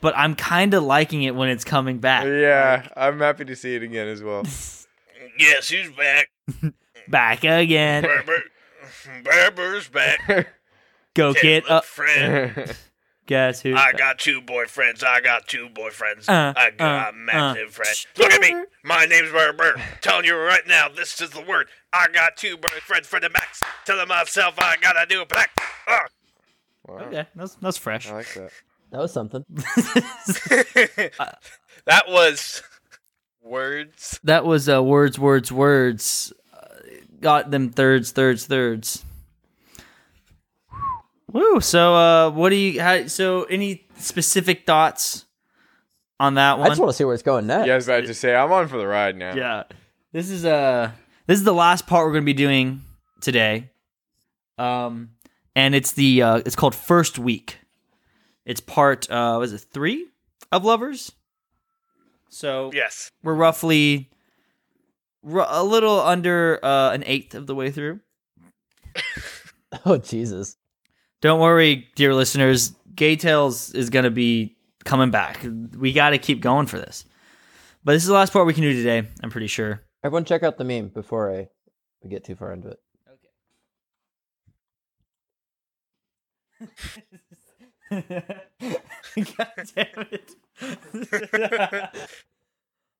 but 0.00 0.16
I'm 0.16 0.36
kind 0.36 0.72
of 0.72 0.84
liking 0.84 1.24
it 1.24 1.34
when 1.34 1.48
it's 1.48 1.64
coming 1.64 1.98
back. 1.98 2.24
yeah, 2.26 2.86
I'm 2.96 3.18
happy 3.18 3.44
to 3.46 3.56
see 3.56 3.74
it 3.74 3.82
again 3.82 4.06
as 4.06 4.22
well. 4.22 4.44
Yes, 5.38 5.68
who's 5.68 5.90
back? 5.90 6.28
Back 7.08 7.42
again. 7.44 8.04
Burbor. 8.04 8.40
Burbor's 9.24 9.88
back. 9.88 10.48
Go 11.14 11.34
Hey, 11.34 11.40
get 11.42 11.64
look, 11.64 11.72
up. 11.72 11.84
Fred. 11.84 12.76
Guess 13.26 13.62
who? 13.62 13.74
I 13.74 13.92
got 13.92 14.18
two 14.20 14.40
boyfriends. 14.40 15.04
I 15.04 15.20
got 15.20 15.48
two 15.48 15.68
boyfriends. 15.68 16.28
Uh, 16.28 16.54
I 16.56 16.70
got 16.70 17.08
uh, 17.08 17.10
a 17.10 17.12
massive 17.12 17.68
uh. 17.68 17.82
friend. 17.82 17.96
Look 18.18 18.32
at 18.32 18.40
me. 18.40 18.64
My 18.84 19.04
name's 19.04 19.30
Burbor. 19.30 19.80
Telling 20.00 20.24
you 20.24 20.36
right 20.36 20.66
now, 20.66 20.88
this 20.88 21.20
is 21.20 21.30
the 21.30 21.42
word. 21.42 21.66
I 21.92 22.06
got 22.12 22.36
two 22.36 22.56
boyfriends 22.56 23.06
for 23.06 23.18
the 23.18 23.28
max. 23.28 23.62
Telling 23.84 24.06
myself 24.08 24.54
I 24.58 24.76
gotta 24.80 25.06
do 25.06 25.22
a 25.22 25.26
black. 25.26 25.50
Uh. 25.88 25.98
Wow, 26.86 26.98
Okay, 27.06 27.26
that's 27.34 27.56
that's 27.56 27.76
fresh. 27.76 28.08
I 28.08 28.14
like 28.14 28.32
that. 28.34 28.50
That 28.92 29.00
was 29.00 29.12
something. 29.12 29.44
that 31.86 32.04
was 32.08 32.62
words. 33.42 34.20
That 34.22 34.44
was 34.44 34.68
uh, 34.68 34.80
words, 34.80 35.18
words, 35.18 35.50
words. 35.50 36.32
Uh, 36.54 36.58
got 37.20 37.50
them 37.50 37.70
thirds, 37.70 38.12
thirds, 38.12 38.46
thirds. 38.46 39.04
Woo! 41.32 41.60
So, 41.60 41.94
uh, 41.94 42.30
what 42.30 42.50
do 42.50 42.56
you? 42.56 42.80
How, 42.80 43.06
so, 43.06 43.44
any 43.44 43.86
specific 43.98 44.64
thoughts 44.66 45.24
on 46.20 46.34
that 46.34 46.58
one? 46.58 46.66
I 46.66 46.70
just 46.70 46.80
want 46.80 46.90
to 46.92 46.96
see 46.96 47.04
where 47.04 47.14
it's 47.14 47.22
going 47.22 47.46
next. 47.46 47.66
Yeah, 47.66 47.72
I 47.72 47.76
was 47.76 47.88
about 47.88 48.04
to 48.06 48.14
say 48.14 48.34
I'm 48.34 48.52
on 48.52 48.68
for 48.68 48.78
the 48.78 48.86
ride 48.86 49.16
now. 49.16 49.34
yeah, 49.34 49.64
this 50.12 50.30
is 50.30 50.44
uh 50.44 50.90
this 51.26 51.38
is 51.38 51.44
the 51.44 51.52
last 51.54 51.86
part 51.86 52.06
we're 52.06 52.12
going 52.12 52.22
to 52.22 52.26
be 52.26 52.32
doing 52.32 52.82
today. 53.20 53.70
Um, 54.58 55.10
and 55.54 55.74
it's 55.74 55.92
the 55.92 56.22
uh, 56.22 56.36
it's 56.46 56.56
called 56.56 56.74
first 56.74 57.18
week. 57.18 57.58
It's 58.44 58.60
part 58.60 59.10
uh, 59.10 59.36
was 59.40 59.52
it 59.52 59.58
three 59.72 60.06
of 60.52 60.64
lovers? 60.64 61.10
So 62.28 62.70
Yes. 62.72 63.10
we're 63.22 63.34
roughly 63.34 64.10
ru- 65.22 65.44
a 65.48 65.64
little 65.64 65.98
under 66.00 66.60
uh, 66.64 66.92
an 66.92 67.02
eighth 67.06 67.34
of 67.34 67.46
the 67.48 67.54
way 67.54 67.70
through. 67.72 68.00
Oh 69.84 69.98
Jesus. 69.98 70.56
Don't 71.20 71.40
worry, 71.40 71.88
dear 71.94 72.14
listeners. 72.14 72.74
Gay 72.94 73.16
Tales 73.16 73.72
is 73.72 73.90
going 73.90 74.04
to 74.04 74.10
be 74.10 74.56
coming 74.84 75.10
back. 75.10 75.44
We 75.76 75.92
got 75.92 76.10
to 76.10 76.18
keep 76.18 76.40
going 76.40 76.66
for 76.66 76.78
this. 76.78 77.04
But 77.84 77.92
this 77.92 78.02
is 78.02 78.08
the 78.08 78.14
last 78.14 78.32
part 78.32 78.46
we 78.46 78.54
can 78.54 78.62
do 78.62 78.72
today. 78.72 79.08
I'm 79.22 79.30
pretty 79.30 79.46
sure. 79.46 79.82
Everyone, 80.04 80.24
check 80.24 80.42
out 80.42 80.58
the 80.58 80.64
meme 80.64 80.88
before 80.88 81.32
I 81.34 81.48
we 82.02 82.10
get 82.10 82.24
too 82.24 82.36
far 82.36 82.52
into 82.52 82.68
it. 82.68 82.78
Okay. 87.90 88.34
God 89.38 89.48
damn 89.74 90.06
it. 90.10 90.34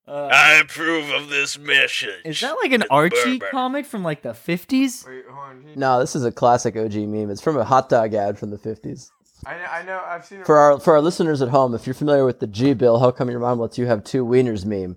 Uh, 0.09 0.29
I 0.33 0.55
approve 0.61 1.11
of 1.11 1.29
this 1.29 1.59
mission. 1.59 2.15
is 2.25 2.41
that 2.41 2.57
like 2.63 2.73
an 2.73 2.85
Archie 2.91 3.41
Burbor. 3.41 3.51
comic 3.51 3.87
from 3.87 4.05
like 4.05 4.23
the 4.23 4.31
50s? 4.35 5.07
Wait, 5.07 5.25
hold 5.29 5.39
on. 5.39 5.65
No, 5.75 5.99
this 5.99 6.15
is 6.15 6.25
a 6.25 6.31
classic 6.31 6.77
OG 6.77 6.95
meme. 6.95 7.31
It's 7.31 7.41
from 7.41 7.57
a 7.57 7.65
hot 7.65 7.89
dog 7.89 8.15
ad 8.15 8.39
from 8.39 8.51
the 8.51 8.57
50s. 8.59 9.11
I 9.45 9.55
know, 9.59 9.65
I 9.65 9.83
know. 9.83 10.03
I've 10.07 10.25
seen 10.25 10.41
it. 10.41 10.47
For 10.47 10.57
our 10.57 10.79
for 10.81 10.95
our 10.95 11.01
listeners 11.01 11.43
at 11.43 11.49
home, 11.49 11.75
if 11.75 11.87
you're 11.87 11.95
familiar 11.95 12.25
with 12.25 12.41
the 12.41 12.47
G 12.47 12.73
Bill, 12.73 12.99
how 13.01 13.11
come 13.11 13.29
your 13.31 13.41
mom 13.41 13.59
lets 13.59 13.79
you 13.79 13.87
have 13.87 14.03
two 14.05 14.25
wieners 14.25 14.65
meme? 14.65 14.97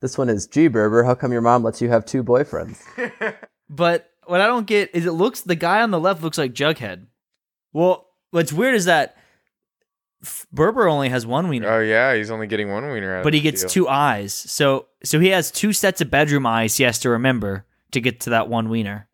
This 0.00 0.16
one 0.16 0.28
is 0.28 0.46
G 0.46 0.68
Burbor. 0.68 1.04
How 1.04 1.14
come 1.14 1.32
your 1.32 1.40
mom 1.42 1.62
lets 1.64 1.80
you 1.82 1.88
have 1.90 2.04
two 2.04 2.22
boyfriends? 2.24 2.80
But 3.68 4.10
what 4.26 4.40
I 4.42 4.46
don't 4.46 4.66
get 4.66 4.94
is 4.94 5.06
it 5.06 5.12
looks 5.12 5.40
the 5.40 5.54
guy 5.54 5.80
on 5.82 5.90
the 5.90 5.98
left 5.98 6.22
looks 6.22 6.36
like 6.38 6.52
Jughead. 6.52 7.06
Well, 7.72 8.06
what's 8.30 8.52
weird 8.52 8.74
is 8.74 8.84
that 8.84 9.16
F- 9.16 9.23
Burbor 10.54 10.90
only 10.90 11.08
has 11.10 11.26
one 11.26 11.48
wiener, 11.48 11.68
oh 11.70 11.80
yeah, 11.80 12.14
he's 12.14 12.30
only 12.30 12.46
getting 12.46 12.70
one 12.70 12.84
wiener 12.90 13.18
out. 13.18 13.24
but 13.24 13.34
he 13.34 13.40
gets 13.40 13.60
deal. 13.62 13.68
two 13.70 13.88
eyes. 13.88 14.32
So 14.34 14.86
so 15.02 15.20
he 15.20 15.28
has 15.28 15.50
two 15.50 15.72
sets 15.72 16.00
of 16.00 16.10
bedroom 16.10 16.46
eyes 16.46 16.76
he 16.76 16.84
has 16.84 16.98
to 17.00 17.10
remember 17.10 17.64
to 17.92 18.00
get 18.00 18.20
to 18.20 18.30
that 18.30 18.48
one 18.48 18.68
wiener. 18.68 19.08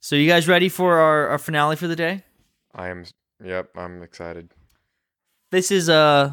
So 0.00 0.16
you 0.16 0.28
guys 0.28 0.48
ready 0.48 0.68
for 0.68 0.98
our, 0.98 1.28
our 1.28 1.38
finale 1.38 1.76
for 1.76 1.86
the 1.86 1.96
day? 1.96 2.24
I 2.74 2.88
am. 2.88 3.04
Yep, 3.44 3.70
I'm 3.76 4.02
excited. 4.02 4.50
This 5.50 5.70
is 5.70 5.88
uh 5.88 6.32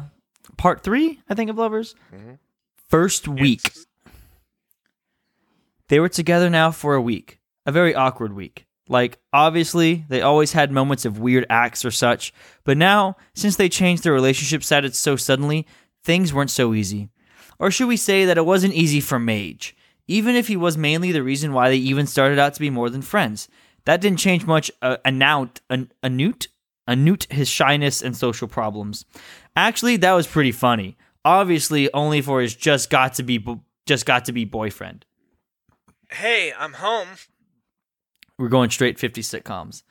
part 0.56 0.82
three, 0.82 1.20
I 1.28 1.34
think, 1.34 1.50
of 1.50 1.58
Lovers. 1.58 1.94
Mhm. 2.14 2.38
First 2.88 3.28
week. 3.28 3.72
They 5.88 6.00
were 6.00 6.08
together 6.08 6.50
now 6.50 6.70
for 6.70 6.94
a 6.94 7.00
week. 7.02 7.38
A 7.66 7.72
very 7.72 7.94
awkward 7.94 8.32
week. 8.32 8.66
Like, 8.90 9.20
obviously, 9.32 10.04
they 10.08 10.20
always 10.20 10.52
had 10.52 10.72
moments 10.72 11.04
of 11.04 11.20
weird 11.20 11.46
acts 11.48 11.84
or 11.84 11.92
such, 11.92 12.34
but 12.64 12.76
now, 12.76 13.16
since 13.34 13.54
they 13.54 13.68
changed 13.68 14.02
their 14.02 14.12
relationship 14.12 14.64
status 14.64 14.98
so 14.98 15.14
suddenly, 15.14 15.64
things 16.02 16.34
weren't 16.34 16.50
so 16.50 16.74
easy. 16.74 17.08
Or 17.60 17.70
should 17.70 17.86
we 17.86 17.96
say 17.96 18.24
that 18.24 18.36
it 18.36 18.44
wasn't 18.44 18.74
easy 18.74 19.00
for 19.00 19.20
Mage, 19.20 19.76
even 20.08 20.34
if 20.34 20.48
he 20.48 20.56
was 20.56 20.76
mainly 20.76 21.12
the 21.12 21.22
reason 21.22 21.52
why 21.52 21.68
they 21.68 21.76
even 21.76 22.04
started 22.04 22.40
out 22.40 22.54
to 22.54 22.60
be 22.60 22.68
more 22.68 22.90
than 22.90 23.00
friends. 23.00 23.48
That 23.84 24.00
didn't 24.00 24.18
change 24.18 24.44
much. 24.44 24.68
Uh, 24.82 24.96
Anout, 25.04 25.60
an, 25.70 25.92
Anoot, 26.02 26.48
Anoot 26.88 27.30
his 27.30 27.48
shyness 27.48 28.02
and 28.02 28.16
social 28.16 28.48
problems. 28.48 29.04
Actually, 29.54 29.98
that 29.98 30.12
was 30.14 30.26
pretty 30.26 30.50
funny. 30.50 30.96
Obviously, 31.24 31.92
only 31.94 32.22
for 32.22 32.40
his 32.40 32.56
just 32.56 32.90
got 32.90 33.14
to 33.14 33.22
be 33.22 33.38
bo- 33.38 33.62
just 33.86 34.04
got 34.04 34.24
to 34.24 34.32
be 34.32 34.44
boyfriend. 34.44 35.06
Hey, 36.10 36.52
I'm 36.58 36.72
home. 36.72 37.08
We're 38.40 38.48
going 38.48 38.70
straight 38.70 38.98
50 38.98 39.20
sitcoms. 39.20 39.82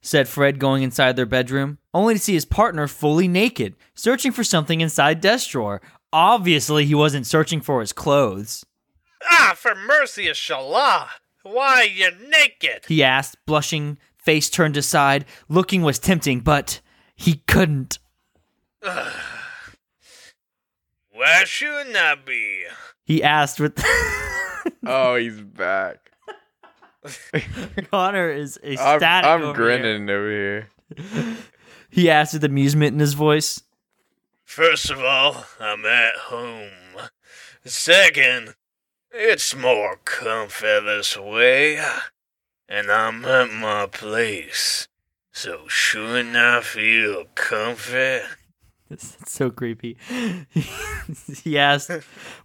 Said 0.00 0.26
Fred 0.26 0.58
going 0.58 0.82
inside 0.82 1.16
their 1.16 1.26
bedroom, 1.26 1.76
only 1.92 2.14
to 2.14 2.20
see 2.20 2.32
his 2.32 2.46
partner 2.46 2.88
fully 2.88 3.28
naked, 3.28 3.76
searching 3.94 4.32
for 4.32 4.42
something 4.42 4.80
inside 4.80 5.20
desk 5.20 5.50
drawer. 5.50 5.82
Obviously, 6.10 6.86
he 6.86 6.94
wasn't 6.94 7.26
searching 7.26 7.60
for 7.60 7.80
his 7.80 7.92
clothes. 7.92 8.64
Ah, 9.30 9.52
for 9.54 9.74
mercy 9.74 10.28
of 10.28 10.36
Shallah! 10.36 11.08
Why, 11.42 11.82
you're 11.82 12.16
naked! 12.26 12.86
He 12.88 13.02
asked, 13.02 13.36
blushing, 13.44 13.98
face 14.16 14.48
turned 14.48 14.78
aside. 14.78 15.26
Looking 15.50 15.82
was 15.82 15.98
tempting, 15.98 16.40
but 16.40 16.80
he 17.14 17.42
couldn't. 17.46 17.98
Why 18.82 19.12
shouldn't 21.44 21.96
I 21.96 22.14
be? 22.14 22.64
He 23.04 23.22
asked 23.22 23.60
with. 23.60 23.84
Oh, 24.86 25.16
he's 25.16 25.42
back. 25.42 26.13
Connor 27.90 28.30
is 28.30 28.58
I'm, 28.62 28.72
ecstatic. 28.72 29.28
I'm 29.28 29.42
over 29.42 29.52
grinning 29.52 30.08
over 30.08 30.30
here. 30.30 30.68
here. 30.96 31.36
He 31.94 32.10
asked 32.10 32.32
with 32.32 32.42
amusement 32.42 32.94
in 32.94 32.98
his 32.98 33.14
voice. 33.14 33.62
First 34.44 34.90
of 34.90 34.98
all, 34.98 35.44
I'm 35.60 35.86
at 35.86 36.16
home. 36.16 36.72
Second, 37.64 38.56
it's 39.12 39.54
more 39.54 40.00
comfy 40.04 40.80
this 40.80 41.16
way. 41.16 41.80
And 42.68 42.90
I'm 42.90 43.24
at 43.24 43.52
my 43.52 43.86
place. 43.86 44.88
So 45.30 45.68
shouldn't 45.68 46.34
I 46.34 46.62
feel 46.62 47.26
comfy? 47.36 48.22
It's 48.90 49.16
so 49.26 49.50
creepy. 49.50 49.96
he 51.42 51.58
asked 51.58 51.90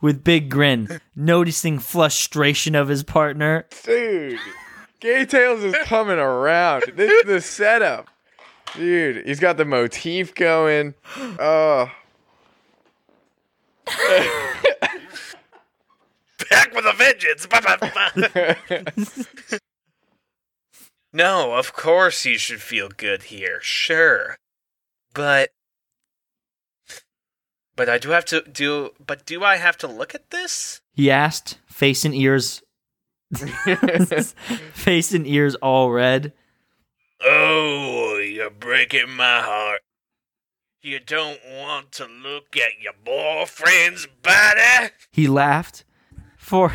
with 0.01 0.23
big 0.23 0.49
grin, 0.49 1.01
noticing 1.15 1.79
frustration 1.79 2.75
of 2.75 2.87
his 2.87 3.03
partner. 3.03 3.67
Dude, 3.83 4.39
Gay 4.99 5.25
Tales 5.25 5.63
is 5.63 5.75
coming 5.83 6.17
around. 6.17 6.83
This 6.95 7.11
is 7.11 7.25
the 7.25 7.41
setup. 7.41 8.07
Dude, 8.75 9.25
he's 9.25 9.39
got 9.39 9.57
the 9.57 9.65
motif 9.65 10.33
going. 10.33 10.93
Oh. 11.39 11.91
Back 16.49 16.73
with 16.73 16.85
a 16.85 16.93
vengeance! 16.93 17.47
No, 21.11 21.53
of 21.53 21.73
course 21.73 22.23
you 22.25 22.37
should 22.37 22.61
feel 22.61 22.89
good 22.89 23.23
here, 23.23 23.59
sure. 23.61 24.37
But. 25.13 25.49
But 27.79 27.87
I 27.87 27.97
do 27.97 28.09
have 28.09 28.25
to 28.25 28.41
do. 28.41 28.89
But 28.99 29.25
do 29.25 29.41
I 29.41 29.55
have 29.55 29.77
to 29.77 29.87
look 29.87 30.13
at 30.13 30.31
this? 30.31 30.81
He 30.91 31.09
asked, 31.09 31.59
face 31.65 32.03
and 32.03 32.13
ears, 32.13 32.61
face 34.73 35.13
and 35.13 35.25
ears 35.25 35.55
all 35.55 35.89
red. 35.89 36.33
Oh, 37.23 38.17
you're 38.17 38.49
breaking 38.49 39.11
my 39.11 39.39
heart. 39.39 39.79
You 40.81 40.99
don't 40.99 41.39
want 41.49 41.93
to 41.93 42.05
look 42.05 42.57
at 42.57 42.81
your 42.81 42.91
boyfriend's 43.05 44.07
body? 44.23 44.91
He 45.09 45.29
laughed 45.29 45.85
for 46.37 46.73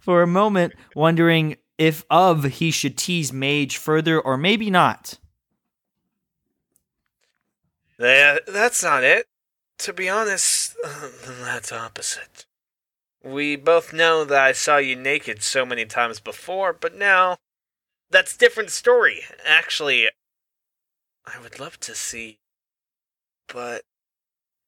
for 0.00 0.20
a 0.20 0.26
moment, 0.26 0.74
wondering 0.94 1.56
if 1.78 2.04
of 2.10 2.44
he 2.44 2.70
should 2.70 2.98
tease 2.98 3.32
Mage 3.32 3.78
further 3.78 4.20
or 4.20 4.36
maybe 4.36 4.68
not. 4.68 5.18
That, 7.98 8.42
that's 8.46 8.82
not 8.82 9.02
it. 9.02 9.28
To 9.78 9.92
be 9.92 10.08
honest, 10.08 10.76
um, 10.84 11.12
that's 11.42 11.72
opposite. 11.72 12.46
We 13.22 13.56
both 13.56 13.92
know 13.92 14.24
that 14.24 14.42
I 14.42 14.52
saw 14.52 14.76
you 14.76 14.96
naked 14.96 15.42
so 15.42 15.64
many 15.64 15.86
times 15.86 16.20
before, 16.20 16.72
but 16.72 16.94
now 16.94 17.38
that's 18.10 18.36
different 18.36 18.70
story. 18.70 19.22
Actually, 19.44 20.08
I 21.26 21.40
would 21.40 21.58
love 21.58 21.80
to 21.80 21.94
see, 21.94 22.38
but 23.48 23.82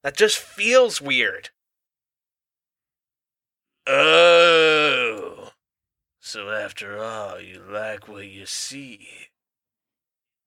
that 0.03 0.17
just 0.17 0.37
feels 0.37 1.01
weird. 1.01 1.49
Oh, 3.85 5.51
so 6.19 6.49
after 6.49 7.01
all, 7.01 7.39
you 7.39 7.61
like 7.61 8.07
what 8.07 8.25
you 8.27 8.45
see. 8.45 9.29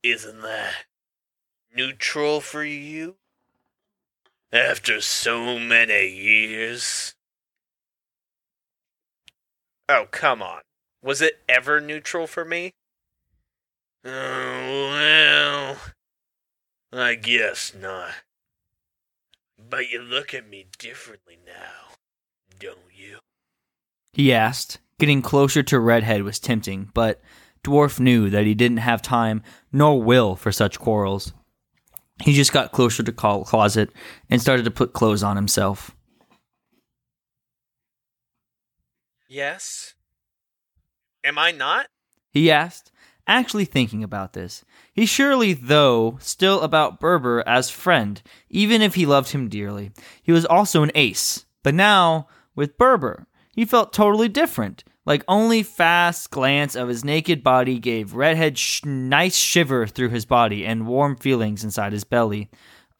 Isn't 0.02 0.42
that 0.42 0.84
neutral 1.74 2.40
for 2.40 2.64
you? 2.64 3.16
After 4.52 5.00
so 5.00 5.58
many 5.60 6.08
years? 6.08 7.14
Oh, 9.88 10.06
come 10.10 10.42
on. 10.42 10.62
Was 11.02 11.22
it 11.22 11.40
ever 11.48 11.80
neutral 11.80 12.26
for 12.26 12.44
me? 12.44 12.72
Oh, 14.04 14.10
well. 14.10 15.76
I 16.92 17.14
guess 17.14 17.72
not. 17.74 18.10
But 19.56 19.90
you 19.90 20.02
look 20.02 20.34
at 20.34 20.48
me 20.48 20.66
differently 20.78 21.38
now, 21.46 21.94
don't 22.58 22.78
you? 22.92 23.18
He 24.12 24.32
asked. 24.32 24.78
Getting 24.98 25.22
closer 25.22 25.62
to 25.62 25.78
Redhead 25.78 26.24
was 26.24 26.38
tempting, 26.40 26.90
but 26.92 27.22
Dwarf 27.64 28.00
knew 28.00 28.28
that 28.30 28.44
he 28.46 28.54
didn't 28.54 28.78
have 28.78 29.00
time 29.00 29.42
nor 29.72 30.02
will 30.02 30.34
for 30.34 30.50
such 30.50 30.80
quarrels. 30.80 31.32
He 32.22 32.32
just 32.34 32.52
got 32.52 32.72
closer 32.72 33.02
to 33.02 33.12
call 33.12 33.44
closet 33.44 33.90
and 34.28 34.40
started 34.40 34.64
to 34.64 34.70
put 34.70 34.92
clothes 34.92 35.22
on 35.22 35.36
himself. 35.36 35.96
Yes. 39.28 39.94
Am 41.24 41.38
I 41.38 41.50
not? 41.50 41.86
He 42.30 42.50
asked, 42.50 42.90
actually 43.26 43.64
thinking 43.64 44.02
about 44.02 44.32
this. 44.32 44.64
He 44.92 45.06
surely, 45.06 45.52
though, 45.52 46.18
still 46.20 46.60
about 46.60 47.00
Burbor 47.00 47.42
as 47.46 47.70
friend, 47.70 48.20
even 48.48 48.82
if 48.82 48.96
he 48.96 49.06
loved 49.06 49.30
him 49.30 49.48
dearly. 49.48 49.92
He 50.22 50.32
was 50.32 50.44
also 50.44 50.82
an 50.82 50.90
ace, 50.94 51.46
but 51.62 51.74
now, 51.74 52.26
with 52.54 52.76
Burbor, 52.76 53.26
he 53.54 53.64
felt 53.64 53.92
totally 53.92 54.28
different. 54.28 54.84
Like 55.06 55.24
only 55.26 55.62
fast 55.62 56.30
glance 56.30 56.74
of 56.76 56.88
his 56.88 57.04
naked 57.04 57.42
body 57.42 57.78
gave 57.78 58.14
Redhead 58.14 58.58
sh- 58.58 58.84
nice 58.84 59.36
shiver 59.36 59.86
through 59.86 60.10
his 60.10 60.24
body 60.26 60.64
and 60.66 60.86
warm 60.86 61.16
feelings 61.16 61.64
inside 61.64 61.92
his 61.92 62.04
belly. 62.04 62.50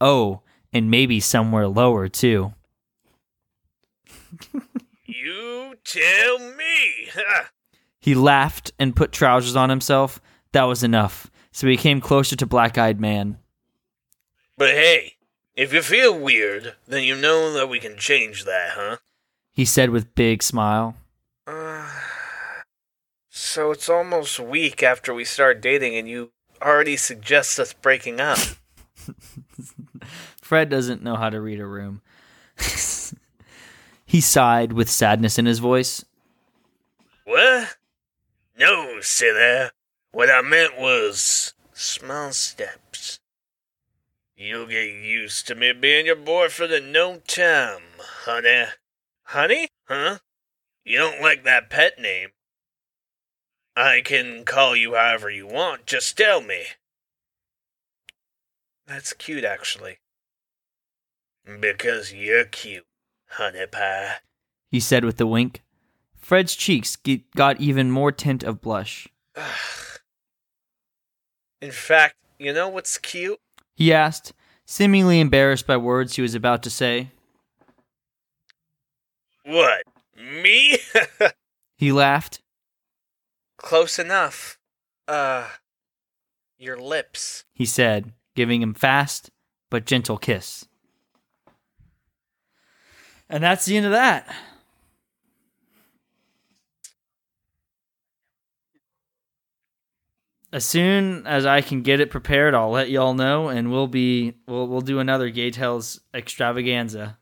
Oh, 0.01 0.41
and 0.73 0.91
maybe 0.91 1.21
somewhere 1.21 1.69
lower 1.69 2.09
too. 2.09 2.55
You 5.07 5.75
tell 5.85 6.39
me. 6.39 7.09
He 8.03 8.15
laughed 8.15 8.73
and 8.79 8.97
put 8.97 9.13
trousers 9.13 9.55
on 9.57 9.69
himself. 9.69 10.23
That 10.53 10.63
was 10.65 10.83
enough. 10.83 11.31
So 11.53 11.67
he 11.67 11.77
came 11.77 12.01
closer 12.01 12.35
to 12.35 12.47
Black 12.47 12.79
Eyed 12.79 12.99
Man. 12.99 13.37
but 14.57 14.71
hey, 14.71 15.17
if 15.55 15.75
you 15.75 15.83
feel 15.83 16.19
weird, 16.19 16.77
then 16.87 17.05
you 17.05 17.15
know 17.15 17.53
that 17.53 17.69
we 17.69 17.79
can 17.79 17.99
change 17.99 18.45
that, 18.47 18.71
huh? 18.71 18.97
He 19.53 19.67
said 19.67 19.91
with 19.91 20.15
big 20.15 20.43
smile. 20.43 20.97
Uh, 21.47 21.89
so 23.29 23.71
it's 23.71 23.89
almost 23.89 24.39
a 24.39 24.43
week 24.43 24.83
after 24.83 25.13
we 25.15 25.25
start 25.25 25.61
dating, 25.61 25.97
and 25.97 26.09
you 26.09 26.33
already 26.63 26.97
suggest 26.97 27.59
us 27.59 27.73
breaking 27.73 28.21
up. 28.21 28.39
Fred 30.43 30.69
doesn't 30.69 31.03
know 31.03 31.17
how 31.17 31.31
to 31.31 31.41
read 31.41 31.61
a 31.61 31.67
room. 31.67 32.03
he 34.07 34.21
sighed 34.21 34.73
with 34.73 34.91
sadness 34.91 35.39
in 35.39 35.47
his 35.47 35.59
voice. 35.59 36.05
What? 37.25 37.77
No, 38.59 39.01
silly. 39.01 39.71
What 40.13 40.29
I 40.29 40.43
meant 40.43 40.79
was 40.79 41.55
small 41.73 42.33
steps. 42.33 43.21
You'll 44.37 44.67
get 44.67 44.89
used 44.89 45.47
to 45.49 45.55
me 45.55 45.73
being 45.73 46.07
your 46.07 46.17
boyfriend 46.17 46.73
in 46.73 46.93
no 46.93 47.19
time, 47.27 47.83
honey. 48.25 48.67
Honey? 49.25 49.69
Huh? 49.85 50.19
You 50.91 50.99
don't 50.99 51.23
like 51.23 51.45
that 51.45 51.71
pet 51.71 52.01
name. 52.01 52.31
I 53.77 54.03
can 54.05 54.45
call 54.45 54.75
you 54.75 54.97
however 54.97 55.31
you 55.31 55.47
want, 55.47 55.87
just 55.87 56.17
tell 56.17 56.41
me. 56.41 56.65
That's 58.89 59.13
cute, 59.13 59.45
actually. 59.45 59.99
Because 61.61 62.13
you're 62.13 62.45
cute, 62.45 62.87
honey 63.29 63.67
pie. 63.71 64.15
He 64.73 64.81
said 64.81 65.05
with 65.05 65.21
a 65.21 65.29
wink. 65.29 65.63
Fred's 66.17 66.57
cheeks 66.57 66.99
got 67.37 67.61
even 67.61 67.93
more 67.93 68.11
tint 68.11 68.43
of 68.43 68.61
blush. 68.61 69.07
In 71.63 71.71
fact, 71.71 72.17
you 72.37 72.53
know 72.53 72.67
what's 72.67 72.99
cute? 72.99 73.39
He 73.77 73.93
asked, 73.93 74.33
seemingly 74.67 75.21
embarrassed 75.21 75.69
by 75.69 75.77
words 75.77 76.17
he 76.17 76.23
was 76.23 76.35
about 76.35 76.65
to 76.65 76.71
say. 76.71 77.11
What? 79.45 79.85
Me? 80.21 80.79
He 81.77 81.93
laughed. 81.93 82.43
Close 83.57 83.99
enough. 83.99 84.59
Uh, 85.09 85.49
your 86.59 86.77
lips. 86.77 87.45
He 87.55 87.65
said, 87.65 88.13
giving 88.37 88.61
him 88.61 88.75
fast 88.75 89.31
but 89.71 89.87
gentle 89.87 90.19
kiss. 90.19 90.67
And 93.31 93.43
that's 93.43 93.65
the 93.65 93.79
end 93.79 93.87
of 93.87 93.93
that. 93.93 94.29
As 100.53 100.67
soon 100.67 101.27
as 101.29 101.47
I 101.47 101.61
can 101.61 101.83
get 101.83 102.01
it 102.01 102.11
prepared, 102.11 102.55
I'll 102.55 102.71
let 102.71 102.91
y'all 102.91 103.15
know, 103.15 103.49
and 103.49 103.71
we'll 103.71 103.87
be 103.87 104.35
we'll 104.49 104.67
we'll 104.67 104.81
do 104.81 104.99
another 104.99 105.31
Gay 105.31 105.53
Tales 105.53 106.01
extravaganza. 106.13 107.20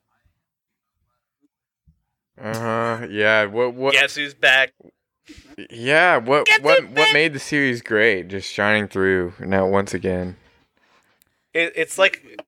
Uh 2.41 2.59
huh. 3.01 3.07
Yeah. 3.11 3.47
What? 3.47 3.75
What? 3.75 3.95
Guess 3.95 4.15
who's 4.17 4.35
back? 4.35 4.73
Yeah. 5.71 6.19
What? 6.19 6.47
Get 6.47 6.63
What? 6.63 6.79
it, 6.79 6.85
What 6.89 6.95
man. 6.95 7.13
made 7.13 7.33
the 7.33 7.39
series 7.39 7.83
great? 7.83 8.29
Just 8.29 8.51
shining 8.53 8.89
through 8.89 9.35
now 9.41 9.67
once 9.67 9.95
again. 9.95 10.37
It, 11.55 11.73
it's 11.75 11.99
like, 11.99 12.41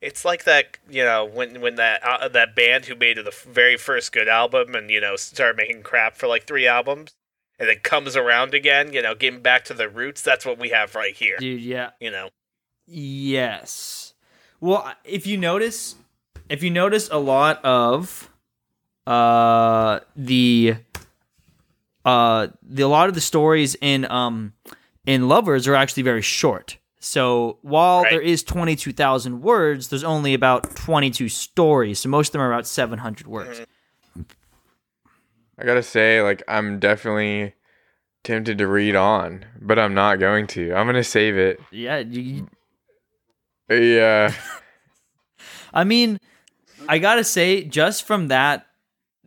it's 0.00 0.24
like 0.24 0.44
that. 0.44 0.78
You 0.88 1.04
know, 1.04 1.24
when 1.24 1.60
when 1.60 1.74
that 1.76 2.02
uh, 2.04 2.28
that 2.28 2.54
band 2.54 2.84
who 2.86 2.94
made 2.94 3.16
the 3.18 3.34
very 3.48 3.76
first 3.76 4.12
good 4.12 4.28
album 4.28 4.74
and 4.74 4.90
you 4.90 5.00
know 5.00 5.16
started 5.16 5.56
making 5.56 5.82
crap 5.82 6.16
for 6.16 6.26
like 6.28 6.46
three 6.46 6.66
albums, 6.66 7.14
and 7.58 7.68
then 7.68 7.78
comes 7.82 8.16
around 8.16 8.54
again. 8.54 8.92
You 8.92 9.02
know, 9.02 9.14
getting 9.14 9.40
back 9.42 9.64
to 9.64 9.74
the 9.74 9.88
roots. 9.88 10.22
That's 10.22 10.46
what 10.46 10.58
we 10.58 10.68
have 10.68 10.94
right 10.94 11.14
here. 11.14 11.36
Dude, 11.38 11.60
yeah. 11.60 11.90
You 12.00 12.10
know. 12.10 12.28
Yes. 12.86 14.14
Well, 14.60 14.92
if 15.04 15.26
you 15.26 15.36
notice, 15.36 15.96
if 16.48 16.62
you 16.62 16.70
notice 16.70 17.08
a 17.10 17.18
lot 17.18 17.62
of 17.64 18.30
uh 19.06 20.00
the 20.16 20.76
uh 22.04 22.48
the 22.62 22.82
a 22.82 22.88
lot 22.88 23.08
of 23.08 23.14
the 23.14 23.20
stories 23.20 23.76
in 23.80 24.10
um 24.10 24.52
in 25.06 25.28
lovers 25.28 25.66
are 25.68 25.74
actually 25.74 26.02
very 26.02 26.22
short. 26.22 26.78
So 27.00 27.58
while 27.60 28.04
Right. 28.04 28.12
there 28.12 28.20
is 28.22 28.42
22,000 28.42 29.42
words, 29.42 29.88
there's 29.88 30.04
only 30.04 30.32
about 30.32 30.74
22 30.74 31.28
stories. 31.28 31.98
So 31.98 32.08
most 32.08 32.28
of 32.28 32.32
them 32.32 32.40
are 32.40 32.50
about 32.50 32.66
700 32.66 33.26
words. 33.26 33.60
I 35.58 35.64
gotta 35.64 35.82
say, 35.82 36.22
like, 36.22 36.42
I'm 36.48 36.78
definitely 36.78 37.54
tempted 38.22 38.56
to 38.58 38.66
read 38.66 38.96
on, 38.96 39.44
but 39.60 39.78
I'm 39.78 39.92
not 39.92 40.18
going 40.18 40.46
to. 40.48 40.72
I'm 40.74 40.86
gonna 40.86 41.04
save 41.04 41.36
it. 41.36 41.60
Yeah, 41.70 41.98
you, 41.98 42.48
Yeah. 43.68 44.32
I 45.74 45.84
mean, 45.84 46.18
I 46.88 46.98
gotta 46.98 47.24
say, 47.24 47.64
just 47.64 48.06
from 48.06 48.28
that 48.28 48.66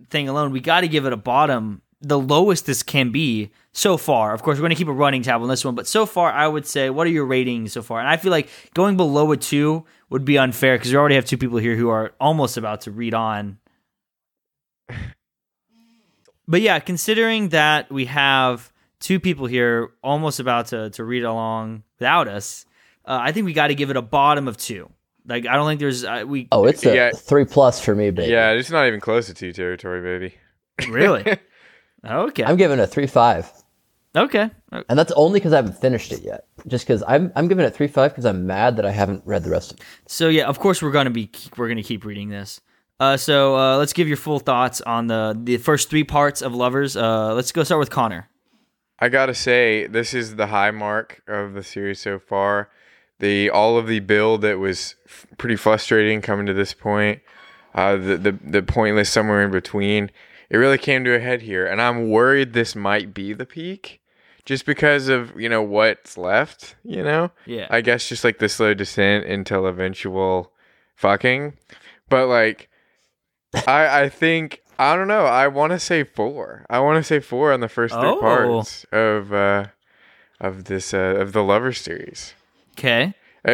thing 0.10 0.30
alone, 0.30 0.52
we 0.52 0.60
gotta 0.60 0.88
give 0.88 1.06
it 1.06 1.14
a 1.14 1.18
bottom, 1.18 1.82
the 2.02 2.20
lowest 2.20 2.66
this 2.66 2.84
can 2.84 3.12
be 3.12 3.52
so 3.72 3.98
far. 3.98 4.34
Of 4.34 4.44
course, 4.44 4.58
we're 4.58 4.64
gonna 4.64 4.76
keep 4.76 4.88
a 4.88 4.94
running 4.94 5.24
tab 5.24 5.42
on 5.42 5.48
this 5.48 5.66
one, 5.66 5.76
but 5.76 5.88
so 5.88 6.06
far, 6.06 6.32
I 6.32 6.48
would 6.48 6.66
say, 6.66 6.90
what 6.90 7.08
are 7.08 7.12
your 7.12 7.26
ratings 7.26 7.74
so 7.74 7.82
far? 7.82 8.00
And 8.00 8.08
I 8.08 8.18
feel 8.18 8.32
like 8.32 8.50
going 8.74 8.98
below 8.98 9.32
a 9.32 9.38
two 9.38 9.86
would 10.10 10.26
be 10.26 10.38
unfair 10.38 10.78
because 10.78 10.92
we 10.92 10.98
already 10.98 11.16
have 11.16 11.26
two 11.26 11.38
people 11.38 11.58
here 11.58 11.76
who 11.76 11.90
are 11.90 12.14
almost 12.20 12.58
about 12.58 12.82
to 12.82 12.92
read 12.92 13.14
on. 13.14 13.60
But 16.50 16.62
yeah, 16.62 16.80
considering 16.80 17.50
that 17.50 17.92
we 17.92 18.06
have 18.06 18.72
two 19.02 19.20
people 19.20 19.48
here 19.48 19.90
almost 20.02 20.40
about 20.40 20.68
to, 20.68 20.90
to 20.92 21.04
read 21.04 21.24
along 21.24 21.84
without 22.00 22.30
us, 22.30 22.66
uh, 23.06 23.20
I 23.22 23.32
think 23.32 23.46
we 23.46 23.54
got 23.54 23.68
to 23.68 23.76
give 23.76 23.90
it 23.90 23.98
a 23.98 24.02
bottom 24.02 24.48
of 24.48 24.58
two. 24.58 24.90
Like 25.28 25.46
I 25.46 25.56
don't 25.56 25.68
think 25.68 25.80
there's 25.80 26.04
uh, 26.04 26.24
we 26.26 26.48
Oh, 26.52 26.66
it's 26.66 26.86
a 26.86 26.96
Yeah. 26.96 27.12
three 27.12 27.46
plus 27.46 27.80
for 27.84 27.94
me, 27.96 28.10
baby. 28.12 28.32
yeah. 28.32 28.52
It's 28.52 28.72
not 28.72 28.88
even 28.88 29.00
close 29.00 29.28
to 29.28 29.34
two 29.34 29.52
territory, 29.54 30.02
baby. 30.02 30.36
really 30.92 31.26
okay 32.10 32.44
I'm 32.44 32.56
giving 32.56 32.80
it 32.80 32.84
a 32.84 32.88
three 32.88 33.08
five, 33.08 33.52
okay 34.16 34.50
and 34.90 34.98
that's 35.00 35.12
only 35.14 35.40
because 35.40 35.54
I 35.54 35.58
haven't 35.58 35.80
finished 35.82 36.12
it 36.12 36.22
yet. 36.24 36.46
Just 36.68 36.86
because 36.86 37.04
I'm 37.08 37.32
I'm 37.36 37.48
giving 37.48 37.66
it 37.66 37.76
three 37.76 37.88
five 37.88 38.12
because 38.12 38.26
I'm 38.26 38.46
mad 38.46 38.76
that 38.78 38.86
I 38.86 38.92
haven't 38.92 39.24
read 39.26 39.44
the 39.44 39.50
rest 39.50 39.72
of 39.74 39.80
it. 39.80 39.86
so 40.08 40.30
yeah 40.30 40.46
of 40.46 40.60
course 40.60 40.82
we're 40.82 40.92
gonna 40.92 41.10
be 41.10 41.32
we're 41.58 41.68
gonna 41.68 41.84
keep 41.84 42.06
reading 42.06 42.30
this 42.30 42.62
uh, 43.00 43.16
so 43.18 43.56
uh, 43.56 43.78
let's 43.78 43.94
give 43.94 44.08
your 44.08 44.18
full 44.18 44.40
thoughts 44.40 44.82
on 44.82 45.08
the 45.08 45.38
the 45.44 45.58
first 45.58 45.90
three 45.90 46.04
parts 46.04 46.42
of 46.42 46.54
lovers 46.54 46.96
uh, 46.96 47.34
let's 47.34 47.52
go 47.52 47.64
start 47.64 47.80
with 47.80 47.90
connor 47.90 48.30
I 49.00 49.10
gotta 49.10 49.36
say, 49.36 49.86
this 49.86 50.16
is 50.16 50.38
the 50.38 50.48
high 50.48 50.72
mark 50.72 51.22
of 51.28 51.54
the 51.54 51.62
series 51.62 52.00
so 52.00 52.18
far. 52.18 52.70
The 53.20 53.50
all 53.50 53.78
of 53.78 53.88
the 53.88 54.00
build 54.00 54.42
that 54.42 54.60
was 54.60 54.96
f- 55.06 55.26
pretty 55.38 55.56
frustrating 55.56 56.22
coming 56.22 56.46
to 56.46 56.54
this 56.54 56.74
point. 56.74 57.22
Uh, 57.74 57.96
the, 57.98 58.18
the 58.18 58.32
the 58.44 58.64
pointless 58.64 59.10
somewhere 59.12 59.44
in 59.44 59.52
between. 59.52 60.12
It 60.50 60.58
really 60.58 60.78
came 60.78 61.04
to 61.04 61.14
a 61.16 61.20
head 61.20 61.42
here, 61.42 61.66
and 61.66 61.82
I'm 61.82 62.10
worried 62.10 62.54
this 62.54 62.76
might 62.76 63.14
be 63.14 63.34
the 63.34 63.46
peak, 63.46 64.00
just 64.46 64.66
because 64.66 65.10
of 65.10 65.40
you 65.40 65.50
know 65.50 65.62
what's 65.62 66.18
left. 66.18 66.76
You 66.84 67.04
know, 67.04 67.32
yeah 67.46 67.68
I 67.70 67.82
guess 67.82 68.08
just 68.08 68.24
like 68.24 68.40
the 68.40 68.48
slow 68.50 68.74
descent 68.74 69.26
until 69.26 69.66
eventual 69.68 70.52
fucking. 70.96 71.58
But 72.10 72.28
like 72.28 72.70
I 73.68 74.04
I 74.04 74.10
think 74.10 74.62
I 74.80 74.96
don't 74.96 75.08
know, 75.08 75.26
I 75.26 75.48
want 75.48 75.72
to 75.72 75.80
say 75.80 76.04
4. 76.04 76.68
I 76.70 76.80
want 76.80 76.98
to 76.98 77.04
say 77.04 77.20
4 77.20 77.52
on 77.52 77.62
the 77.62 77.68
first 77.68 77.96
three 77.96 78.04
Oh. 78.10 78.20
parts 78.20 78.86
of 78.92 79.34
uh 79.34 79.66
of 80.40 80.66
this 80.66 80.94
uh 80.94 80.98
of 81.20 81.34
the 81.34 81.44
lover 81.44 81.74
series. 81.74 82.34
Okay 82.78 83.14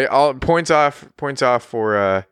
all 0.10 0.34
points 0.34 0.72
off 0.72 1.08
points 1.18 1.42
off 1.42 1.64
for 1.64 1.98
uh 1.98 2.24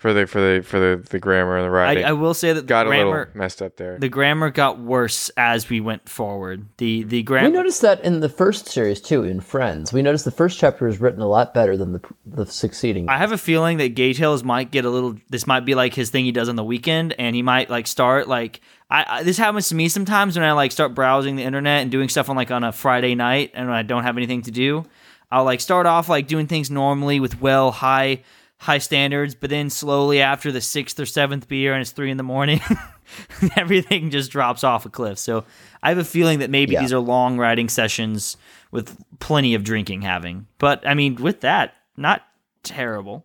for 0.00 0.14
the 0.14 0.26
for 0.26 0.40
the 0.40 0.62
for 0.62 0.78
the, 0.80 1.08
the 1.10 1.18
grammar 1.18 1.58
and 1.58 1.64
the 1.66 1.68
I, 1.68 1.82
writing. 1.82 2.04
I 2.06 2.12
will 2.12 2.32
say 2.32 2.54
that 2.54 2.62
the 2.62 2.66
Got 2.66 2.86
a 2.86 2.88
grammar 2.88 3.18
little 3.18 3.38
messed 3.38 3.60
up 3.60 3.76
there. 3.76 3.98
the 3.98 4.08
grammar 4.08 4.48
got 4.48 4.78
worse 4.80 5.28
as 5.36 5.68
we 5.68 5.78
went 5.82 6.08
forward 6.08 6.66
the 6.78 7.02
the 7.02 7.22
grammar. 7.22 7.50
We 7.50 7.54
noticed 7.54 7.82
that 7.82 8.02
in 8.02 8.20
the 8.20 8.30
first 8.30 8.66
series 8.66 9.02
too, 9.02 9.24
in 9.24 9.40
Friends. 9.42 9.92
We 9.92 10.00
noticed 10.00 10.24
the 10.24 10.30
first 10.30 10.58
chapter 10.58 10.88
is 10.88 11.02
written 11.02 11.20
a 11.20 11.26
lot 11.26 11.52
better 11.52 11.76
than 11.76 11.92
the 11.92 12.00
the 12.24 12.46
succeeding. 12.46 13.10
I 13.10 13.18
have 13.18 13.32
a 13.32 13.36
feeling 13.36 13.76
that 13.76 13.88
Gay 13.94 14.14
Tales 14.14 14.42
might 14.42 14.70
get 14.70 14.86
a 14.86 14.90
little. 14.90 15.16
This 15.28 15.46
might 15.46 15.66
be 15.66 15.74
like 15.74 15.92
his 15.92 16.08
thing 16.08 16.24
he 16.24 16.32
does 16.32 16.48
on 16.48 16.56
the 16.56 16.64
weekend, 16.64 17.14
and 17.18 17.36
he 17.36 17.42
might 17.42 17.68
like 17.68 17.86
start 17.86 18.26
like 18.26 18.62
I, 18.88 19.04
I. 19.06 19.22
This 19.22 19.36
happens 19.36 19.68
to 19.68 19.74
me 19.74 19.90
sometimes 19.90 20.34
when 20.34 20.46
I 20.46 20.52
like 20.52 20.72
start 20.72 20.94
browsing 20.94 21.36
the 21.36 21.42
internet 21.42 21.82
and 21.82 21.90
doing 21.90 22.08
stuff 22.08 22.30
on 22.30 22.36
like 22.36 22.50
on 22.50 22.64
a 22.64 22.72
Friday 22.72 23.14
night, 23.14 23.50
and 23.52 23.66
when 23.68 23.76
I 23.76 23.82
don't 23.82 24.04
have 24.04 24.16
anything 24.16 24.40
to 24.42 24.50
do, 24.50 24.86
I'll 25.30 25.44
like 25.44 25.60
start 25.60 25.86
off 25.86 26.08
like 26.08 26.26
doing 26.26 26.46
things 26.46 26.70
normally 26.70 27.20
with 27.20 27.40
well 27.40 27.70
high 27.70 28.22
high 28.58 28.78
standards, 28.78 29.34
but 29.34 29.48
then 29.50 29.70
slowly 29.70 30.20
after 30.20 30.52
the 30.52 30.60
sixth 30.60 31.00
or 31.00 31.06
seventh 31.06 31.48
beer 31.48 31.72
and 31.72 31.80
it's 31.80 31.92
three 31.92 32.10
in 32.10 32.16
the 32.18 32.22
morning, 32.22 32.60
everything 33.56 34.10
just 34.10 34.30
drops 34.30 34.62
off 34.64 34.84
a 34.84 34.90
cliff. 34.90 35.18
So 35.18 35.44
I 35.82 35.88
have 35.88 35.96
a 35.98 36.04
feeling 36.04 36.40
that 36.40 36.50
maybe 36.50 36.72
Yeah. 36.74 36.80
these 36.82 36.92
are 36.92 36.98
long 36.98 37.38
writing 37.38 37.68
sessions 37.70 38.36
with 38.70 38.96
plenty 39.18 39.54
of 39.54 39.64
drinking 39.64 40.02
having. 40.02 40.46
But 40.58 40.86
I 40.86 40.92
mean, 40.94 41.14
with 41.16 41.40
that, 41.40 41.74
not 41.96 42.22
terrible 42.62 43.24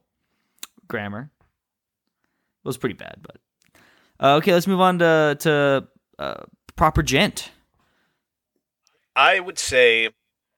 grammar. 0.88 1.30
It 2.64 2.68
was 2.68 2.78
pretty 2.78 2.96
bad, 2.96 3.18
but 3.22 3.38
uh, 4.20 4.36
okay. 4.36 4.54
Let's 4.54 4.68
move 4.68 4.80
on 4.82 5.00
to 5.00 5.36
to 5.42 5.88
uh, 6.18 6.44
proper 6.78 7.04
gent. 7.04 7.52
I 9.16 9.40
would 9.40 9.60
say 9.60 10.10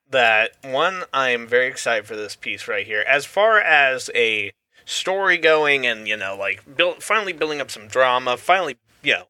that 0.09 0.51
one, 0.63 1.03
I 1.13 1.29
am 1.29 1.47
very 1.47 1.67
excited 1.67 2.05
for 2.05 2.15
this 2.15 2.35
piece 2.35 2.67
right 2.67 2.85
here. 2.85 3.03
As 3.07 3.25
far 3.25 3.59
as 3.59 4.09
a 4.15 4.51
story 4.85 5.37
going, 5.37 5.85
and 5.85 6.07
you 6.07 6.17
know, 6.17 6.35
like 6.37 6.77
build, 6.77 7.03
finally 7.03 7.33
building 7.33 7.61
up 7.61 7.71
some 7.71 7.87
drama, 7.87 8.37
finally, 8.37 8.77
you 9.03 9.13
know, 9.13 9.27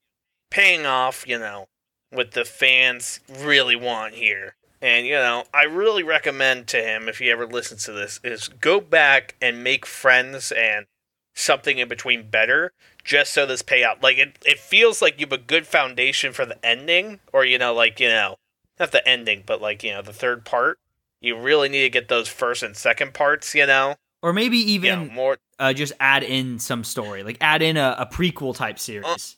paying 0.50 0.86
off, 0.86 1.28
you 1.28 1.40
know, 1.40 1.68
what 2.12 2.32
the 2.32 2.46
fans 2.46 3.20
really 3.30 3.76
want 3.76 4.14
here. 4.14 4.56
And 4.82 5.08
you 5.08 5.14
know, 5.14 5.46
I 5.54 5.64
really 5.64 6.04
recommend 6.04 6.68
to 6.68 6.78
him 6.82 7.10
if 7.10 7.18
he 7.20 7.32
ever 7.32 7.48
listens 7.48 7.86
to 7.86 7.92
this 7.92 8.20
is 8.24 8.48
go 8.48 8.80
back 8.80 9.36
and 9.42 9.64
make 9.64 9.86
friends 9.86 10.52
and 10.52 10.86
something 11.34 11.78
in 11.78 11.88
between 11.88 12.30
better 12.30 12.74
just 13.04 13.34
so 13.34 13.46
this 13.46 13.62
pay 13.62 13.84
out. 13.84 14.04
Like 14.04 14.18
it 14.18 14.38
it 14.46 14.60
feels 14.60 15.02
like 15.02 15.20
you 15.20 15.26
have 15.26 15.34
a 15.34 15.38
good 15.38 15.66
foundation 15.66 16.34
for 16.34 16.46
the 16.46 16.64
ending 16.64 17.20
or 17.34 17.44
you 17.44 17.58
know 17.58 17.74
like, 17.74 18.00
you 18.00 18.10
know, 18.10 18.38
not 18.80 18.92
the 18.92 19.08
ending, 19.08 19.44
but 19.46 19.62
like, 19.62 19.84
you 19.84 19.92
know, 19.92 20.02
the 20.02 20.14
third 20.14 20.46
part. 20.46 20.80
You 21.20 21.38
really 21.38 21.68
need 21.68 21.82
to 21.82 21.90
get 21.90 22.10
those 22.10 22.28
first 22.28 22.62
and 22.62 22.76
second 22.78 23.14
parts, 23.14 23.56
you 23.56 23.66
know? 23.66 23.96
Or 24.22 24.34
maybe 24.34 24.58
You 24.58 24.80
know, 24.80 25.04
even 25.04 25.14
more 25.14 25.38
uh, 25.60 25.74
just 25.74 25.94
add 26.00 26.24
in 26.24 26.60
some 26.60 26.84
story, 26.84 27.24
like 27.24 27.38
add 27.42 27.62
in 27.62 27.78
a, 27.78 27.96
a 28.00 28.06
prequel 28.06 28.56
type 28.56 28.80
series. 28.80 29.38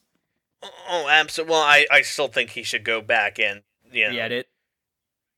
Oh, 0.90 1.08
absolutely. 1.10 1.52
Well, 1.52 1.62
I, 1.62 1.86
I 1.90 2.02
still 2.02 2.28
think 2.28 2.50
he 2.52 2.64
should 2.64 2.84
go 2.84 3.02
back 3.02 3.40
and, 3.40 3.62
you 3.92 4.06
know, 4.06 4.12
The 4.12 4.22
edit. 4.22 4.50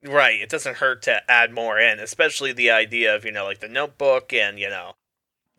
Right. 0.04 0.42
It 0.42 0.50
doesn't 0.50 0.78
hurt 0.78 1.04
to 1.04 1.22
add 1.30 1.54
more 1.54 1.80
in, 1.80 2.00
especially 2.00 2.54
the 2.54 2.72
idea 2.72 3.16
of, 3.16 3.24
you 3.24 3.32
know, 3.32 3.46
like 3.46 3.60
the 3.60 3.68
notebook 3.68 4.34
and, 4.34 4.58
you 4.58 4.70
know, 4.70 4.94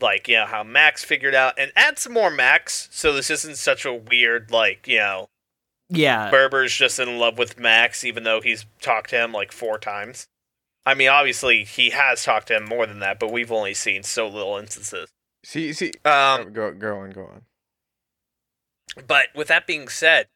like, 0.01 0.26
you 0.26 0.34
know, 0.34 0.47
how 0.47 0.64
Max 0.64 1.05
figured 1.05 1.34
out 1.34 1.55
and 1.59 1.70
add 1.76 1.97
some 1.99 2.12
more 2.12 2.30
Max 2.30 2.88
so 2.90 3.12
this 3.12 3.30
isn't 3.30 3.57
such 3.57 3.84
a 3.84 3.95
weird, 3.95 4.51
like, 4.51 4.88
you 4.88 4.99
know, 4.99 5.28
Yeah. 5.93 6.30
Burbor's 6.30 6.74
just 6.74 6.99
in 6.99 7.18
love 7.18 7.38
with 7.38 7.59
Max 7.59 8.05
even 8.05 8.24
though 8.24 8.40
he's 8.40 8.66
talked 8.80 9.11
to 9.11 9.16
him 9.16 9.32
like 9.32 9.53
four 9.53 9.78
times. 9.78 10.28
I 10.84 10.95
mean, 10.95 11.09
obviously 11.09 11.64
he 11.64 11.90
has 11.90 12.24
talked 12.24 12.49
to 12.49 12.57
him 12.57 12.64
more 12.64 12.86
than 12.86 12.99
that, 13.01 13.20
but 13.20 13.30
we've 13.30 13.53
only 13.53 13.74
seen 13.74 14.03
so 14.03 14.26
little 14.26 14.57
instances. 14.57 15.11
see 15.45 15.72
see 15.72 15.93
Um, 16.05 16.53
go 16.53 16.72
go 16.72 16.99
on, 16.99 17.11
go 17.11 17.22
on. 17.22 17.43
But 19.07 19.28
with 19.34 19.49
that 19.49 19.66
being 19.66 19.88
said, 19.88 20.26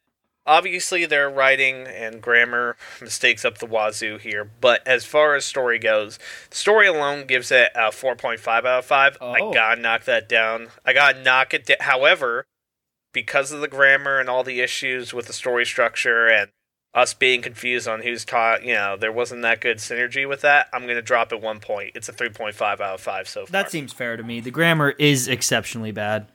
obviously 0.46 1.04
they're 1.04 1.28
writing 1.28 1.86
and 1.86 2.22
grammar 2.22 2.76
mistakes 3.00 3.44
up 3.44 3.58
the 3.58 3.66
wazoo 3.66 4.18
here. 4.18 4.44
But 4.60 4.86
as 4.86 5.04
far 5.04 5.34
as 5.34 5.44
story 5.44 5.78
goes, 5.78 6.18
the 6.50 6.56
story 6.56 6.86
alone 6.86 7.26
gives 7.26 7.50
it 7.50 7.70
a 7.74 7.90
4.5 7.90 8.48
out 8.48 8.66
of 8.66 8.84
5. 8.86 9.18
Oh. 9.20 9.32
I 9.32 9.52
gotta 9.52 9.80
knock 9.80 10.04
that 10.04 10.28
down. 10.28 10.68
I 10.84 10.92
gotta 10.92 11.22
knock 11.22 11.52
it 11.52 11.66
down. 11.66 11.78
However, 11.80 12.46
because 13.16 13.50
of 13.50 13.60
the 13.62 13.66
grammar 13.68 14.20
and 14.20 14.28
all 14.28 14.44
the 14.44 14.60
issues 14.60 15.12
with 15.14 15.26
the 15.26 15.32
story 15.32 15.64
structure 15.64 16.26
and 16.28 16.50
us 16.94 17.14
being 17.14 17.40
confused 17.42 17.88
on 17.88 18.02
who's 18.02 18.24
taught, 18.24 18.62
you 18.62 18.74
know, 18.74 18.96
there 18.96 19.10
wasn't 19.10 19.40
that 19.42 19.60
good 19.60 19.78
synergy 19.78 20.28
with 20.28 20.42
that. 20.42 20.68
I'm 20.72 20.86
gonna 20.86 21.00
drop 21.02 21.32
it 21.32 21.40
one 21.40 21.58
point. 21.60 21.92
It's 21.94 22.08
a 22.08 22.12
3.5 22.12 22.60
out 22.62 22.80
of 22.80 23.00
5 23.00 23.28
so 23.28 23.46
far. 23.46 23.52
That 23.52 23.70
seems 23.70 23.92
fair 23.92 24.16
to 24.16 24.22
me. 24.22 24.40
The 24.40 24.50
grammar 24.50 24.90
is 24.98 25.28
exceptionally 25.28 25.92
bad. 25.92 26.26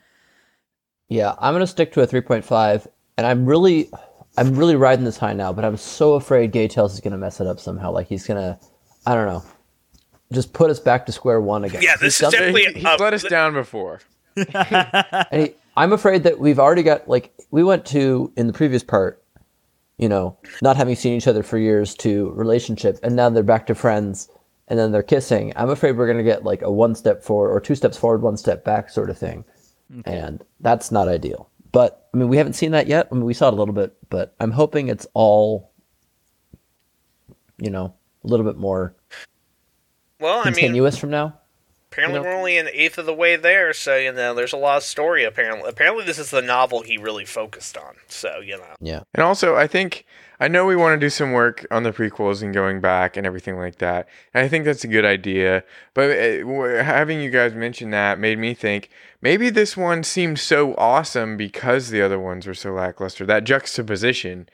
Yeah, 1.08 1.36
I'm 1.40 1.54
gonna 1.54 1.68
stick 1.68 1.94
to 1.94 2.02
a 2.02 2.08
3.5, 2.08 2.88
and 3.18 3.28
I'm 3.28 3.46
really, 3.46 3.90
I'm 4.38 4.56
really 4.56 4.76
riding 4.76 5.06
this 5.06 5.18
high 5.18 5.34
now. 5.34 5.52
But 5.54 5.66
I'm 5.66 5.78
so 5.78 6.14
afraid 6.14 6.52
Gay 6.52 6.68
Tales 6.68 6.94
is 6.94 7.00
gonna 7.00 7.18
mess 7.18 7.40
it 7.42 7.48
up 7.48 7.60
somehow. 7.60 7.92
Like 7.92 8.08
he's 8.08 8.26
gonna, 8.26 8.60
I 9.06 9.16
don't 9.16 9.28
know, 9.28 9.44
just 10.32 10.54
put 10.54 10.70
us 10.70 10.80
back 10.80 11.06
to 11.08 11.12
square 11.12 11.42
one 11.42 11.64
again. 11.64 11.82
Yeah, 11.82 11.96
this 11.96 12.18
He's 12.20 12.28
is 12.28 12.32
done- 12.32 12.32
definitely 12.54 12.74
He's 12.82 12.84
a- 12.86 12.98
let 13.04 13.14
us 13.14 13.24
down 13.24 13.54
before. 13.54 14.00
and 14.38 15.42
he, 15.44 15.54
I'm 15.78 15.94
afraid 15.94 16.24
that 16.24 16.40
we've 16.40 16.60
already 16.60 16.84
got 16.84 17.08
like 17.08 17.34
we 17.52 17.64
went 17.64 17.86
to 17.88 18.32
in 18.36 18.48
the 18.48 18.54
previous 18.54 18.84
part, 18.84 19.24
you 19.98 20.10
know, 20.10 20.38
not 20.62 20.78
having 20.78 20.96
seen 20.96 21.14
each 21.16 21.28
other 21.28 21.44
for 21.44 21.58
years 21.58 21.96
to 21.96 22.32
relationship, 22.32 23.00
and 23.04 23.16
now 23.16 23.30
they're 23.30 23.44
back 23.44 23.68
to 23.68 23.76
friends, 23.76 24.30
and 24.68 24.78
then 24.78 24.92
they're 24.92 25.04
kissing. 25.04 25.54
I'm 25.56 25.70
afraid 25.70 25.98
we're 25.98 26.08
gonna 26.08 26.24
get 26.24 26.44
like 26.44 26.62
a 26.62 26.72
one 26.72 26.96
step 26.96 27.24
forward 27.24 27.52
or 27.52 27.60
two 27.60 27.76
steps 27.76 27.98
forward, 27.98 28.22
one 28.22 28.38
step 28.38 28.64
back 28.64 28.90
sort 28.90 29.10
of 29.10 29.18
thing, 29.18 29.46
and 30.06 30.44
that's 30.60 30.92
not 30.92 31.08
ideal. 31.08 31.50
But 31.72 32.08
I 32.14 32.18
mean, 32.18 32.28
we 32.28 32.38
haven't 32.38 32.54
seen 32.54 32.72
that 32.72 32.88
yet. 32.88 33.08
I 33.12 33.16
mean, 33.16 33.26
we 33.26 33.34
saw 33.34 33.48
it 33.48 33.54
a 33.54 33.58
little 33.58 33.74
bit, 33.74 33.96
but 34.10 34.36
I'm 34.40 34.52
hoping 34.52 34.90
it's 34.90 35.08
all, 35.14 35.72
you 37.58 37.70
know, 37.70 37.94
a 38.24 38.28
little 38.28 38.46
bit 38.46 38.58
more 38.58 38.94
well, 40.20 40.42
I 40.42 40.46
mean, 40.46 40.54
continuous 40.54 40.98
from 40.98 41.12
now. 41.12 41.40
Apparently, 41.92 42.20
You 42.20 42.24
know? 42.24 42.30
we're 42.30 42.38
only 42.38 42.58
an 42.58 42.70
eighth 42.72 42.98
of 42.98 43.06
the 43.06 43.14
way 43.14 43.36
there, 43.36 43.74
so 43.74 43.98
you 43.98 44.14
know 44.14 44.34
there's 44.34 44.54
a 44.54 44.58
lot 44.58 44.78
of 44.78 44.84
story. 44.84 45.26
Apparently, 45.26 45.70
apparently 45.70 46.06
this 46.06 46.20
is 46.20 46.32
the 46.32 46.42
novel 46.42 46.84
he 46.84 46.98
really 46.98 47.26
focused 47.26 47.78
on. 47.78 47.96
So 48.08 48.40
you 48.40 48.58
know, 48.58 48.76
Yeah. 48.80 49.02
And 49.14 49.24
also, 49.24 49.56
I 49.56 49.68
think 49.68 50.06
I 50.40 50.48
know 50.48 50.66
we 50.66 50.76
want 50.76 51.00
to 51.00 51.06
do 51.06 51.10
some 51.10 51.34
work 51.34 51.68
on 51.70 51.84
the 51.84 51.92
prequels 51.92 52.42
and 52.42 52.54
going 52.54 52.82
back 52.82 53.16
and 53.18 53.28
everything 53.28 53.58
like 53.58 53.76
that. 53.78 54.08
And 54.34 54.44
I 54.44 54.48
think 54.48 54.66
that's 54.66 54.84
a 54.84 54.88
good 54.88 55.06
idea. 55.06 55.64
But 55.94 56.10
uh, 56.12 56.84
having 56.84 57.22
you 57.22 57.30
guys 57.30 57.54
mention 57.54 57.92
that 57.92 58.20
made 58.20 58.40
me 58.40 58.54
think 58.54 58.90
maybe 59.22 59.50
this 59.50 59.76
one 59.76 60.04
seemed 60.04 60.40
so 60.40 60.74
awesome 60.78 61.38
because 61.38 61.90
the 61.90 62.02
other 62.02 62.20
ones 62.20 62.48
were 62.48 62.54
so 62.56 62.72
lackluster. 62.74 63.26
That 63.26 63.44
juxtaposition 63.44 64.48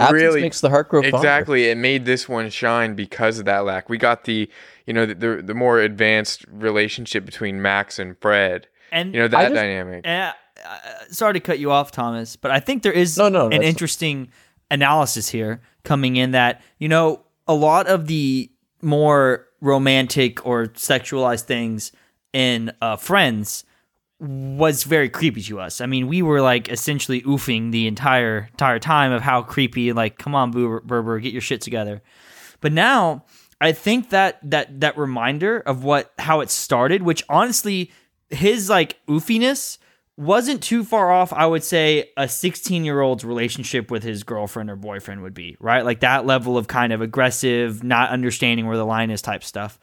Absence 0.00 0.12
really 0.22 0.40
makes 0.42 0.60
the 0.60 0.70
heart 0.70 0.88
grow 0.88 1.02
fonder. 1.02 1.16
exactly 1.16 1.64
it 1.66 1.76
made 1.76 2.04
this 2.06 2.28
one 2.28 2.48
shine 2.50 2.94
because 2.94 3.38
of 3.38 3.44
that 3.44 3.64
lack. 3.64 3.88
We 3.88 3.98
got 3.98 4.24
the 4.24 4.48
you 4.86 4.92
know 4.94 5.06
the 5.06 5.14
the, 5.14 5.42
the 5.42 5.54
more 5.54 5.80
advanced 5.80 6.44
relationship 6.50 7.24
between 7.26 7.60
Max 7.60 7.98
and 7.98 8.16
Fred. 8.20 8.68
And 8.90 9.14
You 9.14 9.20
know 9.20 9.28
that 9.28 9.42
just- 9.42 9.54
dynamic. 9.54 10.06
Uh, 10.06 10.32
uh, 10.64 10.78
sorry 11.10 11.34
to 11.34 11.40
cut 11.40 11.58
you 11.58 11.70
off, 11.72 11.90
Thomas, 11.90 12.36
but 12.36 12.50
I 12.50 12.60
think 12.60 12.82
there 12.82 12.92
is 12.92 13.18
No, 13.18 13.28
no, 13.28 13.46
an 13.48 13.62
interesting 13.62 14.30
analysis 14.70 15.28
here 15.28 15.60
coming 15.82 16.16
in 16.16 16.30
that, 16.30 16.62
you 16.78 16.88
know, 16.88 17.20
a 17.48 17.54
lot 17.54 17.86
of 17.88 18.06
the 18.06 18.50
more 18.80 19.46
romantic 19.60 20.44
or 20.46 20.66
sexualized 20.66 21.42
things 21.42 21.90
in 22.32 22.70
uh, 22.80 22.96
Friends 22.96 23.64
was 24.22 24.84
very 24.84 25.08
creepy 25.08 25.42
to 25.42 25.58
us. 25.58 25.80
I 25.80 25.86
mean, 25.86 26.06
we 26.06 26.22
were 26.22 26.40
like 26.40 26.68
essentially 26.68 27.22
oofing 27.22 27.72
the 27.72 27.88
entire 27.88 28.48
entire 28.52 28.78
time 28.78 29.10
of 29.10 29.20
how 29.20 29.42
creepy. 29.42 29.92
Like, 29.92 30.16
come 30.16 30.34
on, 30.34 30.52
Boo- 30.52 30.80
Burbor, 30.80 31.20
get 31.20 31.32
your 31.32 31.42
shit 31.42 31.60
together. 31.60 32.02
But 32.60 32.72
now 32.72 33.24
I 33.60 33.72
think 33.72 34.10
that 34.10 34.38
that 34.48 34.80
that 34.80 34.96
reminder 34.96 35.58
of 35.58 35.82
what 35.82 36.12
how 36.18 36.40
it 36.40 36.50
started, 36.50 37.02
which 37.02 37.24
honestly, 37.28 37.90
his 38.30 38.70
like 38.70 39.04
oofiness 39.08 39.78
wasn't 40.16 40.62
too 40.62 40.84
far 40.84 41.10
off. 41.10 41.32
I 41.32 41.46
would 41.46 41.64
say 41.64 42.10
a 42.16 42.28
16 42.28 42.84
year 42.84 43.00
old's 43.00 43.24
relationship 43.24 43.90
with 43.90 44.04
his 44.04 44.22
girlfriend 44.22 44.70
or 44.70 44.76
boyfriend 44.76 45.22
would 45.22 45.34
be 45.34 45.56
right, 45.58 45.84
like 45.84 46.00
that 46.00 46.26
level 46.26 46.56
of 46.56 46.68
kind 46.68 46.92
of 46.92 47.00
aggressive, 47.00 47.82
not 47.82 48.10
understanding 48.10 48.66
where 48.66 48.76
the 48.76 48.86
line 48.86 49.10
is 49.10 49.20
type 49.20 49.42
stuff. 49.42 49.80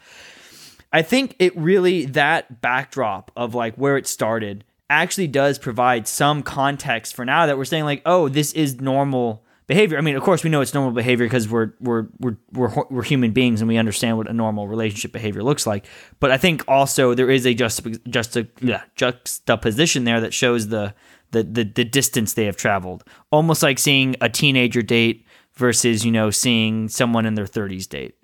I 0.92 1.02
think 1.02 1.36
it 1.40 1.56
really 1.56 2.06
that 2.06 2.62
backdrop 2.62 3.32
of 3.36 3.54
like 3.54 3.76
where 3.76 3.98
it 3.98 4.08
started 4.08 4.64
actually 4.90 5.28
does 5.28 5.60
provide 5.60 6.08
some 6.08 6.42
context 6.42 7.16
for 7.16 7.24
now 7.26 7.46
that 7.46 7.58
we're 7.58 7.66
saying 7.66 7.86
like, 7.86 8.02
oh, 8.06 8.28
this 8.28 8.54
is 8.54 8.82
normal 8.82 9.44
behavior. 9.68 10.00
I 10.00 10.02
mean, 10.02 10.16
of 10.16 10.24
course, 10.24 10.44
we 10.44 10.50
know 10.50 10.62
it's 10.62 10.74
normal 10.74 10.92
behavior 10.92 11.28
because 11.28 11.48
we're 11.48 11.74
we're 11.80 12.08
we're 12.20 12.38
we're 12.52 12.74
we're 12.90 13.04
human 13.04 13.32
beings 13.32 13.62
and 13.62 13.68
we 13.68 13.78
understand 13.78 14.18
what 14.18 14.28
a 14.28 14.34
normal 14.34 14.68
relationship 14.68 15.12
behavior 15.12 15.44
looks 15.44 15.68
like. 15.68 15.86
But 16.20 16.32
I 16.32 16.38
think 16.38 16.64
also 16.68 17.14
there 17.14 17.30
is 17.30 17.46
a 17.46 17.54
just 17.54 17.88
just 18.10 18.36
a 18.36 18.48
yeah, 18.62 18.82
juxtaposition 18.96 20.06
there 20.06 20.20
that 20.22 20.34
shows 20.34 20.70
the 20.70 20.96
the 21.32 21.44
the, 21.44 21.64
the 21.64 21.86
distance 21.86 22.34
they 22.34 22.46
have 22.46 22.58
traveled, 22.58 23.04
almost 23.32 23.62
like 23.62 23.78
seeing 23.78 24.16
a 24.22 24.28
teenager 24.28 24.82
date 24.82 25.26
versus 25.54 26.04
you 26.04 26.12
know 26.12 26.32
seeing 26.32 26.90
someone 26.90 27.28
in 27.28 27.36
their 27.36 27.46
30s 27.46 27.88
date. 27.88 28.16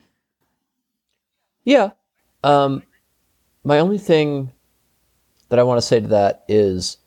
Yeah. 1.63 1.91
Um, 2.45 2.83
my 3.63 3.79
only 3.79 3.97
thing 3.97 4.51
that 5.49 5.59
I 5.59 5.63
want 5.63 5.77
to 5.79 5.85
say 5.85 5.99
to 5.99 6.07
that 6.07 6.43
is 6.47 6.97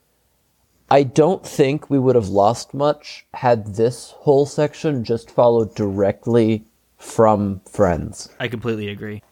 I 0.90 1.02
don't 1.02 1.46
think 1.46 1.90
we 1.90 1.98
would 1.98 2.16
have 2.16 2.28
lost 2.28 2.74
much 2.74 3.26
had 3.34 3.76
this 3.76 4.10
whole 4.18 4.46
section 4.46 5.04
just 5.04 5.30
followed 5.30 5.74
directly 5.74 6.64
from 6.96 7.60
Friends. 7.70 8.28
I 8.40 8.48
completely 8.48 8.88
agree. 8.88 9.22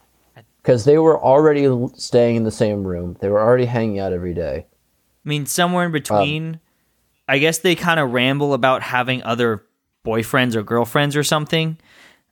Because 0.62 0.84
they 0.84 0.98
were 0.98 1.20
already 1.20 1.68
staying 1.96 2.36
in 2.36 2.44
the 2.44 2.50
same 2.50 2.84
room, 2.84 3.16
they 3.20 3.28
were 3.28 3.40
already 3.40 3.64
hanging 3.66 3.98
out 3.98 4.12
every 4.12 4.34
day. 4.34 4.66
I 5.24 5.28
mean, 5.28 5.46
somewhere 5.46 5.86
in 5.86 5.92
between, 5.92 6.60
I 7.28 7.38
guess 7.38 7.58
they 7.58 7.74
kind 7.74 7.98
of 7.98 8.12
ramble 8.12 8.52
about 8.54 8.82
having 8.82 9.22
other 9.22 9.64
boyfriends 10.04 10.54
or 10.54 10.62
girlfriends 10.62 11.16
or 11.16 11.24
something. 11.24 11.78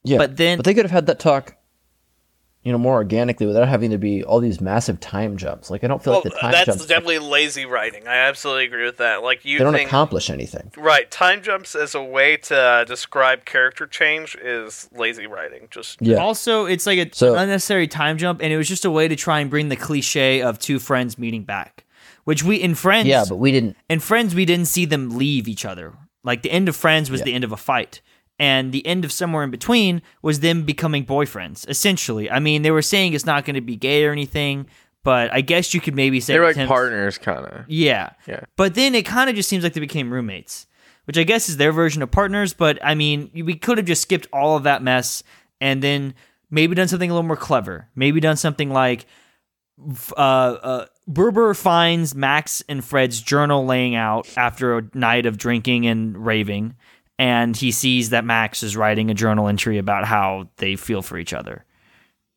Yeah. 0.05 0.19
But 0.19 0.37
then- 0.37 0.59
But 0.59 0.65
they 0.65 0.75
could 0.75 0.85
have 0.85 0.91
had 0.93 1.07
that 1.07 1.19
talk, 1.19 1.57
you 2.65 2.73
know, 2.73 2.79
more 2.79 2.95
organically 2.95 3.47
without 3.47 3.69
having 3.69 3.91
to 3.91 3.99
be 3.99 4.25
all 4.25 4.41
these 4.41 4.61
massive 4.61 4.99
time 4.99 5.37
jumps. 5.37 5.71
Like, 5.71 5.85
I 5.85 5.87
don't 5.87 6.03
feel 6.03 6.15
well, 6.15 6.23
like 6.25 6.33
the 6.33 6.39
time 6.41 6.53
jumps. 6.53 6.67
that's 6.67 6.79
jumps, 6.79 6.87
definitely 6.87 7.19
lazy 7.19 7.67
writing. 7.67 8.09
I 8.09 8.17
absolutely 8.17 8.65
agree 8.65 8.85
with 8.87 8.97
that. 8.97 9.23
Like 9.23 9.45
you 9.45 9.59
they 9.59 9.65
don't 9.65 9.75
think, 9.75 9.87
accomplish 9.89 10.31
anything. 10.31 10.73
right? 10.77 11.11
Time 11.11 11.43
jumps 11.43 11.75
as 11.75 11.95
a 11.95 12.03
way 12.03 12.37
to 12.39 12.85
describe 12.89 13.45
character 13.45 13.87
change 13.87 14.35
is 14.37 14.89
lazy 14.97 15.27
writing. 15.27 15.69
Just 15.71 16.01
Yeah. 16.01 16.17
Also, 16.17 16.65
it's 16.65 16.87
like 16.87 16.99
a 16.99 17.15
So- 17.15 17.35
unnecessary 17.37 17.87
time 17.87 18.17
jump, 18.19 18.41
and 18.43 18.53
it 18.53 18.57
was 18.57 18.67
just 18.69 18.85
a 18.85 18.91
way 18.91 19.09
to 19.09 19.17
try 19.17 19.41
and 19.41 19.51
bring 19.51 19.69
the 19.69 19.77
cliche 19.77 20.41
of 20.43 20.59
two 20.59 20.79
friends 20.79 21.19
meeting 21.19 21.45
back, 21.45 21.85
which 22.25 22.43
we 22.43 22.57
in 22.57 22.75
Friends. 22.75 23.07
Yeah, 23.09 23.25
but 23.29 23.37
we 23.37 23.53
didn't. 23.53 23.77
in 23.91 24.01
Friends 24.01 24.35
we 24.35 24.45
didn't 24.47 24.67
see 24.69 24.87
them 24.87 25.19
leave 25.19 25.47
each 25.49 25.65
other. 25.67 25.93
Like 26.23 26.41
the 26.43 26.51
end 26.51 26.71
of 26.71 26.77
Friends 26.77 27.11
was 27.11 27.21
the 27.21 27.35
end 27.35 27.45
of 27.45 27.53
a 27.53 27.57
fight. 27.59 28.01
And 28.39 28.73
the 28.73 28.85
end 28.87 29.05
of 29.05 29.13
Somewhere 29.13 29.45
in 29.45 29.51
Between 29.51 30.03
was 30.21 30.41
them 30.41 30.65
becoming 30.65 31.07
boyfriends, 31.07 31.69
essentially. 31.69 32.31
I 32.31 32.41
mean, 32.41 32.63
they 32.63 32.73
were 32.73 32.83
saying 32.83 33.13
it's 33.13 33.27
not 33.27 33.45
going 33.45 33.55
to 33.55 33.61
be 33.61 33.77
gay 33.77 34.05
or 34.05 34.11
anything, 34.11 34.67
but 35.05 35.33
I 35.33 35.41
guess 35.41 35.73
you 35.73 35.81
could 35.81 35.95
maybe 35.95 36.19
say 36.19 36.33
They're 36.33 36.45
like 36.45 36.67
partners, 36.67 37.17
kind 37.17 37.47
of. 37.47 37.65
Yeah. 37.69 38.11
Yeah. 38.27 38.41
But 38.57 38.75
then 38.75 38.95
it 38.95 39.07
kind 39.07 39.31
of 39.31 39.37
just 39.37 39.49
seems 39.49 39.63
like 39.63 39.75
they 39.75 39.81
became 39.81 40.13
roommates, 40.13 40.67
which 41.05 41.17
I 41.17 41.23
guess 41.23 41.49
is 41.49 41.59
their 41.59 41.73
version 41.73 42.03
of 42.03 42.11
partners. 42.11 42.55
But 42.55 42.79
I 42.83 42.97
mean, 42.97 43.31
we 43.35 43.55
could 43.55 43.79
have 43.79 43.87
just 43.87 44.03
skipped 44.03 44.27
all 44.33 44.57
of 44.57 44.65
that 44.65 44.83
mess 44.83 45.23
and 45.61 45.81
then 45.83 46.15
maybe 46.51 46.75
done 46.75 46.89
something 46.89 47.11
a 47.11 47.15
little 47.15 47.27
more 47.27 47.37
clever. 47.37 47.89
Maybe 47.95 48.19
done 48.19 48.37
something 48.37 48.71
like 48.71 49.07
uh, 50.17 50.21
uh, 50.21 50.87
Burbor 51.11 51.57
finds 51.57 52.15
Max 52.15 52.63
and 52.69 52.85
Fred's 52.85 53.21
journal 53.21 53.67
laying 53.67 53.95
out 53.95 54.29
after 54.37 54.79
a 54.79 54.83
night 54.95 55.27
of 55.27 55.37
drinking 55.37 55.87
and 55.87 56.25
raving. 56.25 56.77
And 57.19 57.57
he 57.57 57.71
sees 57.71 58.11
that 58.11 58.25
Max 58.25 58.63
is 58.63 58.77
writing 58.77 59.11
a 59.11 59.15
journal 59.15 59.47
entry 59.49 59.79
about 59.79 60.05
how 60.05 60.49
they 60.57 60.75
feel 60.77 61.01
for 61.03 61.17
each 61.17 61.33
other. 61.33 61.65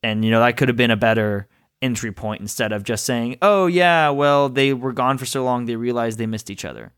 And, 0.04 0.24
you 0.24 0.30
know, 0.32 0.40
that 0.40 0.56
could 0.58 0.68
have 0.68 0.78
been 0.78 0.92
a 0.92 0.96
better 0.98 1.48
entry 1.82 2.12
point 2.12 2.42
instead 2.42 2.72
of 2.72 2.84
just 2.84 3.04
saying, 3.04 3.38
oh, 3.42 3.66
yeah, 3.66 4.10
well, 4.10 4.50
they 4.50 4.74
were 4.74 4.94
gone 4.94 5.18
for 5.18 5.26
so 5.26 5.44
long, 5.44 5.66
they 5.66 5.76
realized 5.76 6.20
they 6.20 6.28
missed 6.28 6.50
each 6.52 6.64
other. 6.66 6.94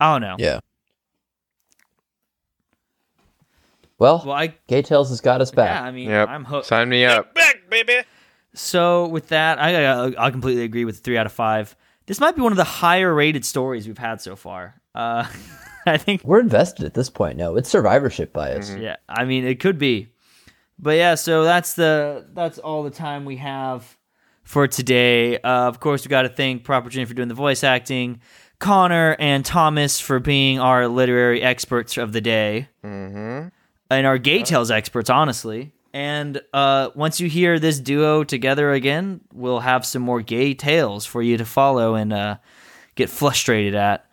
I 0.00 0.12
don't 0.14 0.22
know. 0.22 0.36
Yeah. 0.38 0.60
Well, 3.98 4.22
Well, 4.24 4.34
I, 4.34 4.54
Gay 4.66 4.82
Tales 4.82 5.10
has 5.10 5.20
got 5.20 5.40
us 5.40 5.50
back. 5.50 5.80
yeah, 5.80 5.86
I 5.86 5.90
mean, 5.90 6.08
Yep. 6.08 6.28
I'm 6.28 6.44
hooked. 6.44 6.66
Sign 6.66 6.88
me 6.88 7.04
up. 7.04 7.34
back, 7.34 7.68
baby. 7.70 8.00
So 8.54 9.06
with 9.06 9.28
that, 9.28 9.58
I 9.58 9.84
I, 10.08 10.26
I 10.26 10.30
completely 10.30 10.64
agree 10.64 10.84
with 10.84 11.00
three 11.00 11.16
out 11.16 11.24
of 11.26 11.32
five. 11.32 11.74
This 12.06 12.20
might 12.20 12.34
be 12.36 12.42
one 12.42 12.52
of 12.52 12.56
the 12.58 12.64
higher 12.64 13.14
rated 13.14 13.44
stories 13.44 13.86
we've 13.86 13.96
had 13.98 14.20
so 14.20 14.34
far. 14.36 14.80
Uh, 14.94 15.26
I 15.86 15.96
think, 15.98 16.22
We're 16.24 16.40
invested 16.40 16.86
at 16.86 16.94
this 16.94 17.10
point 17.10 17.36
No, 17.36 17.56
It's 17.56 17.68
survivorship 17.68 18.32
bias. 18.32 18.74
yeah. 18.78 18.96
I 19.08 19.24
mean, 19.24 19.44
it 19.44 19.60
could 19.60 19.78
be, 19.78 20.08
but 20.78 20.96
yeah. 20.96 21.14
So 21.16 21.44
that's 21.44 21.74
the 21.74 22.26
that's 22.32 22.58
all 22.58 22.82
the 22.82 22.90
time 22.90 23.24
we 23.24 23.36
have 23.36 23.96
for 24.44 24.66
today. 24.68 25.38
Uh, 25.38 25.68
of 25.68 25.80
course, 25.80 26.04
we 26.04 26.08
got 26.08 26.22
to 26.22 26.28
thank 26.28 26.64
Proper 26.64 26.88
Jane 26.90 27.06
for 27.06 27.14
doing 27.14 27.28
the 27.28 27.34
voice 27.34 27.62
acting. 27.64 28.20
Connor 28.58 29.16
and 29.18 29.44
Thomas 29.44 29.98
for 29.98 30.20
being 30.20 30.60
our 30.60 30.86
literary 30.86 31.42
experts 31.42 31.96
of 31.98 32.12
the 32.12 32.20
day 32.20 32.68
Mm-hmm. 32.84 33.48
and 33.90 34.06
our 34.06 34.18
gay 34.18 34.42
tales 34.44 34.70
experts, 34.70 35.10
honestly. 35.10 35.72
And 35.94 36.40
uh, 36.54 36.90
once 36.94 37.20
you 37.20 37.28
hear 37.28 37.58
this 37.58 37.78
duo 37.80 38.24
together 38.24 38.72
again, 38.72 39.20
we'll 39.34 39.60
have 39.60 39.84
some 39.84 40.00
more 40.02 40.22
gay 40.22 40.54
tales 40.54 41.04
for 41.04 41.20
you 41.22 41.36
to 41.36 41.44
follow 41.44 41.96
and 41.96 42.12
uh, 42.12 42.36
get 42.94 43.10
frustrated 43.10 43.74
at. 43.74 44.06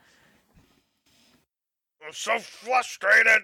I'm 2.09 2.13
so 2.15 2.39
frustrated. 2.39 3.43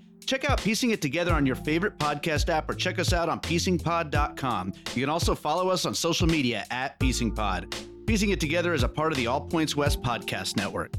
Check 0.25 0.49
out 0.49 0.61
Piecing 0.61 0.91
It 0.91 1.01
Together 1.01 1.33
on 1.33 1.45
your 1.45 1.55
favorite 1.55 1.97
podcast 1.97 2.49
app 2.49 2.69
or 2.69 2.73
check 2.73 2.99
us 2.99 3.11
out 3.13 3.27
on 3.29 3.39
piecingpod.com. 3.41 4.73
You 4.95 5.01
can 5.01 5.09
also 5.09 5.35
follow 5.35 5.69
us 5.69 5.85
on 5.85 5.93
social 5.93 6.27
media 6.27 6.65
at 6.71 6.99
piecingpod. 6.99 8.05
Piecing 8.05 8.29
It 8.29 8.39
Together 8.39 8.73
is 8.73 8.83
a 8.83 8.89
part 8.89 9.11
of 9.11 9.17
the 9.17 9.27
All 9.27 9.41
Points 9.41 9.75
West 9.75 10.01
podcast 10.01 10.55
network. 10.57 10.93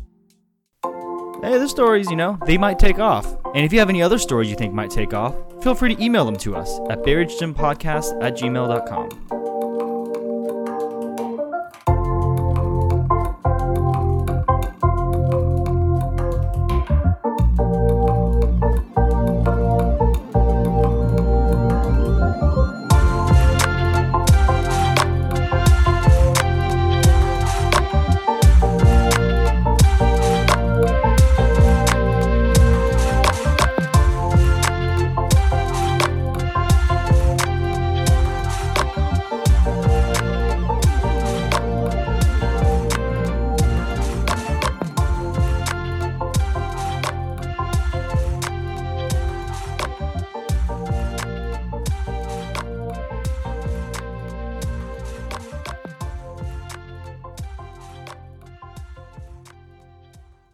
Hey, 1.42 1.58
the 1.58 1.68
stories, 1.68 2.08
you 2.08 2.16
know, 2.16 2.38
they 2.46 2.56
might 2.56 2.78
take 2.78 3.00
off. 3.00 3.26
And 3.54 3.64
if 3.64 3.72
you 3.72 3.80
have 3.80 3.88
any 3.88 4.00
other 4.00 4.18
stories 4.18 4.48
you 4.48 4.54
think 4.54 4.72
might 4.72 4.90
take 4.90 5.12
off, 5.12 5.34
feel 5.62 5.74
free 5.74 5.94
to 5.94 6.02
email 6.02 6.24
them 6.24 6.36
to 6.36 6.54
us 6.54 6.78
at 6.88 7.02
buriedgempodcast 7.02 8.22
at 8.22 8.36
gmail.com. 8.36 9.41